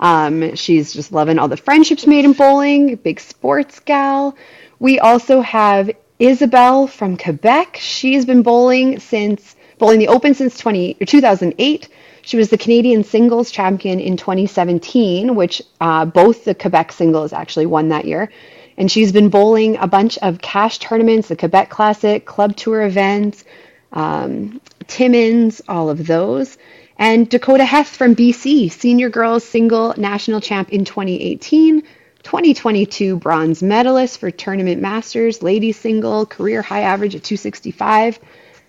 Um, 0.00 0.54
she's 0.54 0.94
just 0.94 1.12
loving 1.12 1.38
all 1.38 1.48
the 1.48 1.58
friendships 1.58 2.06
made 2.06 2.24
in 2.24 2.32
bowling, 2.32 2.96
big 2.96 3.20
sports 3.20 3.78
gal. 3.78 4.38
We 4.78 4.98
also 4.98 5.42
have 5.42 5.90
Isabel 6.18 6.86
from 6.86 7.18
Quebec. 7.18 7.76
She's 7.78 8.24
been 8.24 8.42
bowling 8.42 9.00
since 9.00 9.54
bowling 9.76 9.98
the 9.98 10.08
Open 10.08 10.32
since 10.32 10.56
20 10.56 10.96
or 10.98 11.04
2008. 11.04 11.90
She 12.22 12.38
was 12.38 12.48
the 12.48 12.56
Canadian 12.56 13.04
singles 13.04 13.50
champion 13.50 14.00
in 14.00 14.16
2017, 14.16 15.34
which 15.34 15.60
uh, 15.80 16.06
both 16.06 16.46
the 16.46 16.54
Quebec 16.54 16.92
singles 16.92 17.34
actually 17.34 17.66
won 17.66 17.90
that 17.90 18.06
year. 18.06 18.30
And 18.76 18.90
she's 18.90 19.12
been 19.12 19.28
bowling 19.28 19.76
a 19.76 19.86
bunch 19.86 20.18
of 20.18 20.40
cash 20.40 20.78
tournaments, 20.78 21.28
the 21.28 21.36
Quebec 21.36 21.70
Classic, 21.70 22.24
Club 22.24 22.56
Tour 22.56 22.82
events, 22.82 23.44
um, 23.92 24.60
Timmins, 24.86 25.60
all 25.68 25.90
of 25.90 26.06
those. 26.06 26.56
And 26.98 27.28
Dakota 27.28 27.64
Heth 27.64 27.88
from 27.88 28.14
BC, 28.14 28.70
senior 28.70 29.08
girls 29.08 29.44
single 29.44 29.94
national 29.96 30.40
champ 30.40 30.70
in 30.70 30.84
2018, 30.84 31.82
2022 32.22 33.16
bronze 33.16 33.62
medalist 33.62 34.18
for 34.18 34.30
tournament 34.30 34.80
masters, 34.80 35.42
ladies 35.42 35.76
single, 35.76 36.26
career 36.26 36.62
high 36.62 36.82
average 36.82 37.14
at 37.14 37.24
265. 37.24 38.18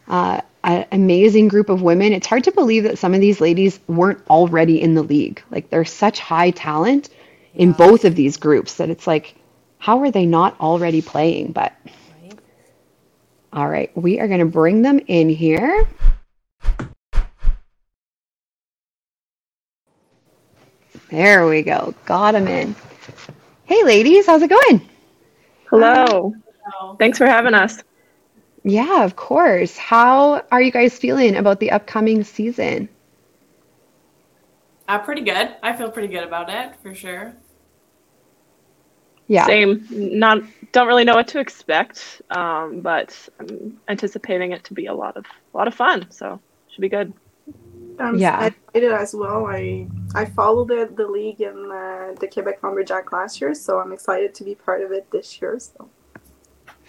Uh, 0.07 0.41
an 0.63 0.85
amazing 0.91 1.47
group 1.49 1.69
of 1.69 1.81
women. 1.81 2.13
It's 2.13 2.27
hard 2.27 2.45
to 2.45 2.51
believe 2.51 2.83
that 2.83 2.97
some 2.97 3.13
of 3.13 3.21
these 3.21 3.41
ladies 3.41 3.79
weren't 3.87 4.21
already 4.29 4.81
in 4.81 4.95
the 4.95 5.03
league. 5.03 5.41
Like 5.51 5.69
they're 5.69 5.85
such 5.85 6.19
high 6.19 6.51
talent 6.51 7.09
in 7.53 7.73
both 7.73 8.05
of 8.05 8.15
these 8.15 8.37
groups 8.37 8.75
that 8.75 8.89
it's 8.89 9.05
like, 9.05 9.35
how 9.83 9.99
are 9.99 10.11
they 10.11 10.25
not 10.25 10.57
already 10.61 11.01
playing? 11.01 11.51
But 11.51 11.73
Right? 12.23 12.39
all 13.51 13.67
right, 13.67 13.91
we 13.97 14.21
are 14.21 14.29
going 14.29 14.39
to 14.39 14.45
bring 14.45 14.81
them 14.81 15.01
in 15.07 15.27
here. 15.27 15.85
There 21.09 21.45
we 21.45 21.63
go. 21.63 21.93
Got 22.05 22.31
them 22.31 22.47
in. 22.47 22.77
Hey, 23.65 23.83
ladies, 23.83 24.25
how's 24.25 24.41
it 24.41 24.49
going? 24.49 24.89
Hello. 25.69 26.33
Thanks 26.97 27.17
for 27.17 27.25
having 27.25 27.53
us. 27.53 27.83
Yeah, 28.63 29.03
of 29.03 29.17
course. 29.17 29.75
How 29.77 30.43
are 30.49 30.61
you 30.61 30.71
guys 30.71 30.97
feeling 30.97 31.35
about 31.35 31.59
the 31.59 31.71
upcoming 31.71 32.23
season? 32.23 32.87
Uh, 34.87 34.99
pretty 34.99 35.23
good. 35.23 35.57
I 35.61 35.73
feel 35.75 35.91
pretty 35.91 36.07
good 36.07 36.23
about 36.23 36.49
it 36.49 36.77
for 36.81 36.95
sure. 36.95 37.35
Yeah. 39.27 39.45
Same. 39.45 39.85
Not 39.89 40.43
don't 40.73 40.87
really 40.87 41.03
know 41.05 41.15
what 41.15 41.27
to 41.29 41.39
expect, 41.39 42.21
um, 42.31 42.81
but 42.81 43.17
I'm 43.39 43.79
anticipating 43.87 44.51
it 44.51 44.63
to 44.65 44.73
be 44.73 44.87
a 44.87 44.93
lot 44.93 45.17
of 45.17 45.25
a 45.53 45.57
lot 45.57 45.67
of 45.67 45.73
fun. 45.75 46.09
So 46.11 46.39
should 46.69 46.81
be 46.81 46.89
good. 46.89 47.13
Yeah. 47.99 48.05
I'm 48.07 48.17
Yeah. 48.17 48.45
excited 48.47 48.91
as 48.91 49.13
well. 49.15 49.45
I 49.47 49.87
I 50.15 50.25
followed 50.25 50.69
the, 50.69 50.89
the 50.95 51.07
league 51.07 51.41
in 51.41 51.71
uh, 51.71 52.13
the 52.19 52.27
Quebec 52.27 52.61
Lumberjack 52.63 53.11
last 53.11 53.41
year, 53.41 53.53
so 53.55 53.79
I'm 53.79 53.93
excited 53.93 54.33
to 54.35 54.43
be 54.43 54.55
part 54.55 54.81
of 54.81 54.91
it 54.91 55.09
this 55.11 55.41
year. 55.41 55.59
So 55.59 55.89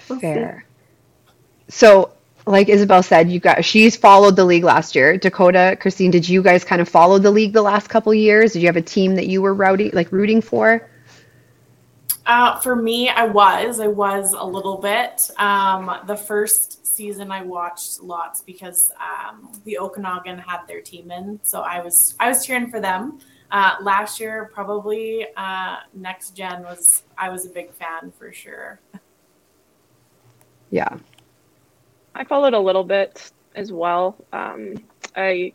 we'll 0.08 0.20
see. 0.20 0.40
Fair. 0.40 0.64
So, 1.68 2.12
like 2.46 2.68
Isabel 2.68 3.02
said, 3.02 3.30
you 3.30 3.40
got 3.40 3.64
she's 3.64 3.96
followed 3.96 4.36
the 4.36 4.44
league 4.44 4.64
last 4.64 4.94
year. 4.94 5.16
Dakota, 5.16 5.76
Christine, 5.80 6.10
did 6.10 6.28
you 6.28 6.42
guys 6.42 6.64
kind 6.64 6.82
of 6.82 6.88
follow 6.88 7.18
the 7.18 7.30
league 7.30 7.52
the 7.52 7.62
last 7.62 7.88
couple 7.88 8.12
years? 8.14 8.52
Did 8.52 8.62
you 8.62 8.68
have 8.68 8.76
a 8.76 8.82
team 8.82 9.14
that 9.16 9.26
you 9.28 9.42
were 9.42 9.54
rooting 9.54 9.90
like 9.92 10.12
rooting 10.12 10.40
for? 10.42 10.88
Uh, 12.26 12.58
for 12.60 12.74
me, 12.74 13.08
I 13.08 13.26
was. 13.26 13.80
I 13.80 13.86
was 13.86 14.32
a 14.32 14.44
little 14.44 14.78
bit. 14.78 15.30
Um, 15.38 16.00
the 16.06 16.16
first 16.16 16.86
season 16.86 17.30
I 17.30 17.42
watched 17.42 18.02
lots 18.02 18.40
because 18.40 18.90
um, 18.98 19.52
the 19.64 19.78
Okanagan 19.78 20.38
had 20.38 20.60
their 20.66 20.80
team 20.80 21.10
in, 21.10 21.38
so 21.42 21.60
I 21.60 21.82
was 21.82 22.14
I 22.18 22.28
was 22.28 22.46
cheering 22.46 22.70
for 22.70 22.80
them. 22.80 23.18
Uh, 23.50 23.76
last 23.82 24.18
year, 24.18 24.50
probably 24.54 25.26
uh, 25.36 25.76
next 25.92 26.30
gen 26.30 26.62
was 26.62 27.02
I 27.18 27.28
was 27.28 27.46
a 27.46 27.50
big 27.50 27.72
fan 27.72 28.12
for 28.18 28.32
sure. 28.32 28.80
Yeah. 30.70 30.96
I 32.14 32.24
followed 32.24 32.54
a 32.54 32.58
little 32.58 32.84
bit 32.84 33.32
as 33.54 33.70
well. 33.70 34.16
Um, 34.32 34.74
I, 35.14 35.52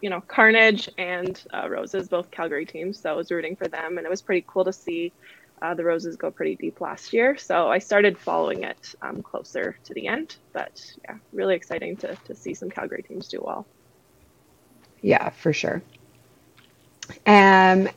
you 0.00 0.10
know, 0.10 0.20
Carnage 0.22 0.88
and 0.98 1.42
uh, 1.52 1.68
Roses, 1.68 2.08
both 2.08 2.30
Calgary 2.30 2.64
teams, 2.64 2.98
so 2.98 3.10
I 3.10 3.12
was 3.12 3.30
rooting 3.30 3.56
for 3.56 3.68
them, 3.68 3.98
and 3.98 4.06
it 4.06 4.10
was 4.10 4.22
pretty 4.22 4.44
cool 4.48 4.64
to 4.64 4.72
see 4.72 5.12
uh, 5.62 5.74
the 5.74 5.84
Roses 5.84 6.16
go 6.16 6.30
pretty 6.30 6.56
deep 6.56 6.80
last 6.80 7.12
year. 7.12 7.36
So 7.36 7.68
I 7.68 7.78
started 7.78 8.18
following 8.18 8.64
it 8.64 8.94
um, 9.02 9.22
closer 9.22 9.76
to 9.84 9.94
the 9.94 10.06
end, 10.06 10.36
but 10.52 10.80
yeah, 11.04 11.16
really 11.32 11.54
exciting 11.54 11.96
to 11.98 12.16
to 12.26 12.34
see 12.34 12.54
some 12.54 12.70
Calgary 12.70 13.02
teams 13.02 13.28
do 13.28 13.40
well. 13.42 13.66
Yeah, 15.00 15.30
for 15.30 15.52
sure. 15.52 15.82
Um, 17.26 17.88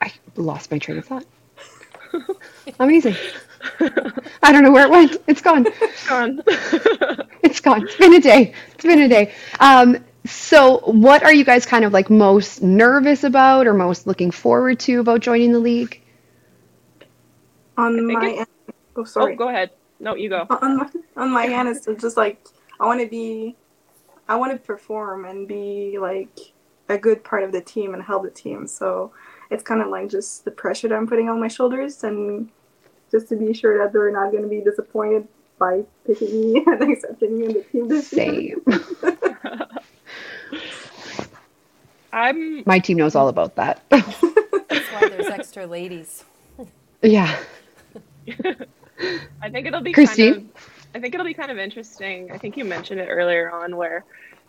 I 0.00 0.12
lost 0.36 0.70
my 0.70 0.78
train 0.78 0.98
of 0.98 1.06
thought. 1.06 1.26
Amazing. 2.78 3.16
I 4.42 4.52
don't 4.52 4.62
know 4.62 4.70
where 4.72 4.84
it 4.84 4.90
went. 4.90 5.16
It's 5.26 5.40
gone. 5.40 5.66
Gone. 6.08 6.42
It's 7.42 7.58
gone. 7.58 7.82
It's 7.82 7.96
been 7.96 8.14
a 8.14 8.20
day. 8.20 8.52
It's 8.74 8.84
been 8.84 9.00
a 9.00 9.08
day. 9.08 9.32
Um, 9.60 9.96
so 10.26 10.78
what 10.84 11.22
are 11.22 11.32
you 11.32 11.44
guys 11.44 11.64
kind 11.64 11.84
of 11.84 11.92
like 11.92 12.10
most 12.10 12.62
nervous 12.62 13.24
about 13.24 13.66
or 13.66 13.74
most 13.74 14.06
looking 14.06 14.30
forward 14.30 14.78
to 14.80 15.00
about 15.00 15.20
joining 15.20 15.52
the 15.52 15.58
league? 15.58 16.00
On 17.76 18.06
my 18.06 18.30
end, 18.30 18.46
oh 18.96 19.00
oh, 19.00 19.04
sorry. 19.04 19.36
go 19.36 19.48
ahead. 19.48 19.70
No, 19.98 20.14
you 20.14 20.28
go. 20.28 20.46
on 20.50 20.76
my 20.76 20.90
on 21.16 21.30
my 21.30 21.46
end, 21.46 21.68
it's 21.68 21.86
just 22.00 22.16
like 22.16 22.46
I 22.78 22.86
want 22.86 23.00
to 23.00 23.08
be, 23.08 23.56
I 24.28 24.36
want 24.36 24.52
to 24.52 24.58
perform 24.58 25.24
and 25.24 25.48
be 25.48 25.98
like 25.98 26.38
a 26.88 26.98
good 26.98 27.24
part 27.24 27.42
of 27.42 27.52
the 27.52 27.60
team 27.60 27.94
and 27.94 28.02
help 28.02 28.24
the 28.24 28.30
team. 28.30 28.66
So 28.66 29.12
it's 29.50 29.62
kind 29.62 29.80
of 29.80 29.88
like 29.88 30.10
just 30.10 30.44
the 30.44 30.50
pressure 30.50 30.88
that 30.88 30.94
I'm 30.94 31.06
putting 31.06 31.28
on 31.28 31.40
my 31.40 31.48
shoulders, 31.48 32.04
and 32.04 32.50
just 33.10 33.28
to 33.30 33.36
be 33.36 33.54
sure 33.54 33.78
that 33.78 33.92
they're 33.92 34.12
not 34.12 34.30
going 34.30 34.42
to 34.42 34.48
be 34.48 34.60
disappointed 34.60 35.26
by 35.58 35.82
picking 36.06 36.52
me 36.52 36.64
and 36.66 36.82
accepting 36.82 37.38
me 37.38 37.46
in 37.46 37.52
the 37.52 37.62
team 37.62 37.88
this 37.88 38.12
year. 38.12 38.56
Same. 42.12 42.20
I'm 42.20 42.62
My 42.66 42.78
team 42.78 42.96
knows 42.96 43.14
all 43.14 43.28
about 43.28 43.56
that. 43.56 43.82
That's 43.90 44.22
why 44.22 45.08
there's 45.08 45.26
extra 45.26 45.66
ladies. 45.66 46.24
yeah. 47.02 47.38
I 49.42 49.50
think 49.50 49.66
it'll 49.66 49.80
be 49.80 49.92
Christine? 49.92 50.34
kind 50.34 50.50
of 50.54 50.68
I 50.94 51.00
think 51.00 51.14
it'll 51.14 51.26
be 51.26 51.34
kind 51.34 51.50
of 51.50 51.58
interesting. 51.58 52.30
I 52.32 52.38
think 52.38 52.56
you 52.56 52.64
mentioned 52.64 53.00
it 53.00 53.06
earlier 53.08 53.50
on 53.50 53.76
where, 53.76 54.04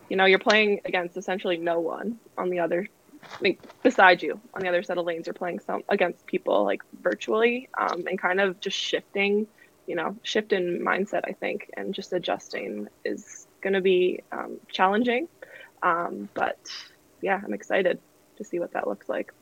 you 0.08 0.16
know, 0.16 0.24
you're 0.24 0.38
playing 0.38 0.80
against 0.84 1.16
essentially 1.16 1.56
no 1.56 1.80
one 1.80 2.18
on 2.36 2.50
the 2.50 2.58
other 2.58 2.88
I 3.22 3.28
like 3.40 3.82
beside 3.82 4.22
you 4.22 4.40
on 4.54 4.62
the 4.62 4.68
other 4.68 4.82
set 4.82 4.98
of 4.98 5.04
lanes 5.04 5.26
you're 5.26 5.34
playing 5.34 5.60
some 5.60 5.82
against 5.88 6.26
people 6.26 6.64
like 6.64 6.82
virtually 7.02 7.68
um, 7.78 8.04
and 8.08 8.18
kind 8.18 8.40
of 8.40 8.58
just 8.60 8.76
shifting 8.76 9.46
you 9.86 9.94
know 9.94 10.16
shift 10.22 10.52
in 10.52 10.80
mindset 10.80 11.22
i 11.26 11.32
think 11.32 11.70
and 11.76 11.94
just 11.94 12.12
adjusting 12.12 12.88
is 13.04 13.46
going 13.60 13.72
to 13.72 13.80
be 13.80 14.20
um, 14.32 14.58
challenging 14.68 15.28
um, 15.82 16.28
but 16.34 16.58
yeah 17.22 17.40
i'm 17.44 17.54
excited 17.54 17.98
to 18.36 18.44
see 18.44 18.58
what 18.58 18.72
that 18.72 18.86
looks 18.86 19.08
like 19.08 19.32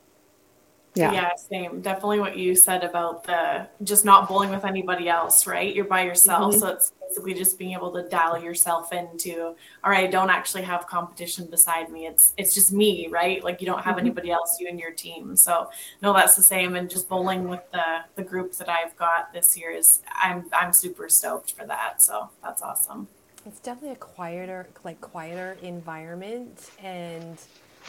Yeah. 0.97 1.13
yeah, 1.13 1.31
same. 1.37 1.83
Definitely 1.83 2.19
what 2.19 2.37
you 2.37 2.57
said 2.57 2.83
about 2.83 3.23
the 3.23 3.69
just 3.85 4.05
not 4.05 4.27
bowling 4.29 4.51
with 4.51 4.65
anybody 4.65 5.09
else, 5.09 5.47
right? 5.47 5.73
You're 5.73 5.85
by 5.97 6.03
yourself. 6.03 6.53
Mhm. 6.55 6.59
So 6.61 6.67
it's 6.75 6.91
basically 7.01 7.35
just 7.43 7.61
being 7.61 7.75
able 7.79 7.93
to 7.93 8.03
dial 8.09 8.37
yourself 8.43 8.93
into, 8.93 9.55
all 9.85 9.91
right, 9.95 10.03
I 10.09 10.11
don't 10.11 10.31
actually 10.31 10.65
have 10.73 10.89
competition 10.89 11.47
beside 11.47 11.87
me. 11.95 12.01
It's 12.11 12.25
it's 12.37 12.53
just 12.59 12.73
me, 12.73 13.07
right? 13.07 13.39
Like 13.45 13.61
you 13.61 13.69
don't 13.71 13.85
have 13.89 13.97
Mhm. 13.97 14.05
anybody 14.07 14.31
else, 14.33 14.51
you 14.59 14.67
and 14.73 14.81
your 14.81 14.91
team. 14.91 15.37
So 15.37 15.71
no, 16.03 16.13
that's 16.13 16.35
the 16.35 16.43
same. 16.55 16.75
And 16.75 16.91
just 16.91 17.09
bowling 17.09 17.43
with 17.49 17.65
the 17.71 17.89
the 18.19 18.25
groups 18.33 18.59
that 18.59 18.69
I've 18.69 18.95
got 18.97 19.33
this 19.33 19.57
year 19.57 19.71
is 19.71 20.03
I'm 20.27 20.39
I'm 20.61 20.73
super 20.73 21.09
stoked 21.09 21.53
for 21.57 21.65
that. 21.67 22.03
So 22.03 22.31
that's 22.43 22.63
awesome. 22.63 23.07
It's 23.47 23.61
definitely 23.61 23.93
a 24.01 24.05
quieter, 24.15 24.67
like 24.83 25.01
quieter 25.01 25.57
environment. 25.63 26.71
And 26.83 27.39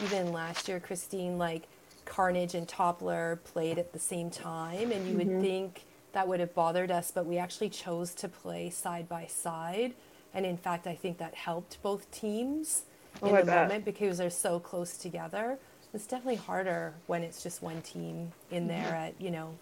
even 0.02 0.32
last 0.32 0.68
year, 0.68 0.80
Christine, 0.80 1.38
like 1.38 1.64
Carnage 2.04 2.54
and 2.54 2.66
Toppler 2.66 3.42
played 3.44 3.78
at 3.78 3.92
the 3.92 3.98
same 3.98 4.30
time, 4.30 4.92
and 4.92 5.08
you 5.08 5.16
would 5.16 5.28
mm-hmm. 5.28 5.40
think 5.40 5.84
that 6.12 6.28
would 6.28 6.40
have 6.40 6.54
bothered 6.54 6.90
us, 6.90 7.10
but 7.10 7.26
we 7.26 7.38
actually 7.38 7.70
chose 7.70 8.14
to 8.14 8.28
play 8.28 8.70
side 8.70 9.08
by 9.08 9.26
side. 9.26 9.94
And 10.34 10.46
in 10.46 10.56
fact, 10.56 10.86
I 10.86 10.94
think 10.94 11.18
that 11.18 11.34
helped 11.34 11.82
both 11.82 12.10
teams 12.10 12.84
Oh, 13.22 13.28
in 13.28 13.34
I 13.34 13.40
the 13.40 13.46
bet. 13.46 13.62
moment 13.68 13.84
because 13.84 14.18
they're 14.18 14.30
so 14.30 14.58
close 14.58 14.96
together. 14.96 15.58
It's 15.92 16.06
definitely 16.06 16.36
harder 16.36 16.94
when 17.06 17.22
it's 17.22 17.42
just 17.42 17.62
one 17.62 17.82
team 17.82 18.32
in 18.50 18.66
there 18.66 18.84
mm-hmm. 18.84 18.94
at 18.94 19.20
you 19.20 19.30
know 19.30 19.54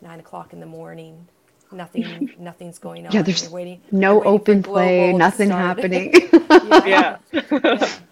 nine 0.00 0.20
o'clock 0.20 0.52
in 0.52 0.60
the 0.60 0.66
morning. 0.66 1.26
Nothing, 1.72 2.34
nothing's 2.38 2.78
going 2.78 3.06
on. 3.06 3.12
Yeah, 3.12 3.22
there's 3.22 3.42
You're 3.42 3.52
waiting. 3.52 3.80
No 3.90 4.18
waiting 4.18 4.32
open 4.32 4.62
play, 4.62 5.12
nothing 5.12 5.50
happening. 5.66 6.14
yeah 6.50 7.18
yeah. 7.32 7.40
Yeah, 7.52 7.88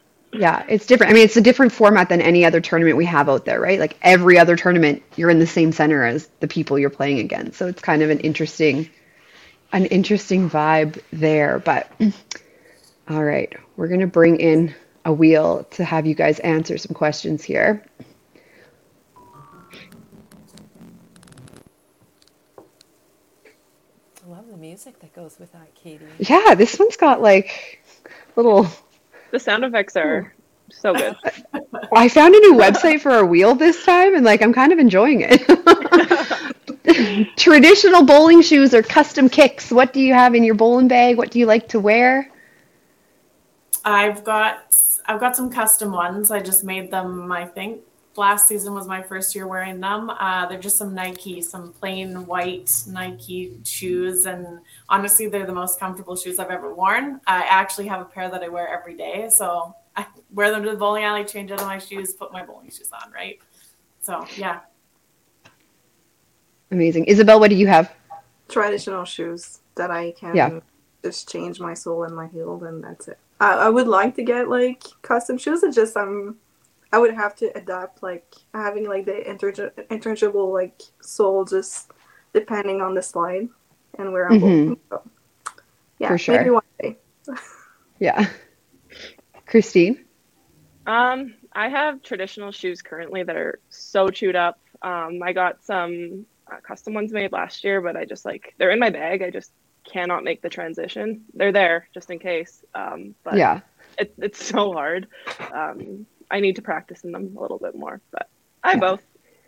it's 0.69 0.87
different. 0.87 1.13
I 1.13 1.15
mean, 1.15 1.25
it's 1.25 1.37
a 1.37 1.41
different 1.43 1.73
format 1.73 2.09
than 2.09 2.21
any 2.21 2.45
other 2.45 2.61
tournament 2.61 2.97
we 2.97 3.07
have 3.07 3.29
out 3.29 3.45
there, 3.45 3.61
right? 3.61 3.81
Like 3.81 3.97
every 4.03 4.39
other 4.39 4.57
tournament, 4.57 5.03
you're 5.17 5.31
in 5.31 5.39
the 5.39 5.47
same 5.47 5.73
center 5.73 6.05
as 6.05 6.29
the 6.41 6.49
people 6.49 6.79
you're 6.79 6.91
playing 6.91 7.21
against. 7.21 7.59
So 7.59 7.67
it's 7.69 7.83
kind 7.83 8.03
of 8.03 8.11
an 8.11 8.21
interesting 8.21 8.91
an 9.73 9.87
interesting 9.87 10.51
vibe 10.51 11.01
there. 11.13 11.59
But 11.59 11.91
all 13.09 13.25
right, 13.25 13.53
we're 13.77 13.89
going 13.89 14.01
to 14.01 14.07
bring 14.09 14.41
in 14.41 14.75
a 15.05 15.13
wheel 15.13 15.65
to 15.73 15.85
have 15.85 16.07
you 16.07 16.15
guys 16.15 16.41
answer 16.41 16.79
some 16.79 16.95
questions 16.95 17.45
here. 17.45 17.85
I 24.25 24.31
love 24.31 24.49
the 24.51 24.57
music 24.57 25.01
that 25.01 25.15
goes 25.15 25.39
with 25.39 25.53
that, 25.53 25.75
Katie. 25.75 26.07
Yeah, 26.19 26.55
this 26.55 26.79
one's 26.79 26.97
got 26.97 27.23
like 27.23 27.83
little. 28.37 28.69
The 29.35 29.41
sound 29.41 29.65
effects 29.65 29.97
are 29.97 30.33
so 30.71 30.95
good. 30.95 31.17
I 31.93 32.09
found 32.09 32.37
a 32.37 32.39
new 32.39 32.55
website 32.55 33.01
for 33.01 33.11
our 33.11 33.27
wheel 33.27 33.57
this 33.57 33.85
time, 33.85 34.15
and 34.15 34.25
like 34.25 34.41
I'm 34.43 34.53
kind 34.53 34.73
of 34.73 34.79
enjoying 34.79 35.23
it. 35.29 35.43
Traditional 37.37 38.05
bowling 38.05 38.43
shoes 38.43 38.73
or 38.73 38.83
custom 38.85 39.29
kicks. 39.29 39.73
What 39.73 39.93
do 39.93 40.01
you 40.01 40.15
have 40.15 40.37
in 40.37 40.45
your 40.45 40.55
bowling 40.55 40.87
bag? 40.87 41.17
What 41.17 41.33
do 41.33 41.41
you 41.41 41.47
like 41.47 41.67
to 41.71 41.81
wear? 41.81 42.31
I've 43.85 44.23
got 44.23 44.77
I've 45.07 45.19
got 45.19 45.35
some 45.35 45.51
custom 45.51 45.91
ones. 45.91 46.31
I 46.31 46.39
just 46.39 46.63
made 46.63 46.93
them. 46.93 47.33
I 47.33 47.45
think 47.45 47.81
last 48.17 48.49
season 48.49 48.75
was 48.75 48.87
my 48.87 49.03
first 49.03 49.35
year 49.35 49.47
wearing 49.47 49.81
them. 49.81 50.11
Uh, 50.11 50.47
they're 50.47 50.61
just 50.61 50.77
some 50.77 50.95
Nike, 50.95 51.41
some 51.43 51.73
plain 51.73 52.27
white 52.27 52.73
Nike 52.89 53.53
shoes, 53.65 54.27
and 54.27 54.61
honestly, 54.89 55.27
they're 55.29 55.47
the 55.47 55.53
most 55.55 55.81
comfortable 55.81 56.17
shoes 56.17 56.39
I've 56.39 56.51
ever 56.51 56.75
worn. 56.75 57.21
I 57.27 57.43
actually 57.49 57.87
have 57.89 58.01
a 58.01 58.05
pair 58.05 58.31
that 58.31 58.43
I 58.43 58.49
wear 58.49 58.69
every 58.69 58.95
day, 58.97 59.29
so 59.35 59.75
I 59.97 60.07
wear 60.33 60.51
them 60.51 60.63
to 60.65 60.71
the 60.71 60.77
bowling 60.77 61.05
alley, 61.05 61.25
change 61.25 61.51
out 61.51 61.61
of 61.61 61.67
my 61.67 61.79
shoes, 61.79 62.13
put 62.15 62.33
my 62.33 62.45
bowling 62.45 62.71
shoes 62.71 62.91
on. 62.93 63.13
Right. 63.13 63.41
So 64.01 64.25
yeah. 64.37 64.61
Amazing, 66.71 67.05
Isabel. 67.05 67.41
What 67.41 67.51
do 67.51 67.57
you 67.57 67.67
have? 67.67 67.93
Traditional 68.49 69.05
shoes 69.05 69.61
that 69.77 69.91
I 69.91 70.13
can 70.13 70.35
Yeah. 70.35 70.61
just 71.03 71.31
change 71.31 71.61
my 71.61 71.75
sole 71.75 72.05
and 72.05 72.15
my 72.15 72.27
heel, 72.29 72.63
and 72.65 72.83
that's 72.83 73.09
it. 73.09 73.19
I, 73.41 73.55
I 73.55 73.69
would 73.69 73.89
like 73.89 74.15
to 74.17 74.23
get 74.23 74.49
like 74.49 74.83
custom 75.03 75.39
shoes. 75.39 75.63
It's 75.63 75.77
just 75.77 75.97
I'm 75.97 76.37
I 76.95 76.99
would 76.99 77.13
have 77.15 77.35
to 77.37 77.47
adapt 77.59 78.05
like 78.05 78.33
having 78.55 78.89
like 78.89 79.05
the 79.05 79.29
inter- 79.29 79.73
interchangeable 79.91 80.53
like 80.53 80.81
sole 81.03 81.45
just 81.45 81.91
depending 82.33 82.81
on 82.81 82.95
the 82.95 83.03
slide 83.03 83.49
and 83.99 84.13
where 84.13 84.31
I'm 84.31 84.39
Mhm. 84.39 84.41
bowling. 84.41 84.81
So, 84.91 85.03
yeah, 85.99 86.09
For 86.09 86.19
sure. 86.19 86.37
maybe 86.39 86.51
one 86.51 86.63
day. 86.81 86.99
Yeah, 87.99 88.29
Christine. 89.47 90.05
Um, 90.87 91.35
I 91.53 91.69
have 91.69 92.03
traditional 92.03 92.53
shoes 92.53 92.83
currently 92.83 93.23
that 93.25 93.37
are 93.37 93.59
so 93.71 94.09
chewed 94.09 94.37
up. 94.37 94.59
Um, 94.83 95.21
I 95.23 95.33
got 95.33 95.65
some 95.65 96.27
uh, 96.51 96.61
custom 96.61 96.95
ones 96.95 97.13
made 97.13 97.33
last 97.33 97.65
year, 97.65 97.81
but 97.81 97.97
I 97.97 98.05
just 98.05 98.25
like 98.25 98.55
they're 98.59 98.71
in 98.71 98.79
my 98.81 98.91
bag. 98.91 99.23
I 99.23 99.31
just 99.31 99.51
cannot 99.85 100.23
make 100.23 100.43
the 100.43 100.49
transition. 100.49 101.25
They're 101.35 101.53
there 101.53 101.89
just 101.95 102.11
in 102.11 102.19
case. 102.19 102.65
Um, 102.75 103.15
but 103.25 103.37
Yeah. 103.37 103.61
it, 103.99 104.15
it's 104.19 104.45
so 104.53 104.73
hard. 104.73 105.07
Um, 105.53 106.07
I 106.35 106.41
need 106.41 106.57
to 106.57 106.63
practice 106.63 107.05
in 107.05 107.13
them 107.13 107.37
a 107.39 107.41
little 107.43 107.59
bit 107.59 107.77
more, 107.77 108.03
but 108.13 108.29
I 108.65 108.73
have 108.73 108.81
both. 108.81 109.03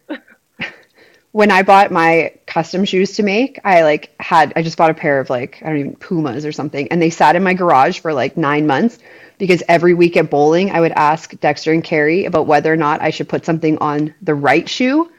when 1.32 1.50
I 1.50 1.62
bought 1.62 1.90
my 1.90 2.32
custom 2.46 2.84
shoes 2.84 3.12
to 3.14 3.22
make, 3.22 3.60
I 3.64 3.82
like 3.82 4.14
had 4.20 4.52
I 4.56 4.62
just 4.62 4.78
bought 4.78 4.90
a 4.90 4.94
pair 4.94 5.20
of 5.20 5.28
like 5.30 5.60
I 5.62 5.66
don't 5.68 5.78
even 5.78 5.96
Pumas 5.96 6.44
or 6.46 6.52
something, 6.52 6.88
and 6.90 7.02
they 7.02 7.10
sat 7.10 7.36
in 7.36 7.42
my 7.42 7.54
garage 7.54 7.98
for 8.00 8.12
like 8.14 8.36
nine 8.36 8.66
months 8.66 8.98
because 9.38 9.62
every 9.68 9.94
week 9.94 10.16
at 10.16 10.30
bowling 10.30 10.70
I 10.70 10.80
would 10.80 10.92
ask 10.92 11.38
Dexter 11.40 11.72
and 11.72 11.84
Carrie 11.84 12.24
about 12.24 12.46
whether 12.46 12.72
or 12.72 12.76
not 12.76 13.02
I 13.02 13.10
should 13.10 13.28
put 13.28 13.44
something 13.44 13.78
on 13.78 14.14
the 14.22 14.34
right 14.34 14.68
shoe 14.68 15.10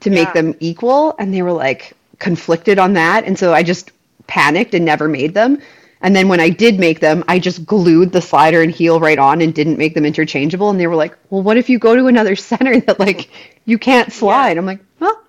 to 0.00 0.10
make 0.10 0.32
Yeah. 0.34 0.34
them 0.34 0.54
equal, 0.60 1.14
and 1.18 1.32
they 1.32 1.42
were 1.42 1.52
like 1.52 1.94
conflicted 2.18 2.78
on 2.78 2.94
that, 2.94 3.24
and 3.24 3.38
so 3.38 3.52
I 3.54 3.62
just 3.62 3.92
panicked 4.26 4.74
and 4.74 4.84
never 4.84 5.08
made 5.08 5.34
them. 5.34 5.60
And 6.02 6.14
then 6.16 6.28
when 6.28 6.40
I 6.40 6.48
did 6.50 6.78
make 6.80 7.00
them, 7.00 7.24
I 7.28 7.38
just 7.38 7.64
glued 7.64 8.12
the 8.12 8.20
slider 8.20 8.60
and 8.62 8.72
heel 8.72 8.98
right 9.00 9.18
on 9.18 9.40
and 9.40 9.54
didn't 9.54 9.78
make 9.78 9.94
them 9.94 10.04
interchangeable. 10.04 10.68
And 10.68 10.78
they 10.78 10.86
were 10.88 10.96
like, 10.96 11.16
"Well, 11.30 11.42
what 11.42 11.56
if 11.56 11.70
you 11.70 11.78
go 11.78 11.94
to 11.96 12.06
another 12.06 12.36
center 12.50 12.80
that 12.80 12.98
like 12.98 13.30
you 13.64 13.78
can't 13.78 14.12
slide?" 14.12 14.58
I'm 14.58 14.66
like, 14.66 14.80
"Well, 14.98 15.22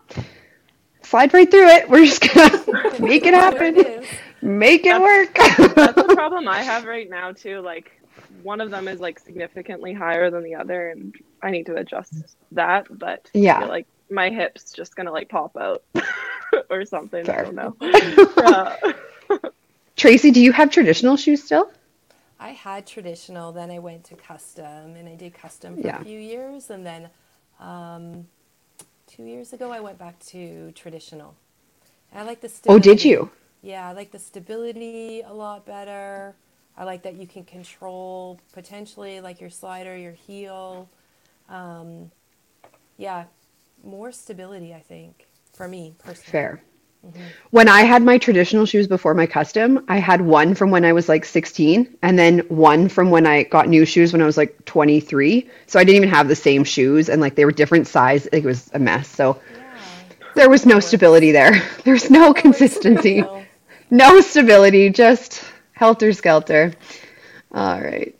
slide 1.03 1.33
right 1.33 1.49
through 1.49 1.67
it. 1.67 1.89
We're 1.89 2.05
just 2.05 2.21
gonna 2.21 2.99
make 2.99 3.25
it 3.25 3.33
happen, 3.33 4.03
make 4.41 4.85
it 4.85 4.99
work." 4.99 5.35
That's 5.75 5.95
the 6.07 6.13
problem 6.15 6.47
I 6.47 6.63
have 6.63 6.85
right 6.85 7.09
now 7.09 7.31
too. 7.31 7.59
Like 7.61 7.91
one 8.41 8.59
of 8.59 8.71
them 8.71 8.87
is 8.87 8.99
like 8.99 9.19
significantly 9.19 9.93
higher 9.93 10.31
than 10.31 10.43
the 10.43 10.55
other, 10.55 10.89
and 10.89 11.13
I 11.41 11.51
need 11.51 11.67
to 11.67 11.75
adjust 11.75 12.35
that. 12.51 12.87
But 12.89 13.29
Yeah. 13.33 13.57
I 13.57 13.59
feel 13.61 13.69
like 13.69 13.87
my 14.09 14.29
hips 14.29 14.71
just 14.71 14.95
gonna 14.95 15.11
like 15.11 15.29
pop 15.29 15.55
out 15.55 15.83
or 16.69 16.85
something. 16.85 17.29
I 17.29 17.43
don't 17.43 17.55
know. 17.55 17.75
Uh, 17.81 18.93
Tracy, 19.95 20.31
do 20.31 20.41
you 20.41 20.51
have 20.51 20.71
traditional 20.71 21.17
shoes 21.17 21.43
still? 21.43 21.71
I 22.39 22.49
had 22.49 22.85
traditional, 22.85 23.51
then 23.51 23.71
I 23.71 23.79
went 23.79 24.03
to 24.05 24.15
custom, 24.15 24.95
and 24.95 25.07
I 25.07 25.15
did 25.15 25.33
custom 25.33 25.75
for 25.75 25.87
Yeah. 25.87 26.01
a 26.01 26.03
few 26.03 26.19
years, 26.19 26.69
and 26.69 26.85
then 26.85 27.09
um, 27.59 28.27
two 29.07 29.23
years 29.23 29.53
ago 29.53 29.71
I 29.71 29.79
went 29.79 29.97
back 29.97 30.19
to 30.27 30.71
traditional. 30.73 31.35
And 32.11 32.21
I 32.21 32.23
like 32.23 32.41
the 32.41 32.49
stability. 32.49 32.89
Oh, 32.89 32.93
did 32.95 33.05
you? 33.05 33.31
Yeah, 33.61 33.87
I 33.87 33.93
like 33.93 34.11
the 34.11 34.19
stability 34.19 35.21
a 35.21 35.33
lot 35.33 35.65
better. 35.65 36.35
I 36.77 36.83
like 36.83 37.03
that 37.03 37.15
you 37.15 37.27
can 37.27 37.45
control 37.45 38.39
potentially 38.51 39.21
like 39.21 39.39
your 39.39 39.49
slider, 39.49 39.95
your 39.95 40.11
heel. 40.13 40.89
Um, 41.49 42.11
yeah, 42.97 43.25
more 43.83 44.11
stability, 44.11 44.73
I 44.73 44.79
think, 44.81 45.27
for 45.53 45.67
me 45.67 45.93
personally. 45.99 46.31
Fair. 46.31 46.63
When 47.51 47.67
I 47.67 47.81
had 47.81 48.01
my 48.01 48.17
traditional 48.17 48.65
shoes 48.65 48.87
before 48.87 49.13
my 49.13 49.25
custom, 49.25 49.83
I 49.87 49.97
had 49.97 50.21
one 50.21 50.55
from 50.55 50.71
when 50.71 50.85
I 50.85 50.93
was 50.93 51.09
like 51.09 51.25
16 51.25 51.97
and 52.01 52.17
then 52.17 52.39
one 52.47 52.87
from 52.87 53.09
when 53.11 53.27
I 53.27 53.43
got 53.43 53.67
new 53.67 53.85
shoes 53.85 54.13
when 54.13 54.21
I 54.21 54.25
was 54.25 54.37
like 54.37 54.63
23. 54.65 55.49
So 55.67 55.79
I 55.79 55.83
didn't 55.83 55.97
even 55.97 56.09
have 56.09 56.27
the 56.27 56.35
same 56.35 56.63
shoes 56.63 57.09
and 57.09 57.21
like 57.21 57.35
they 57.35 57.45
were 57.45 57.51
different 57.51 57.87
size. 57.87 58.25
It 58.27 58.43
was 58.43 58.71
a 58.73 58.79
mess. 58.79 59.07
So 59.09 59.39
there 60.35 60.49
was 60.49 60.65
no 60.65 60.79
stability 60.79 61.31
there. 61.31 61.61
There's 61.83 62.09
no 62.09 62.33
consistency. 62.33 63.23
No 63.91 64.21
stability, 64.21 64.89
just 64.89 65.43
helter 65.73 66.13
skelter. 66.13 66.73
All 67.51 67.79
right. 67.79 68.15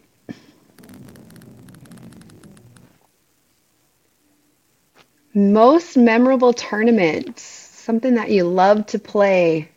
Most 5.34 5.98
memorable 5.98 6.54
tournament, 6.54 7.63
something 7.84 8.16
that 8.16 8.32
you 8.32 8.46
love 8.46 8.86
to 8.88 8.98
play. 8.98 9.70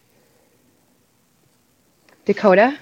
Dakota? 2.24 2.78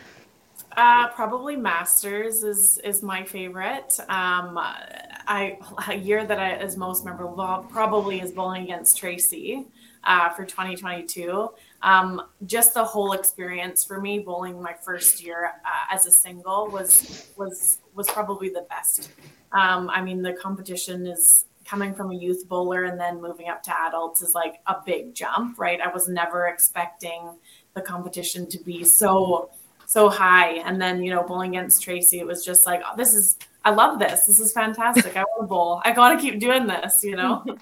Uh, 0.77 1.09
probably 1.09 1.57
Masters 1.57 2.43
is 2.43 2.81
is 2.83 3.03
my 3.03 3.25
favorite. 3.25 3.99
Um, 4.09 4.59
I 4.59 5.59
a 5.89 5.95
year 5.95 6.27
that 6.27 6.39
I, 6.39 6.57
is 6.57 6.77
most 6.77 7.05
memorable 7.05 7.67
probably 7.71 8.21
is 8.21 8.33
bowling 8.33 8.65
against 8.65 8.99
Tracy 8.99 9.67
uh, 10.03 10.31
for 10.31 10.45
2022. 10.45 11.49
Um, 11.83 12.23
just 12.47 12.75
the 12.75 12.85
whole 12.85 13.13
experience 13.13 13.85
for 13.85 14.01
me 14.01 14.19
bowling 14.19 14.61
my 14.61 14.75
first 14.85 15.23
year 15.23 15.53
uh, 15.65 15.95
as 15.95 16.07
a 16.07 16.11
single 16.11 16.69
was 16.69 17.31
was 17.37 17.79
was 17.95 18.09
probably 18.09 18.49
the 18.49 18.67
best. 18.69 19.11
Um, 19.53 19.89
I 19.89 20.03
mean, 20.03 20.23
the 20.23 20.33
competition 20.33 21.07
is 21.07 21.45
coming 21.65 21.95
from 21.95 22.11
a 22.11 22.15
youth 22.15 22.49
bowler 22.49 22.85
and 22.85 22.99
then 23.01 23.21
moving 23.21 23.49
up 23.49 23.63
to 23.65 23.81
adults 23.87 24.23
is 24.23 24.35
like 24.35 24.61
a 24.67 24.77
big 24.85 25.15
jump, 25.15 25.59
right? 25.59 25.81
I 25.81 25.93
was 25.93 26.09
never 26.09 26.47
expecting 26.47 27.31
the 27.75 27.83
competition 27.83 28.47
to 28.49 28.59
be 28.59 28.85
so 28.85 29.51
so 29.87 30.09
high. 30.09 30.55
And 30.65 30.81
then, 30.81 31.03
you 31.03 31.15
know, 31.15 31.23
bowling 31.23 31.57
against 31.57 31.83
Tracy, 31.83 32.19
it 32.19 32.27
was 32.27 32.45
just 32.45 32.67
like, 32.67 32.83
oh, 32.85 32.97
this 32.97 33.15
is, 33.15 33.37
I 33.65 33.71
love 33.71 33.99
this. 33.99 34.27
This 34.27 34.41
is 34.41 34.53
fantastic. 34.53 35.17
I 35.17 35.23
want 35.23 35.43
to 35.43 35.47
bowl. 35.47 35.83
I 35.85 35.93
got 35.93 36.15
to 36.15 36.19
keep 36.19 36.41
doing 36.41 36.67
this, 36.67 37.03
you 37.05 37.17
know? 37.17 37.45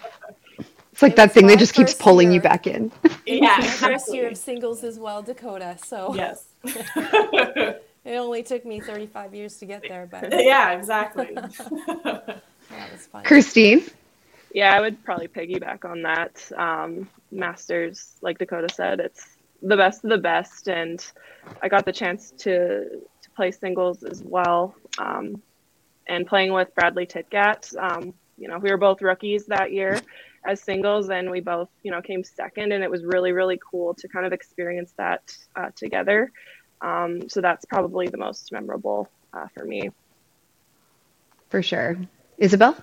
It's 0.93 1.01
like 1.01 1.17
that 1.17 1.33
thing 1.33 1.47
that 1.47 1.59
just 1.59 1.73
keeps 1.73 1.95
pulling 1.95 2.31
you 2.31 2.39
back 2.39 2.67
in. 2.67 2.93
yeah. 3.25 3.57
My 3.59 3.67
first 3.67 4.13
year 4.13 4.29
of 4.29 4.37
singles 4.37 4.85
as 4.85 4.99
well, 4.99 5.23
Dakota. 5.23 5.79
So 5.83 6.15
Yes. 6.15 6.45
it 6.65 7.81
only 8.07 8.43
took 8.43 8.67
me 8.67 8.79
35 8.79 9.35
years 9.35 9.57
to 9.57 9.65
get 9.65 9.81
there, 9.89 10.07
but 10.11 10.31
yeah, 10.31 10.73
exactly. 10.73 11.35
That 12.83 12.93
was 12.93 13.07
fun. 13.07 13.25
Christine? 13.25 13.85
Yeah, 14.55 14.75
I 14.75 14.81
would 14.81 15.03
probably 15.05 15.29
piggyback 15.29 15.85
on 15.85 16.03
that. 16.03 16.51
Um, 16.57 17.09
Masters, 17.31 18.15
like 18.21 18.39
Dakota 18.39 18.69
said, 18.73 19.01
it's 19.01 19.25
the 19.63 19.77
best 19.77 20.05
of 20.05 20.11
the 20.11 20.19
best, 20.19 20.69
and 20.69 21.05
I 21.63 21.69
got 21.69 21.85
the 21.85 21.93
chance 21.93 22.33
to 22.39 22.85
to 22.91 23.31
play 23.37 23.51
singles 23.51 24.03
as 24.03 24.23
well. 24.23 24.75
Um, 24.99 25.41
and 26.07 26.27
playing 26.27 26.53
with 26.53 26.75
Bradley 26.75 27.07
Titgat, 27.07 27.77
um, 27.79 28.13
you 28.37 28.49
know, 28.49 28.59
we 28.59 28.71
were 28.71 28.77
both 28.77 29.01
rookies 29.01 29.47
that 29.47 29.73
year 29.73 30.01
as 30.45 30.61
singles, 30.61 31.09
and 31.11 31.31
we 31.31 31.41
both, 31.41 31.69
you 31.85 31.93
know, 31.93 32.03
came 32.03 32.25
second, 32.25 32.73
and 32.73 32.83
it 32.83 32.91
was 32.91 33.05
really, 33.05 33.33
really 33.33 33.59
cool 33.71 33.95
to 33.95 34.09
kind 34.09 34.27
of 34.27 34.33
experience 34.33 34.93
that 34.99 35.35
uh, 35.55 35.71
together. 35.77 36.33
Um, 36.81 37.29
so 37.29 37.41
that's 37.41 37.65
probably 37.65 38.09
the 38.09 38.17
most 38.17 38.51
memorable 38.51 39.09
uh, 39.33 39.47
for 39.55 39.65
me. 39.65 39.91
for 41.49 41.63
sure. 41.63 41.97
Isabel? 42.43 42.77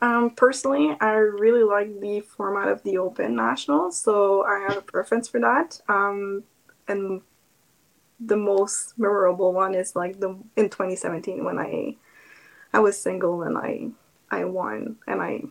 Um, 0.00 0.30
personally, 0.30 0.96
I 1.00 1.12
really 1.12 1.62
like 1.62 2.00
the 2.00 2.20
format 2.20 2.68
of 2.68 2.82
the 2.82 2.96
Open 2.96 3.36
Nationals, 3.36 3.98
so 3.98 4.42
I 4.44 4.60
have 4.60 4.78
a 4.78 4.82
preference 4.82 5.28
for 5.28 5.38
that. 5.40 5.78
Um, 5.86 6.44
and 6.88 7.20
the 8.18 8.36
most 8.36 8.98
memorable 8.98 9.52
one 9.52 9.74
is 9.74 9.94
like 9.94 10.18
the 10.18 10.30
in 10.56 10.70
2017 10.70 11.44
when 11.44 11.58
I 11.58 11.96
I 12.72 12.78
was 12.78 12.98
single 12.98 13.42
and 13.42 13.58
I 13.58 13.88
I 14.30 14.44
won 14.44 14.96
and 15.06 15.20
I 15.20 15.42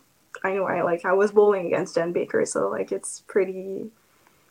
I 0.44 0.54
know 0.54 0.66
I 0.66 0.82
like 0.82 1.06
I 1.06 1.14
was 1.14 1.32
bowling 1.32 1.68
against 1.68 1.94
Jen 1.94 2.14
Baker, 2.14 2.46
so 2.46 2.70
like 2.70 2.92
it's 2.92 3.22
pretty 3.28 3.92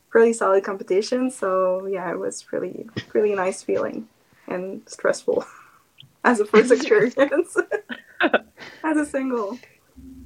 pretty 0.09 0.32
solid 0.32 0.62
competition. 0.62 1.32
So 1.32 1.86
yeah, 1.86 2.11
it 2.12 2.18
was 2.18 2.53
really 2.53 2.86
really 3.12 3.34
nice 3.34 3.62
feeling 3.64 4.09
and 4.47 4.82
stressful 4.86 5.45
as 6.24 6.38
a 6.38 6.47
first 6.47 6.70
experience 6.76 7.57
as 8.20 8.96
a 8.96 9.06
single. 9.06 9.58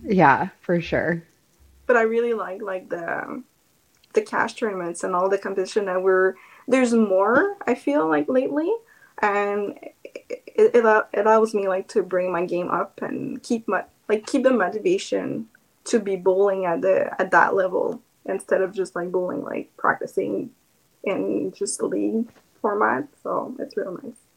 Yeah, 0.03 0.49
for 0.61 0.81
sure. 0.81 1.23
But 1.87 1.97
I 1.97 2.03
really 2.03 2.35
like 2.35 2.63
like 2.63 2.89
the 2.89 3.43
the 4.15 4.23
cash 4.23 4.55
tournaments 4.55 5.05
and 5.05 5.15
all 5.15 5.29
the 5.29 5.39
competition 5.39 5.87
that 5.87 6.03
we're 6.03 6.35
there's 6.67 6.93
more. 6.93 7.57
I 7.67 7.75
feel 7.75 8.09
like 8.09 8.29
lately, 8.29 8.71
and 9.23 9.79
it, 10.05 10.75
it, 10.75 10.85
it 11.13 11.27
allows 11.27 11.55
me 11.55 11.69
like 11.69 11.89
to 11.89 12.03
bring 12.03 12.33
my 12.33 12.45
game 12.45 12.71
up 12.71 13.01
and 13.03 13.43
keep 13.43 13.67
my 13.69 13.85
like 14.09 14.27
keep 14.27 14.43
the 14.43 14.51
motivation 14.51 15.49
to 15.85 15.99
be 15.99 16.17
bowling 16.17 16.67
at 16.67 16.83
the 16.83 17.11
at 17.21 17.31
that 17.31 17.55
level 17.55 18.03
instead 18.27 18.61
of 18.61 18.75
just 18.75 18.95
like 18.95 19.11
bowling 19.11 19.43
like 19.43 19.75
practicing 19.77 20.51
in 21.05 21.53
just 21.57 21.83
league 21.83 22.29
format. 22.61 23.09
So 23.23 23.55
it's 23.59 23.77
real 23.77 23.99
nice. 24.03 24.28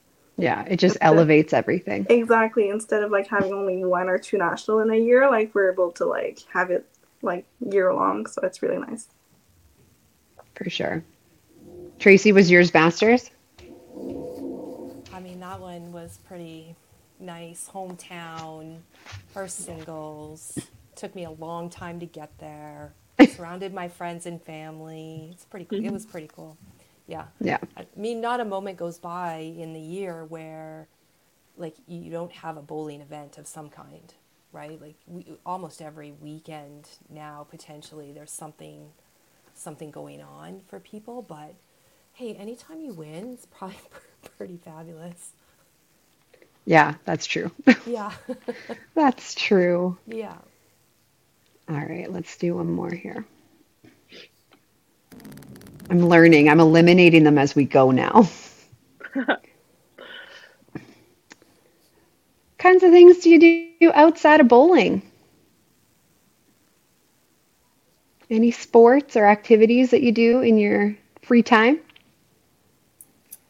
Yeah, 0.41 0.65
it 0.67 0.77
just 0.77 0.97
elevates 1.01 1.53
everything. 1.53 2.05
Exactly. 2.09 2.69
Instead 2.69 3.03
of 3.03 3.11
like 3.11 3.27
having 3.27 3.53
only 3.53 3.83
one 3.85 4.09
or 4.09 4.17
two 4.17 4.37
national 4.37 4.79
in 4.79 4.89
a 4.89 4.97
year, 4.97 5.29
like 5.29 5.53
we're 5.53 5.71
able 5.71 5.91
to 5.93 6.05
like 6.05 6.39
have 6.53 6.71
it 6.71 6.85
like 7.21 7.45
year 7.59 7.93
long. 7.93 8.25
So 8.25 8.41
it's 8.43 8.61
really 8.61 8.79
nice. 8.79 9.07
For 10.55 10.69
sure. 10.69 11.03
Tracy, 11.99 12.31
was 12.31 12.49
yours 12.49 12.73
Masters? 12.73 13.29
I 15.13 15.19
mean, 15.19 15.39
that 15.39 15.59
one 15.59 15.91
was 15.91 16.19
pretty 16.25 16.75
nice. 17.19 17.69
Hometown, 17.71 18.79
first 19.33 19.65
singles. 19.65 20.57
Took 20.95 21.15
me 21.15 21.25
a 21.25 21.31
long 21.31 21.69
time 21.69 21.99
to 21.99 22.05
get 22.05 22.35
there. 22.39 22.93
Surrounded 23.35 23.73
my 23.73 23.87
friends 23.87 24.25
and 24.25 24.41
family. 24.41 25.29
It's 25.31 25.45
pretty 25.45 25.65
cool. 25.65 25.85
It 25.85 25.91
was 25.91 26.05
pretty 26.05 26.29
cool. 26.33 26.57
Yeah. 27.07 27.25
Yeah. 27.41 27.59
I 27.77 27.87
mean, 27.95 28.21
not 28.21 28.39
a 28.41 28.45
moment 28.45 28.77
goes 28.77 28.99
by 28.99 29.37
in 29.57 29.73
the 29.73 29.81
year 29.81 30.25
where, 30.25 30.87
like, 31.57 31.75
you 31.87 32.11
don't 32.11 32.31
have 32.33 32.57
a 32.57 32.61
bowling 32.61 33.01
event 33.01 33.37
of 33.37 33.47
some 33.47 33.69
kind, 33.69 34.13
right? 34.53 34.81
Like, 34.81 34.97
we, 35.07 35.25
almost 35.45 35.81
every 35.81 36.11
weekend 36.13 36.89
now, 37.09 37.47
potentially, 37.49 38.13
there's 38.13 38.31
something, 38.31 38.89
something 39.55 39.91
going 39.91 40.21
on 40.21 40.61
for 40.67 40.79
people. 40.79 41.21
But 41.23 41.55
hey, 42.13 42.35
anytime 42.35 42.81
you 42.81 42.93
win, 42.93 43.33
it's 43.33 43.47
probably 43.47 43.77
pretty 44.37 44.57
fabulous. 44.57 45.33
Yeah, 46.65 46.95
that's 47.05 47.25
true. 47.25 47.51
Yeah. 47.85 48.13
that's 48.95 49.35
true. 49.35 49.97
yeah. 50.07 50.37
All 51.69 51.75
right, 51.77 52.11
let's 52.11 52.37
do 52.37 52.55
one 52.55 52.71
more 52.71 52.91
here. 52.93 53.25
I'm 55.91 56.07
learning. 56.07 56.47
I'm 56.47 56.61
eliminating 56.61 57.25
them 57.25 57.37
as 57.37 57.53
we 57.53 57.65
go 57.65 57.91
now. 57.91 58.29
kinds 62.57 62.83
of 62.83 62.91
things 62.91 63.17
do 63.17 63.29
you 63.29 63.73
do 63.79 63.91
outside 63.93 64.39
of 64.39 64.47
bowling? 64.47 65.01
Any 68.29 68.51
sports 68.51 69.17
or 69.17 69.25
activities 69.25 69.91
that 69.91 70.01
you 70.01 70.13
do 70.13 70.39
in 70.39 70.57
your 70.57 70.95
free 71.23 71.43
time? 71.43 71.81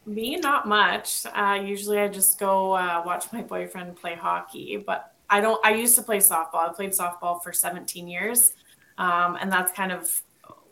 Me, 0.08 0.38
not 0.38 0.68
much. 0.68 1.28
Uh, 1.28 1.62
usually, 1.64 2.00
I 2.00 2.08
just 2.08 2.40
go 2.40 2.72
uh, 2.72 3.04
watch 3.06 3.32
my 3.32 3.44
boyfriend 3.44 3.98
play 3.98 4.16
hockey. 4.16 4.84
But 4.84 5.14
I 5.30 5.42
don't. 5.42 5.64
I 5.64 5.76
used 5.76 5.94
to 5.98 6.02
play 6.02 6.18
softball. 6.18 6.68
I 6.68 6.74
played 6.74 6.94
softball 6.94 7.44
for 7.44 7.54
17 7.54 8.08
years, 8.08 8.54
um, 8.98 9.38
and 9.40 9.52
that's 9.52 9.72
kind 9.72 9.92
of 9.92 10.10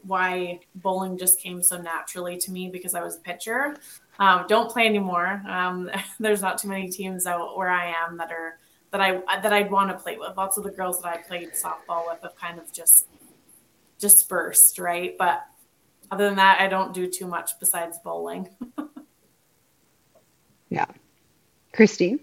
why 0.03 0.59
bowling 0.75 1.17
just 1.17 1.39
came 1.39 1.61
so 1.61 1.77
naturally 1.77 2.37
to 2.37 2.51
me 2.51 2.69
because 2.69 2.95
I 2.95 3.03
was 3.03 3.17
a 3.17 3.19
pitcher. 3.19 3.77
Um, 4.19 4.45
don't 4.47 4.69
play 4.69 4.85
anymore. 4.85 5.41
Um, 5.47 5.89
there's 6.19 6.41
not 6.41 6.57
too 6.57 6.67
many 6.67 6.89
teams 6.89 7.25
out 7.25 7.57
where 7.57 7.69
I 7.69 7.93
am 8.05 8.17
that 8.17 8.31
are 8.31 8.59
that 8.91 9.01
I 9.01 9.21
that 9.41 9.53
I'd 9.53 9.71
want 9.71 9.91
to 9.91 9.97
play 9.97 10.17
with. 10.17 10.35
Lots 10.35 10.57
of 10.57 10.63
the 10.63 10.71
girls 10.71 11.01
that 11.01 11.07
I 11.09 11.17
played 11.17 11.51
softball 11.53 12.07
with 12.07 12.21
have 12.23 12.35
kind 12.35 12.59
of 12.59 12.71
just 12.71 13.07
dispersed, 13.99 14.79
right? 14.79 15.15
But 15.17 15.45
other 16.11 16.25
than 16.25 16.37
that, 16.37 16.59
I 16.59 16.67
don't 16.67 16.93
do 16.93 17.07
too 17.07 17.27
much 17.27 17.51
besides 17.59 17.99
bowling. 18.03 18.49
yeah, 20.69 20.85
Christine. 21.73 22.19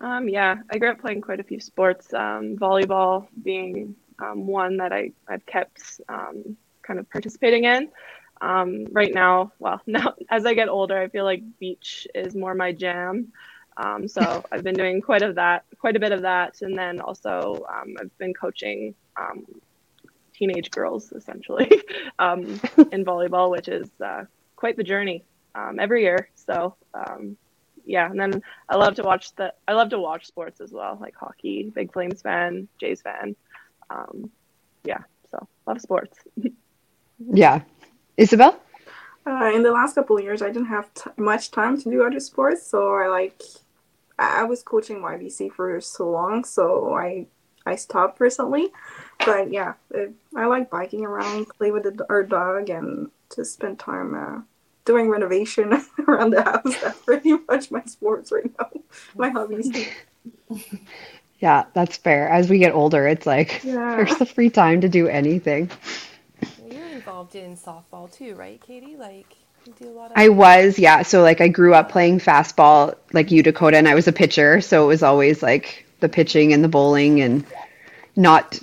Um, 0.00 0.28
yeah, 0.28 0.58
I 0.70 0.78
grew 0.78 0.90
up 0.90 1.00
playing 1.00 1.22
quite 1.22 1.40
a 1.40 1.44
few 1.44 1.58
sports. 1.58 2.14
Um, 2.14 2.56
volleyball 2.56 3.26
being 3.42 3.96
um, 4.18 4.46
one 4.46 4.78
that 4.78 4.92
I, 4.92 5.12
I've 5.28 5.44
kept 5.46 6.00
um, 6.08 6.56
kind 6.82 6.98
of 6.98 7.08
participating 7.10 7.64
in. 7.64 7.90
Um, 8.40 8.86
right 8.92 9.12
now, 9.12 9.52
well, 9.58 9.80
now 9.86 10.14
as 10.30 10.46
I 10.46 10.54
get 10.54 10.68
older, 10.68 10.98
I 10.98 11.08
feel 11.08 11.24
like 11.24 11.42
beach 11.58 12.06
is 12.14 12.34
more 12.34 12.54
my 12.54 12.72
jam. 12.72 13.32
Um, 13.76 14.08
so 14.08 14.44
I've 14.52 14.64
been 14.64 14.74
doing 14.74 15.00
quite 15.00 15.22
of 15.22 15.36
that, 15.36 15.64
quite 15.78 15.96
a 15.96 16.00
bit 16.00 16.12
of 16.12 16.22
that, 16.22 16.62
and 16.62 16.76
then 16.76 17.00
also 17.00 17.64
um, 17.68 17.96
I've 18.00 18.16
been 18.18 18.34
coaching 18.34 18.94
um, 19.16 19.46
teenage 20.32 20.70
girls 20.70 21.12
essentially 21.12 21.68
in 22.20 23.04
volleyball, 23.04 23.50
which 23.50 23.68
is 23.68 23.88
uh, 24.04 24.24
quite 24.56 24.76
the 24.76 24.84
journey 24.84 25.24
every 25.80 26.02
year. 26.02 26.28
So 26.34 26.76
yeah, 27.84 28.10
and 28.10 28.20
then 28.20 28.42
I 28.68 28.76
love 28.76 28.96
to 28.96 29.02
watch 29.02 29.34
the 29.34 29.54
I 29.66 29.72
love 29.72 29.88
to 29.90 29.98
watch 29.98 30.26
sports 30.26 30.60
as 30.60 30.72
well, 30.72 30.98
like 31.00 31.16
hockey. 31.16 31.72
Big 31.74 31.90
Flames 31.90 32.20
fan, 32.20 32.68
Jays 32.78 33.00
fan 33.00 33.34
um, 33.90 34.30
yeah, 34.84 35.02
so 35.30 35.46
love 35.66 35.80
sports. 35.80 36.18
yeah, 37.32 37.62
Isabel. 38.16 38.58
Uh, 39.26 39.50
in 39.54 39.62
the 39.62 39.72
last 39.72 39.94
couple 39.94 40.16
of 40.16 40.24
years, 40.24 40.40
I 40.40 40.46
didn't 40.46 40.68
have 40.68 40.92
t- 40.94 41.10
much 41.16 41.50
time 41.50 41.80
to 41.80 41.90
do 41.90 42.02
other 42.04 42.20
sports, 42.20 42.66
so 42.66 42.94
I 42.94 43.08
like 43.08 43.42
I 44.18 44.44
was 44.44 44.62
coaching 44.62 45.00
YBC 45.00 45.52
for 45.52 45.80
so 45.80 46.10
long, 46.10 46.44
so 46.44 46.94
I 46.94 47.26
I 47.66 47.76
stopped 47.76 48.20
recently. 48.20 48.68
But 49.24 49.52
yeah, 49.52 49.74
it, 49.90 50.12
I 50.34 50.46
like 50.46 50.70
biking 50.70 51.04
around, 51.04 51.48
play 51.50 51.70
with 51.70 51.82
the, 51.82 52.06
our 52.08 52.22
dog, 52.22 52.70
and 52.70 53.10
just 53.34 53.54
spend 53.54 53.78
time 53.78 54.14
uh, 54.14 54.40
doing 54.84 55.10
renovation 55.10 55.72
around 56.08 56.30
the 56.30 56.42
house. 56.42 56.80
That's 56.82 57.00
pretty 57.02 57.34
much 57.48 57.70
my 57.70 57.84
sports 57.84 58.32
right 58.32 58.50
now, 58.58 58.70
my 59.14 59.28
hobbies. 59.28 59.70
Yeah, 61.40 61.66
that's 61.72 61.96
fair. 61.96 62.28
As 62.28 62.48
we 62.50 62.58
get 62.58 62.72
older, 62.74 63.06
it's 63.06 63.26
like 63.26 63.60
Yeah. 63.64 63.96
there's 63.96 64.16
the 64.16 64.26
free 64.26 64.50
time 64.50 64.80
to 64.80 64.88
do 64.88 65.06
anything. 65.08 65.70
You're 66.70 66.88
involved 66.88 67.34
in 67.34 67.56
softball 67.56 68.12
too, 68.12 68.34
right, 68.34 68.60
Katie? 68.60 68.96
Like, 68.96 69.36
you 69.66 69.72
do 69.78 69.88
a 69.88 69.92
lot 69.92 70.06
of. 70.06 70.12
I 70.16 70.28
was, 70.30 70.78
yeah. 70.78 71.02
So 71.02 71.22
like 71.22 71.40
I 71.40 71.48
grew 71.48 71.74
up 71.74 71.90
playing 71.90 72.18
fastball 72.20 72.96
like 73.12 73.30
you, 73.30 73.42
Dakota, 73.42 73.76
and 73.76 73.88
I 73.88 73.94
was 73.94 74.08
a 74.08 74.12
pitcher, 74.12 74.60
so 74.60 74.84
it 74.84 74.88
was 74.88 75.02
always 75.02 75.42
like 75.42 75.86
the 76.00 76.08
pitching 76.08 76.52
and 76.52 76.62
the 76.62 76.68
bowling 76.68 77.20
and 77.20 77.44
not 78.16 78.58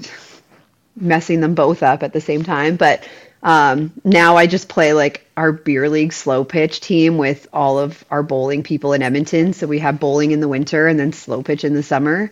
messing 0.97 1.41
them 1.41 1.55
both 1.55 1.83
up 1.83 2.03
at 2.03 2.13
the 2.13 2.21
same 2.21 2.43
time. 2.43 2.75
But 2.75 3.07
um, 3.43 3.93
now 4.03 4.37
I 4.37 4.47
just 4.47 4.69
play 4.69 4.93
like 4.93 5.25
our 5.37 5.51
beer 5.51 5.89
league 5.89 6.13
slow 6.13 6.43
pitch 6.43 6.79
team 6.81 7.17
with 7.17 7.47
all 7.53 7.77
of 7.79 8.03
our 8.09 8.23
bowling 8.23 8.63
people 8.63 8.93
in 8.93 9.01
Edmonton. 9.01 9.53
So 9.53 9.67
we 9.67 9.79
have 9.79 9.99
bowling 9.99 10.31
in 10.31 10.39
the 10.39 10.47
winter 10.47 10.87
and 10.87 10.99
then 10.99 11.13
slow 11.13 11.43
pitch 11.43 11.63
in 11.63 11.73
the 11.73 11.83
summer. 11.83 12.31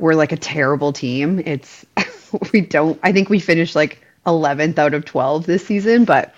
We're 0.00 0.14
like 0.14 0.32
a 0.32 0.38
terrible 0.38 0.92
team. 0.94 1.40
It's 1.46 1.86
we 2.52 2.62
don't. 2.62 3.00
I 3.04 3.12
think 3.12 3.30
we 3.30 3.40
finished 3.40 3.76
like 3.76 4.02
11th 4.26 4.78
out 4.78 4.94
of 4.94 5.04
12 5.04 5.46
this 5.46 5.66
season, 5.66 6.06
but 6.06 6.34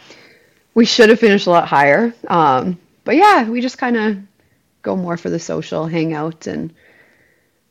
we 0.74 0.84
should 0.86 1.10
have 1.10 1.20
finished 1.20 1.46
a 1.46 1.50
lot 1.50 1.68
higher. 1.68 2.14
Um, 2.28 2.78
but 3.04 3.16
yeah, 3.16 3.48
we 3.48 3.62
just 3.62 3.78
kind 3.78 3.96
of 3.96 4.18
go 4.82 4.96
more 4.96 5.16
for 5.16 5.30
the 5.30 5.40
social 5.40 5.86
hangout, 5.86 6.48
and 6.48 6.74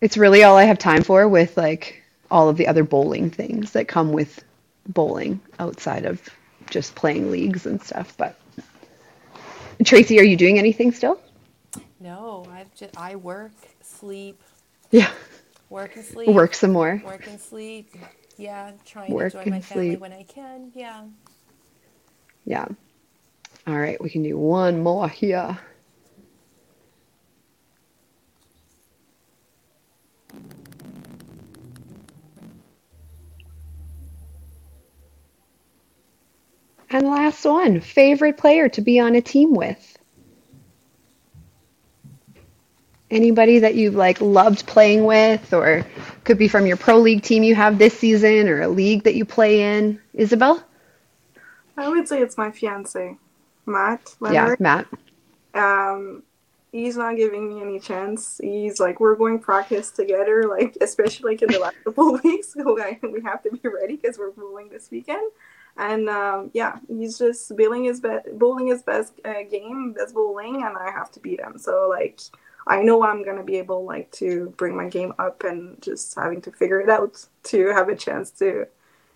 it's 0.01 0.17
really 0.17 0.43
all 0.43 0.57
I 0.57 0.63
have 0.65 0.79
time 0.79 1.03
for 1.03 1.27
with 1.27 1.57
like 1.57 2.03
all 2.31 2.49
of 2.49 2.57
the 2.57 2.67
other 2.67 2.85
bowling 2.85 3.29
things 3.31 3.73
that 3.73 3.87
come 3.89 4.13
with 4.13 4.43
bowling 4.87 5.41
outside 5.59 6.05
of 6.05 6.21
just 6.69 6.95
playing 6.95 7.31
leagues 7.31 7.65
and 7.65 7.81
stuff. 7.83 8.15
But 8.17 8.39
Tracy, 9.83 10.19
are 10.19 10.23
you 10.23 10.37
doing 10.37 10.59
anything 10.59 10.93
still? 10.93 11.19
No, 11.99 12.45
I've 12.51 12.73
just 12.75 12.95
I 12.97 13.15
work, 13.17 13.53
sleep, 13.81 14.41
Yeah, 14.91 15.11
Work 15.71 15.95
and 15.95 16.05
sleep. 16.05 16.29
Work 16.35 16.53
some 16.53 16.73
more. 16.73 17.01
Work 17.05 17.27
and 17.27 17.39
sleep. 17.39 17.95
Yeah, 18.37 18.73
trying 18.85 19.13
Work 19.13 19.31
to 19.31 19.37
join 19.37 19.49
my 19.49 19.61
family 19.61 19.85
sleep. 19.85 19.99
when 19.99 20.11
I 20.11 20.23
can. 20.23 20.71
Yeah. 20.75 21.03
Yeah. 22.45 22.65
All 23.67 23.79
right, 23.79 24.01
we 24.01 24.09
can 24.09 24.23
do 24.23 24.37
one 24.37 24.83
more 24.83 25.07
here. 25.07 25.57
And 36.89 37.07
last 37.07 37.45
one 37.45 37.79
favorite 37.81 38.37
player 38.37 38.69
to 38.69 38.81
be 38.81 38.99
on 38.99 39.15
a 39.15 39.21
team 39.21 39.53
with? 39.53 39.97
Anybody 43.11 43.59
that 43.59 43.75
you've 43.75 43.95
like 43.95 44.19
loved 44.21 44.65
playing 44.65 45.03
with, 45.03 45.53
or 45.53 45.85
could 46.23 46.37
be 46.37 46.47
from 46.47 46.65
your 46.65 46.77
pro 46.77 46.97
league 46.97 47.21
team 47.21 47.43
you 47.43 47.55
have 47.55 47.77
this 47.77 47.97
season, 47.97 48.47
or 48.47 48.61
a 48.61 48.67
league 48.69 49.03
that 49.03 49.15
you 49.15 49.25
play 49.25 49.77
in. 49.77 49.99
Isabel? 50.13 50.63
I 51.77 51.89
would 51.89 52.07
say 52.07 52.21
it's 52.21 52.37
my 52.37 52.51
fiance, 52.51 53.17
Matt 53.65 54.15
Leonard. 54.19 54.59
Yeah, 54.59 54.63
Matt. 54.63 54.87
Um, 55.53 56.23
he's 56.71 56.97
not 56.97 57.15
giving 57.17 57.49
me 57.49 57.61
any 57.61 57.79
chance. 57.79 58.39
He's 58.41 58.79
like, 58.79 58.99
we're 58.99 59.15
going 59.15 59.39
practice 59.39 59.91
together, 59.91 60.43
like 60.47 60.77
especially 60.81 61.33
like 61.33 61.41
in 61.41 61.51
the 61.51 61.59
last 61.59 61.75
couple 61.83 62.19
weeks. 62.23 62.53
So 62.61 62.79
I, 62.79 62.99
we 63.03 63.21
have 63.21 63.43
to 63.43 63.51
be 63.51 63.67
ready 63.67 63.95
because 63.95 64.17
we're 64.17 64.31
bowling 64.31 64.69
this 64.69 64.89
weekend. 64.91 65.31
And 65.77 66.09
um, 66.09 66.51
yeah, 66.53 66.79
he's 66.87 67.17
just 67.17 67.55
bowling 67.55 67.85
his 67.85 67.99
best, 68.01 68.27
bowling 68.37 68.67
his 68.67 68.83
best 68.83 69.13
uh, 69.23 69.43
game, 69.49 69.93
best 69.93 70.13
bowling, 70.13 70.63
and 70.63 70.77
I 70.77 70.91
have 70.91 71.11
to 71.11 71.19
beat 71.19 71.39
him. 71.39 71.57
So 71.57 71.87
like, 71.89 72.19
I 72.67 72.81
know 72.83 73.03
I'm 73.03 73.23
gonna 73.23 73.43
be 73.43 73.57
able 73.57 73.85
like 73.85 74.11
to 74.13 74.53
bring 74.57 74.75
my 74.75 74.87
game 74.89 75.13
up 75.19 75.43
and 75.43 75.81
just 75.81 76.15
having 76.15 76.41
to 76.43 76.51
figure 76.51 76.79
it 76.81 76.89
out 76.89 77.25
to 77.45 77.67
have 77.69 77.89
a 77.89 77.95
chance 77.95 78.31
to 78.31 78.67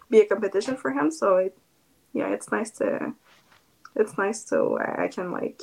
be 0.10 0.22
a 0.22 0.26
competition 0.26 0.76
for 0.78 0.92
him. 0.92 1.12
So 1.12 1.38
it, 1.38 1.58
yeah, 2.14 2.30
it's 2.30 2.52
nice 2.52 2.72
to, 2.72 3.14
it's 3.96 4.18
nice 4.18 4.46
so 4.46 4.80
I 4.80 5.08
can 5.08 5.32
like 5.32 5.62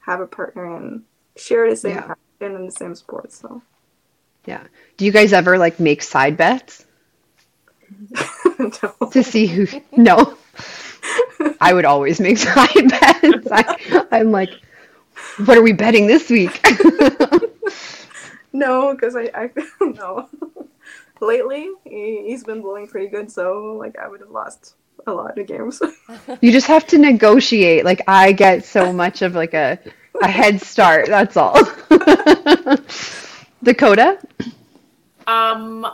have 0.00 0.20
a 0.20 0.26
partner 0.26 0.76
and 0.76 1.04
share 1.36 1.68
the 1.70 1.76
same 1.76 1.96
Yeah. 1.96 2.02
passion 2.02 2.56
and 2.56 2.68
the 2.68 2.72
same 2.72 2.94
sport. 2.94 3.32
So 3.32 3.62
Yeah. 4.46 4.62
Do 4.96 5.04
you 5.04 5.12
guys 5.12 5.32
ever 5.32 5.58
like 5.58 5.80
make 5.80 6.02
side 6.02 6.36
bets 6.36 6.84
to 9.12 9.22
see 9.22 9.46
who? 9.46 9.66
No. 9.96 10.36
I 11.60 11.72
would 11.72 11.84
always 11.84 12.20
make 12.20 12.38
side 12.38 12.88
bets. 12.88 13.48
I, 13.50 14.06
I'm 14.12 14.30
like, 14.30 14.50
what 15.44 15.56
are 15.56 15.62
we 15.62 15.72
betting 15.72 16.06
this 16.06 16.30
week? 16.30 16.60
no, 18.52 18.94
because 18.94 19.16
I, 19.16 19.30
I 19.34 19.50
no. 19.80 20.28
Lately, 21.20 21.68
he, 21.84 22.24
he's 22.26 22.44
been 22.44 22.62
bowling 22.62 22.88
pretty 22.88 23.08
good, 23.08 23.30
so 23.30 23.76
like 23.78 23.98
I 23.98 24.08
would 24.08 24.20
have 24.20 24.30
lost 24.30 24.74
a 25.06 25.12
lot 25.12 25.38
of 25.38 25.46
games. 25.46 25.80
You 26.40 26.52
just 26.52 26.66
have 26.68 26.86
to 26.88 26.98
negotiate. 26.98 27.84
Like 27.84 28.02
I 28.08 28.32
get 28.32 28.64
so 28.64 28.92
much 28.92 29.22
of 29.22 29.34
like 29.34 29.54
a 29.54 29.78
a 30.22 30.28
head 30.28 30.60
start. 30.60 31.06
That's 31.06 31.36
all. 31.36 31.58
Dakota? 33.62 34.18
Um, 35.26 35.86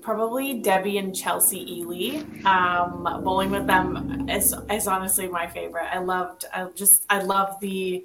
probably 0.00 0.60
Debbie 0.60 0.98
and 0.98 1.14
Chelsea 1.14 1.80
Ely. 1.80 2.22
Um, 2.44 3.22
bowling 3.24 3.50
with 3.50 3.66
them 3.66 4.28
is 4.28 4.54
is 4.70 4.86
honestly 4.86 5.28
my 5.28 5.46
favorite. 5.46 5.88
I 5.90 5.98
loved. 5.98 6.44
I 6.52 6.66
just. 6.74 7.04
I 7.10 7.20
love 7.22 7.58
the. 7.60 8.04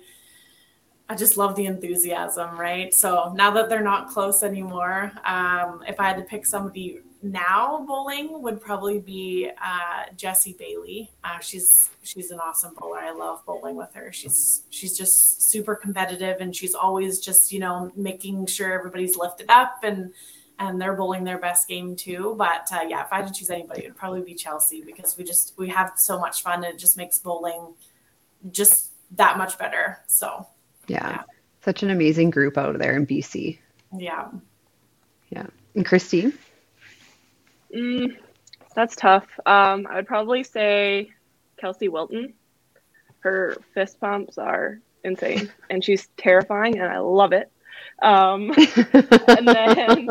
I 1.12 1.16
just 1.16 1.38
love 1.38 1.56
the 1.56 1.66
enthusiasm, 1.66 2.60
right? 2.60 2.94
So 2.94 3.34
now 3.36 3.50
that 3.52 3.68
they're 3.68 3.82
not 3.82 4.10
close 4.10 4.44
anymore, 4.44 5.12
um, 5.26 5.84
if 5.88 6.00
I 6.00 6.08
had 6.08 6.18
to 6.18 6.24
pick 6.24 6.46
somebody 6.46 7.00
now 7.24 7.84
bowling, 7.88 8.44
would 8.44 8.62
probably 8.62 9.00
be 9.00 9.50
uh, 9.62 10.04
Jessie 10.16 10.56
Bailey. 10.58 11.10
Uh, 11.24 11.40
she's 11.40 11.90
she's 12.04 12.30
an 12.30 12.40
awesome 12.40 12.76
bowler. 12.78 13.00
I 13.00 13.12
love 13.12 13.44
bowling 13.46 13.76
with 13.76 13.92
her. 13.96 14.12
She's 14.12 14.64
she's 14.70 14.96
just 14.96 15.50
super 15.50 15.76
competitive, 15.76 16.38
and 16.42 16.56
she's 16.56 16.76
always 16.76 17.20
just 17.20 17.52
you 17.52 17.60
know 17.60 17.92
making 17.96 18.46
sure 18.46 18.72
everybody's 18.72 19.18
lifted 19.18 19.50
up 19.50 19.80
and 19.84 20.14
and 20.60 20.80
they're 20.80 20.96
bowling 20.96 21.24
their 21.24 21.40
best 21.40 21.68
game 21.68 21.96
too. 21.96 22.36
But 22.38 22.68
uh, 22.72 22.86
yeah, 22.88 23.04
if 23.04 23.12
I 23.12 23.18
had 23.18 23.28
to 23.28 23.34
choose 23.34 23.50
anybody, 23.50 23.86
it 23.86 23.88
would 23.88 23.98
probably 23.98 24.22
be 24.22 24.36
Chelsea 24.36 24.84
because 24.86 25.18
we 25.18 25.24
just 25.24 25.54
we 25.58 25.70
have 25.70 25.94
so 25.96 26.20
much 26.20 26.44
fun 26.44 26.64
and 26.64 26.76
it 26.76 26.78
just 26.78 26.98
makes 26.98 27.18
bowling 27.18 27.74
just 28.52 28.92
that 29.16 29.38
much 29.40 29.58
better. 29.58 30.00
So 30.08 30.46
Yeah. 30.90 31.24
Such 31.62 31.84
an 31.84 31.90
amazing 31.90 32.30
group 32.32 32.58
out 32.58 32.78
there 32.80 32.96
in 32.96 33.06
BC. 33.06 33.60
yeah. 33.98 34.30
Yeah. 35.30 35.46
And 35.76 35.86
Christine? 35.86 36.34
Mm, 37.76 38.18
that's 38.76 38.96
tough. 38.96 39.28
Um, 39.46 39.88
I 39.88 39.96
would 39.96 40.08
probably 40.08 40.44
say 40.44 41.12
Kelsey 41.58 41.88
Wilton. 41.88 42.34
Her 43.20 43.58
fist 43.74 44.00
pumps 44.00 44.38
are 44.38 44.80
insane, 45.04 45.52
and 45.70 45.84
she's 45.84 46.08
terrifying, 46.18 46.80
and 46.80 46.92
I 46.92 47.00
love 47.00 47.34
it. 47.34 47.52
Um, 48.02 48.52
and 49.28 49.48
then 49.48 50.10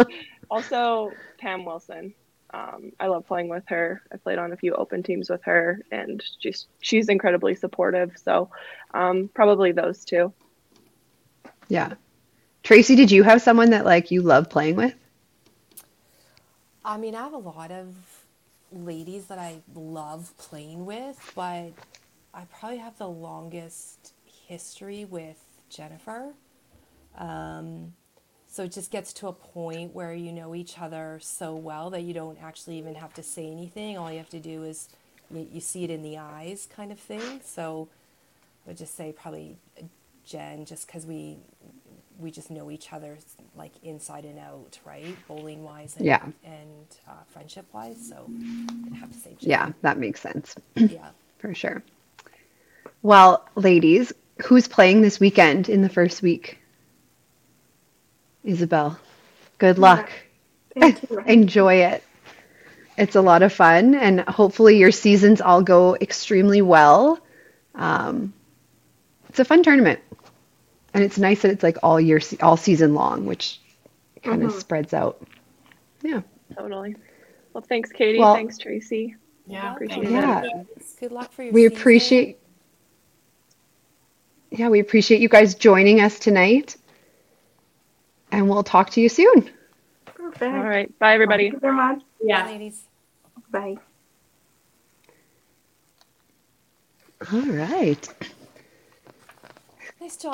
also 0.50 1.12
Pam 1.38 1.64
Wilson. 1.64 2.14
Um, 2.54 2.92
I 2.98 3.08
love 3.08 3.26
playing 3.26 3.48
with 3.48 3.64
her. 3.68 4.02
I 4.12 4.16
played 4.16 4.38
on 4.38 4.52
a 4.52 4.56
few 4.56 4.74
open 4.74 5.02
teams 5.02 5.28
with 5.28 5.42
her, 5.44 5.82
and 5.90 6.22
she's 6.40 6.66
she's 6.80 7.08
incredibly 7.08 7.54
supportive. 7.54 8.12
So 8.16 8.50
um, 8.94 9.28
probably 9.34 9.72
those 9.72 10.04
two. 10.04 10.32
Yeah. 11.68 11.94
Tracy, 12.62 12.96
did 12.96 13.10
you 13.10 13.22
have 13.22 13.40
someone 13.42 13.70
that 13.70 13.84
like 13.84 14.10
you 14.10 14.22
love 14.22 14.50
playing 14.50 14.76
with? 14.76 14.94
I 16.84 16.96
mean, 16.96 17.14
I 17.14 17.22
have 17.22 17.32
a 17.32 17.38
lot 17.38 17.70
of 17.70 17.94
ladies 18.72 19.26
that 19.26 19.38
I 19.38 19.60
love 19.74 20.32
playing 20.38 20.86
with, 20.86 21.32
but 21.34 21.72
I 22.34 22.44
probably 22.58 22.78
have 22.78 22.96
the 22.98 23.08
longest 23.08 24.12
history 24.46 25.04
with 25.04 25.38
Jennifer. 25.70 26.32
Um, 27.16 27.92
so 28.46 28.64
it 28.64 28.72
just 28.72 28.90
gets 28.90 29.12
to 29.14 29.28
a 29.28 29.32
point 29.32 29.94
where 29.94 30.14
you 30.14 30.32
know 30.32 30.54
each 30.54 30.78
other 30.78 31.18
so 31.22 31.54
well 31.54 31.90
that 31.90 32.02
you 32.02 32.14
don't 32.14 32.38
actually 32.42 32.78
even 32.78 32.94
have 32.94 33.12
to 33.14 33.22
say 33.22 33.50
anything. 33.50 33.98
All 33.98 34.10
you 34.10 34.18
have 34.18 34.30
to 34.30 34.40
do 34.40 34.62
is 34.64 34.88
you, 35.30 35.46
you 35.52 35.60
see 35.60 35.84
it 35.84 35.90
in 35.90 36.02
the 36.02 36.18
eyes, 36.18 36.66
kind 36.74 36.90
of 36.90 36.98
thing. 36.98 37.40
So 37.44 37.88
I 38.64 38.70
would 38.70 38.78
just 38.78 38.96
say 38.96 39.12
probably 39.12 39.56
Jen, 40.28 40.64
just 40.66 40.86
because 40.86 41.06
we 41.06 41.38
we 42.18 42.30
just 42.30 42.50
know 42.50 42.70
each 42.70 42.92
other 42.92 43.16
like 43.56 43.72
inside 43.82 44.24
and 44.24 44.38
out, 44.38 44.78
right? 44.84 45.16
Bowling 45.28 45.62
wise 45.64 45.96
and 45.96 46.04
Yeah. 46.06 46.22
and 46.44 46.86
uh, 47.08 47.12
friendship 47.32 47.66
wise. 47.72 48.08
So 48.08 48.28
I'd 48.86 48.94
have 48.96 49.12
to 49.12 49.18
say 49.18 49.36
Jen. 49.40 49.50
Yeah, 49.50 49.72
that 49.82 49.98
makes 49.98 50.20
sense. 50.20 50.54
Yeah. 50.76 51.10
For 51.38 51.54
sure. 51.54 51.82
Well, 53.02 53.48
ladies, 53.54 54.12
who's 54.44 54.66
playing 54.66 55.02
this 55.02 55.20
weekend 55.20 55.68
in 55.68 55.82
the 55.82 55.88
first 55.88 56.20
week? 56.20 56.58
Isabel. 58.44 58.98
Good 59.58 59.78
luck. 59.78 60.10
Thank 60.78 61.08
you. 61.08 61.18
Enjoy 61.26 61.74
it. 61.74 62.02
It's 62.96 63.14
a 63.14 63.20
lot 63.20 63.42
of 63.42 63.52
fun, 63.52 63.94
and 63.94 64.20
hopefully 64.22 64.78
your 64.78 64.90
seasons 64.90 65.40
all 65.40 65.62
go 65.62 65.94
extremely 65.94 66.62
well. 66.62 67.20
Um, 67.76 68.32
it's 69.28 69.38
a 69.38 69.44
fun 69.44 69.62
tournament, 69.62 70.00
and 70.94 71.04
it's 71.04 71.18
nice 71.18 71.42
that 71.42 71.50
it's 71.50 71.62
like 71.62 71.78
all 71.82 72.00
year, 72.00 72.20
all 72.42 72.56
season 72.56 72.94
long, 72.94 73.26
which 73.26 73.60
kind 74.22 74.42
of 74.42 74.52
Mhm. 74.52 74.60
spreads 74.60 74.94
out. 74.94 75.22
Yeah. 76.02 76.22
Totally. 76.56 76.96
Well, 77.52 77.64
thanks, 77.68 77.90
Katie. 77.90 78.18
Well- 78.18 78.34
thanks, 78.34 78.58
Tracy. 78.58 79.16
Yeah. 79.46 79.74
Appreciate 79.74 80.04
thank 80.04 80.06
it. 80.08 80.12
Yeah. 80.12 80.62
Good 81.00 81.12
luck 81.12 81.32
for 81.32 81.42
your 81.42 81.52
We 81.52 81.62
season. 81.62 81.76
appreciate, 81.78 82.38
yeah, 84.50 84.68
we 84.68 84.80
appreciate 84.80 85.20
you 85.20 85.28
guys 85.28 85.54
joining 85.54 86.00
us 86.00 86.18
tonight, 86.18 86.76
and 88.32 88.48
we'll 88.48 88.62
talk 88.64 88.90
to 88.90 89.00
you 89.00 89.08
soon. 89.08 89.50
Perfect. 90.06 90.42
All 90.42 90.64
right. 90.64 90.98
Bye, 90.98 91.14
everybody. 91.14 91.44
Thank 91.44 91.54
you 91.54 91.60
very 91.60 91.74
much. 91.76 92.02
Yeah. 92.22 92.46
ladies. 92.46 92.84
Bye. 93.50 93.76
All 97.32 97.40
right. 97.42 98.08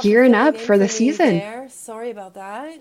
Gearing 0.02 0.34
up 0.34 0.56
for 0.56 0.78
the 0.78 0.88
season. 0.88 1.38
There. 1.38 1.68
Sorry 1.70 2.10
about 2.10 2.34
that. 2.34 2.80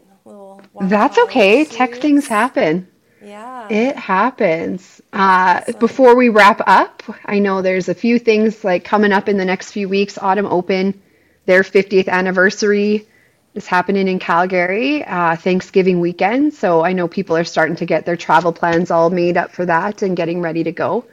That's 0.81 1.17
okay. 1.17 1.65
Tech 1.65 1.95
things 1.95 2.27
happen. 2.27 2.87
Yeah. 3.23 3.67
It 3.69 3.95
happens. 3.95 5.01
Uh, 5.13 5.61
before 5.79 6.15
we 6.15 6.29
wrap 6.29 6.61
up, 6.67 7.03
I 7.25 7.39
know 7.39 7.61
there's 7.61 7.87
a 7.87 7.95
few 7.95 8.19
things 8.19 8.63
like 8.63 8.83
coming 8.83 9.13
up 9.13 9.29
in 9.29 9.37
the 9.37 9.45
next 9.45 9.71
few 9.71 9.87
weeks. 9.87 10.17
Autumn 10.17 10.45
Open, 10.45 11.01
their 11.45 11.63
50th 11.63 12.09
anniversary 12.09 13.07
is 13.55 13.65
happening 13.65 14.07
in 14.07 14.19
Calgary, 14.19 15.03
uh, 15.05 15.35
Thanksgiving 15.37 15.99
weekend. 16.01 16.53
So 16.53 16.83
I 16.83 16.93
know 16.93 17.07
people 17.07 17.37
are 17.37 17.43
starting 17.45 17.77
to 17.77 17.85
get 17.85 18.05
their 18.05 18.17
travel 18.17 18.51
plans 18.51 18.91
all 18.91 19.09
made 19.09 19.37
up 19.37 19.51
for 19.51 19.65
that 19.65 20.01
and 20.01 20.17
getting 20.17 20.41
ready 20.41 20.63
to 20.65 20.71
go. 20.71 21.05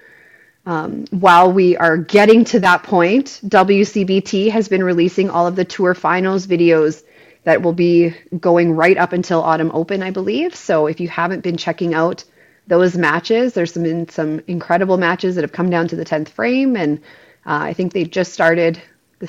Um, 0.71 1.07
while 1.11 1.53
we 1.53 1.77
are 1.77 1.97
getting 1.97 2.45
to 2.45 2.61
that 2.61 2.85
point, 2.85 3.41
WCBT 3.45 4.53
has 4.53 4.69
been 4.69 4.85
releasing 4.85 5.29
all 5.29 5.49
of 5.49 5.57
the 5.57 5.65
tour 5.65 5.95
finals 5.95 6.47
videos 6.47 7.03
that 7.43 7.61
will 7.61 7.73
be 7.73 8.15
going 8.39 8.77
right 8.77 8.97
up 8.97 9.13
until 9.13 9.43
Autumn 9.43 9.73
Open, 9.75 10.01
I 10.01 10.13
believe. 10.13 10.55
So 10.55 10.87
if 10.87 11.01
you 11.01 11.09
haven't 11.09 11.41
been 11.41 11.57
checking 11.57 11.93
out 11.93 12.23
those 12.69 12.97
matches, 12.97 13.53
there's 13.53 13.73
some 13.73 13.83
been 13.83 14.09
some 14.11 14.43
incredible 14.47 14.97
matches 14.97 15.35
that 15.35 15.43
have 15.43 15.51
come 15.51 15.71
down 15.71 15.89
to 15.89 15.97
the 15.97 16.05
10th 16.05 16.29
frame, 16.29 16.77
and 16.77 16.99
uh, 17.45 17.67
I 17.67 17.73
think 17.73 17.93
they 17.93 18.05
just 18.05 18.33
started 18.33 18.81
the 19.19 19.27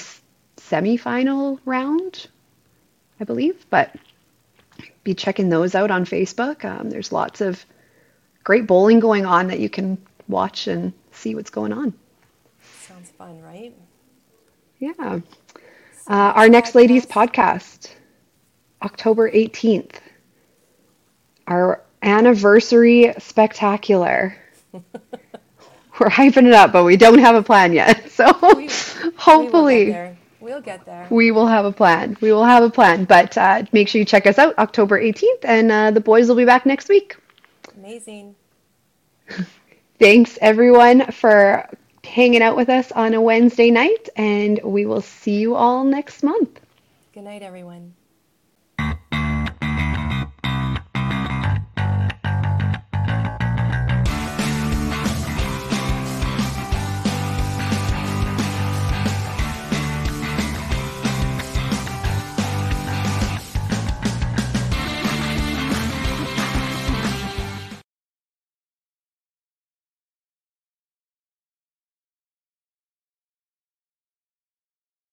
semifinal 0.58 1.60
round, 1.66 2.28
I 3.20 3.24
believe. 3.24 3.66
But 3.72 3.96
be 5.04 5.16
checking 5.16 5.50
those 5.50 5.74
out 5.74 5.90
on 5.90 6.06
Facebook. 6.06 6.64
Um, 6.66 6.92
there's 6.92 7.12
lots 7.12 7.42
of 7.42 7.66
great 8.44 8.68
bowling 8.68 9.00
going 9.00 9.26
on 9.26 9.48
that 9.48 9.60
you 9.60 9.70
can 9.70 9.98
watch 10.28 10.68
and 10.68 10.94
see 11.22 11.36
what's 11.36 11.50
going 11.50 11.72
on. 11.72 11.94
Sounds 12.88 13.12
fun, 13.12 13.42
right? 13.42 13.74
Yeah. 14.80 15.20
Uh, 16.08 16.34
our 16.36 16.50
next 16.50 16.74
ladies 16.76 17.06
podcast, 17.06 17.92
October 18.82 19.30
18th. 19.32 19.98
Our 21.48 21.84
anniversary 22.02 23.14
spectacular. 23.20 24.36
We're 26.00 26.10
hyping 26.10 26.48
it 26.48 26.54
up, 26.54 26.72
but 26.72 26.84
we 26.84 26.98
don't 26.98 27.20
have 27.20 27.36
a 27.36 27.44
plan 27.44 27.74
yet. 27.74 28.10
So 28.12 28.26
We, 28.56 28.66
we 28.66 28.70
hopefully 29.18 29.92
there. 29.92 30.18
We'll 30.40 30.62
get 30.62 30.86
there. 30.86 31.08
we 31.12 31.32
will 31.32 31.46
have 31.48 31.66
a 31.66 31.72
plan. 31.72 32.18
We 32.22 32.32
will 32.32 32.44
have 32.44 32.64
a 32.64 32.70
plan. 32.70 33.06
But 33.06 33.38
uh, 33.38 33.64
make 33.72 33.88
sure 33.88 34.00
you 34.00 34.06
check 34.06 34.26
us 34.26 34.40
out 34.40 34.58
October 34.58 35.00
18th, 35.00 35.44
and 35.44 35.72
uh, 35.72 35.92
the 35.92 36.02
boys 36.02 36.28
will 36.28 36.36
be 36.36 36.46
back 36.46 36.66
next 36.66 36.90
week. 36.90 37.16
Amazing. 37.78 38.36
Thanks 40.02 40.36
everyone 40.42 41.12
for 41.12 41.70
hanging 42.04 42.42
out 42.42 42.56
with 42.58 42.70
us 42.70 42.92
on 42.92 43.14
a 43.14 43.22
Wednesday 43.22 43.70
night, 43.70 44.10
and 44.16 44.60
we 44.64 44.88
will 44.88 45.02
see 45.02 45.38
you 45.40 45.54
all 45.54 45.84
next 45.84 46.24
month. 46.24 46.60
Good 47.14 47.26
night, 47.26 47.44
everyone. 47.44 47.94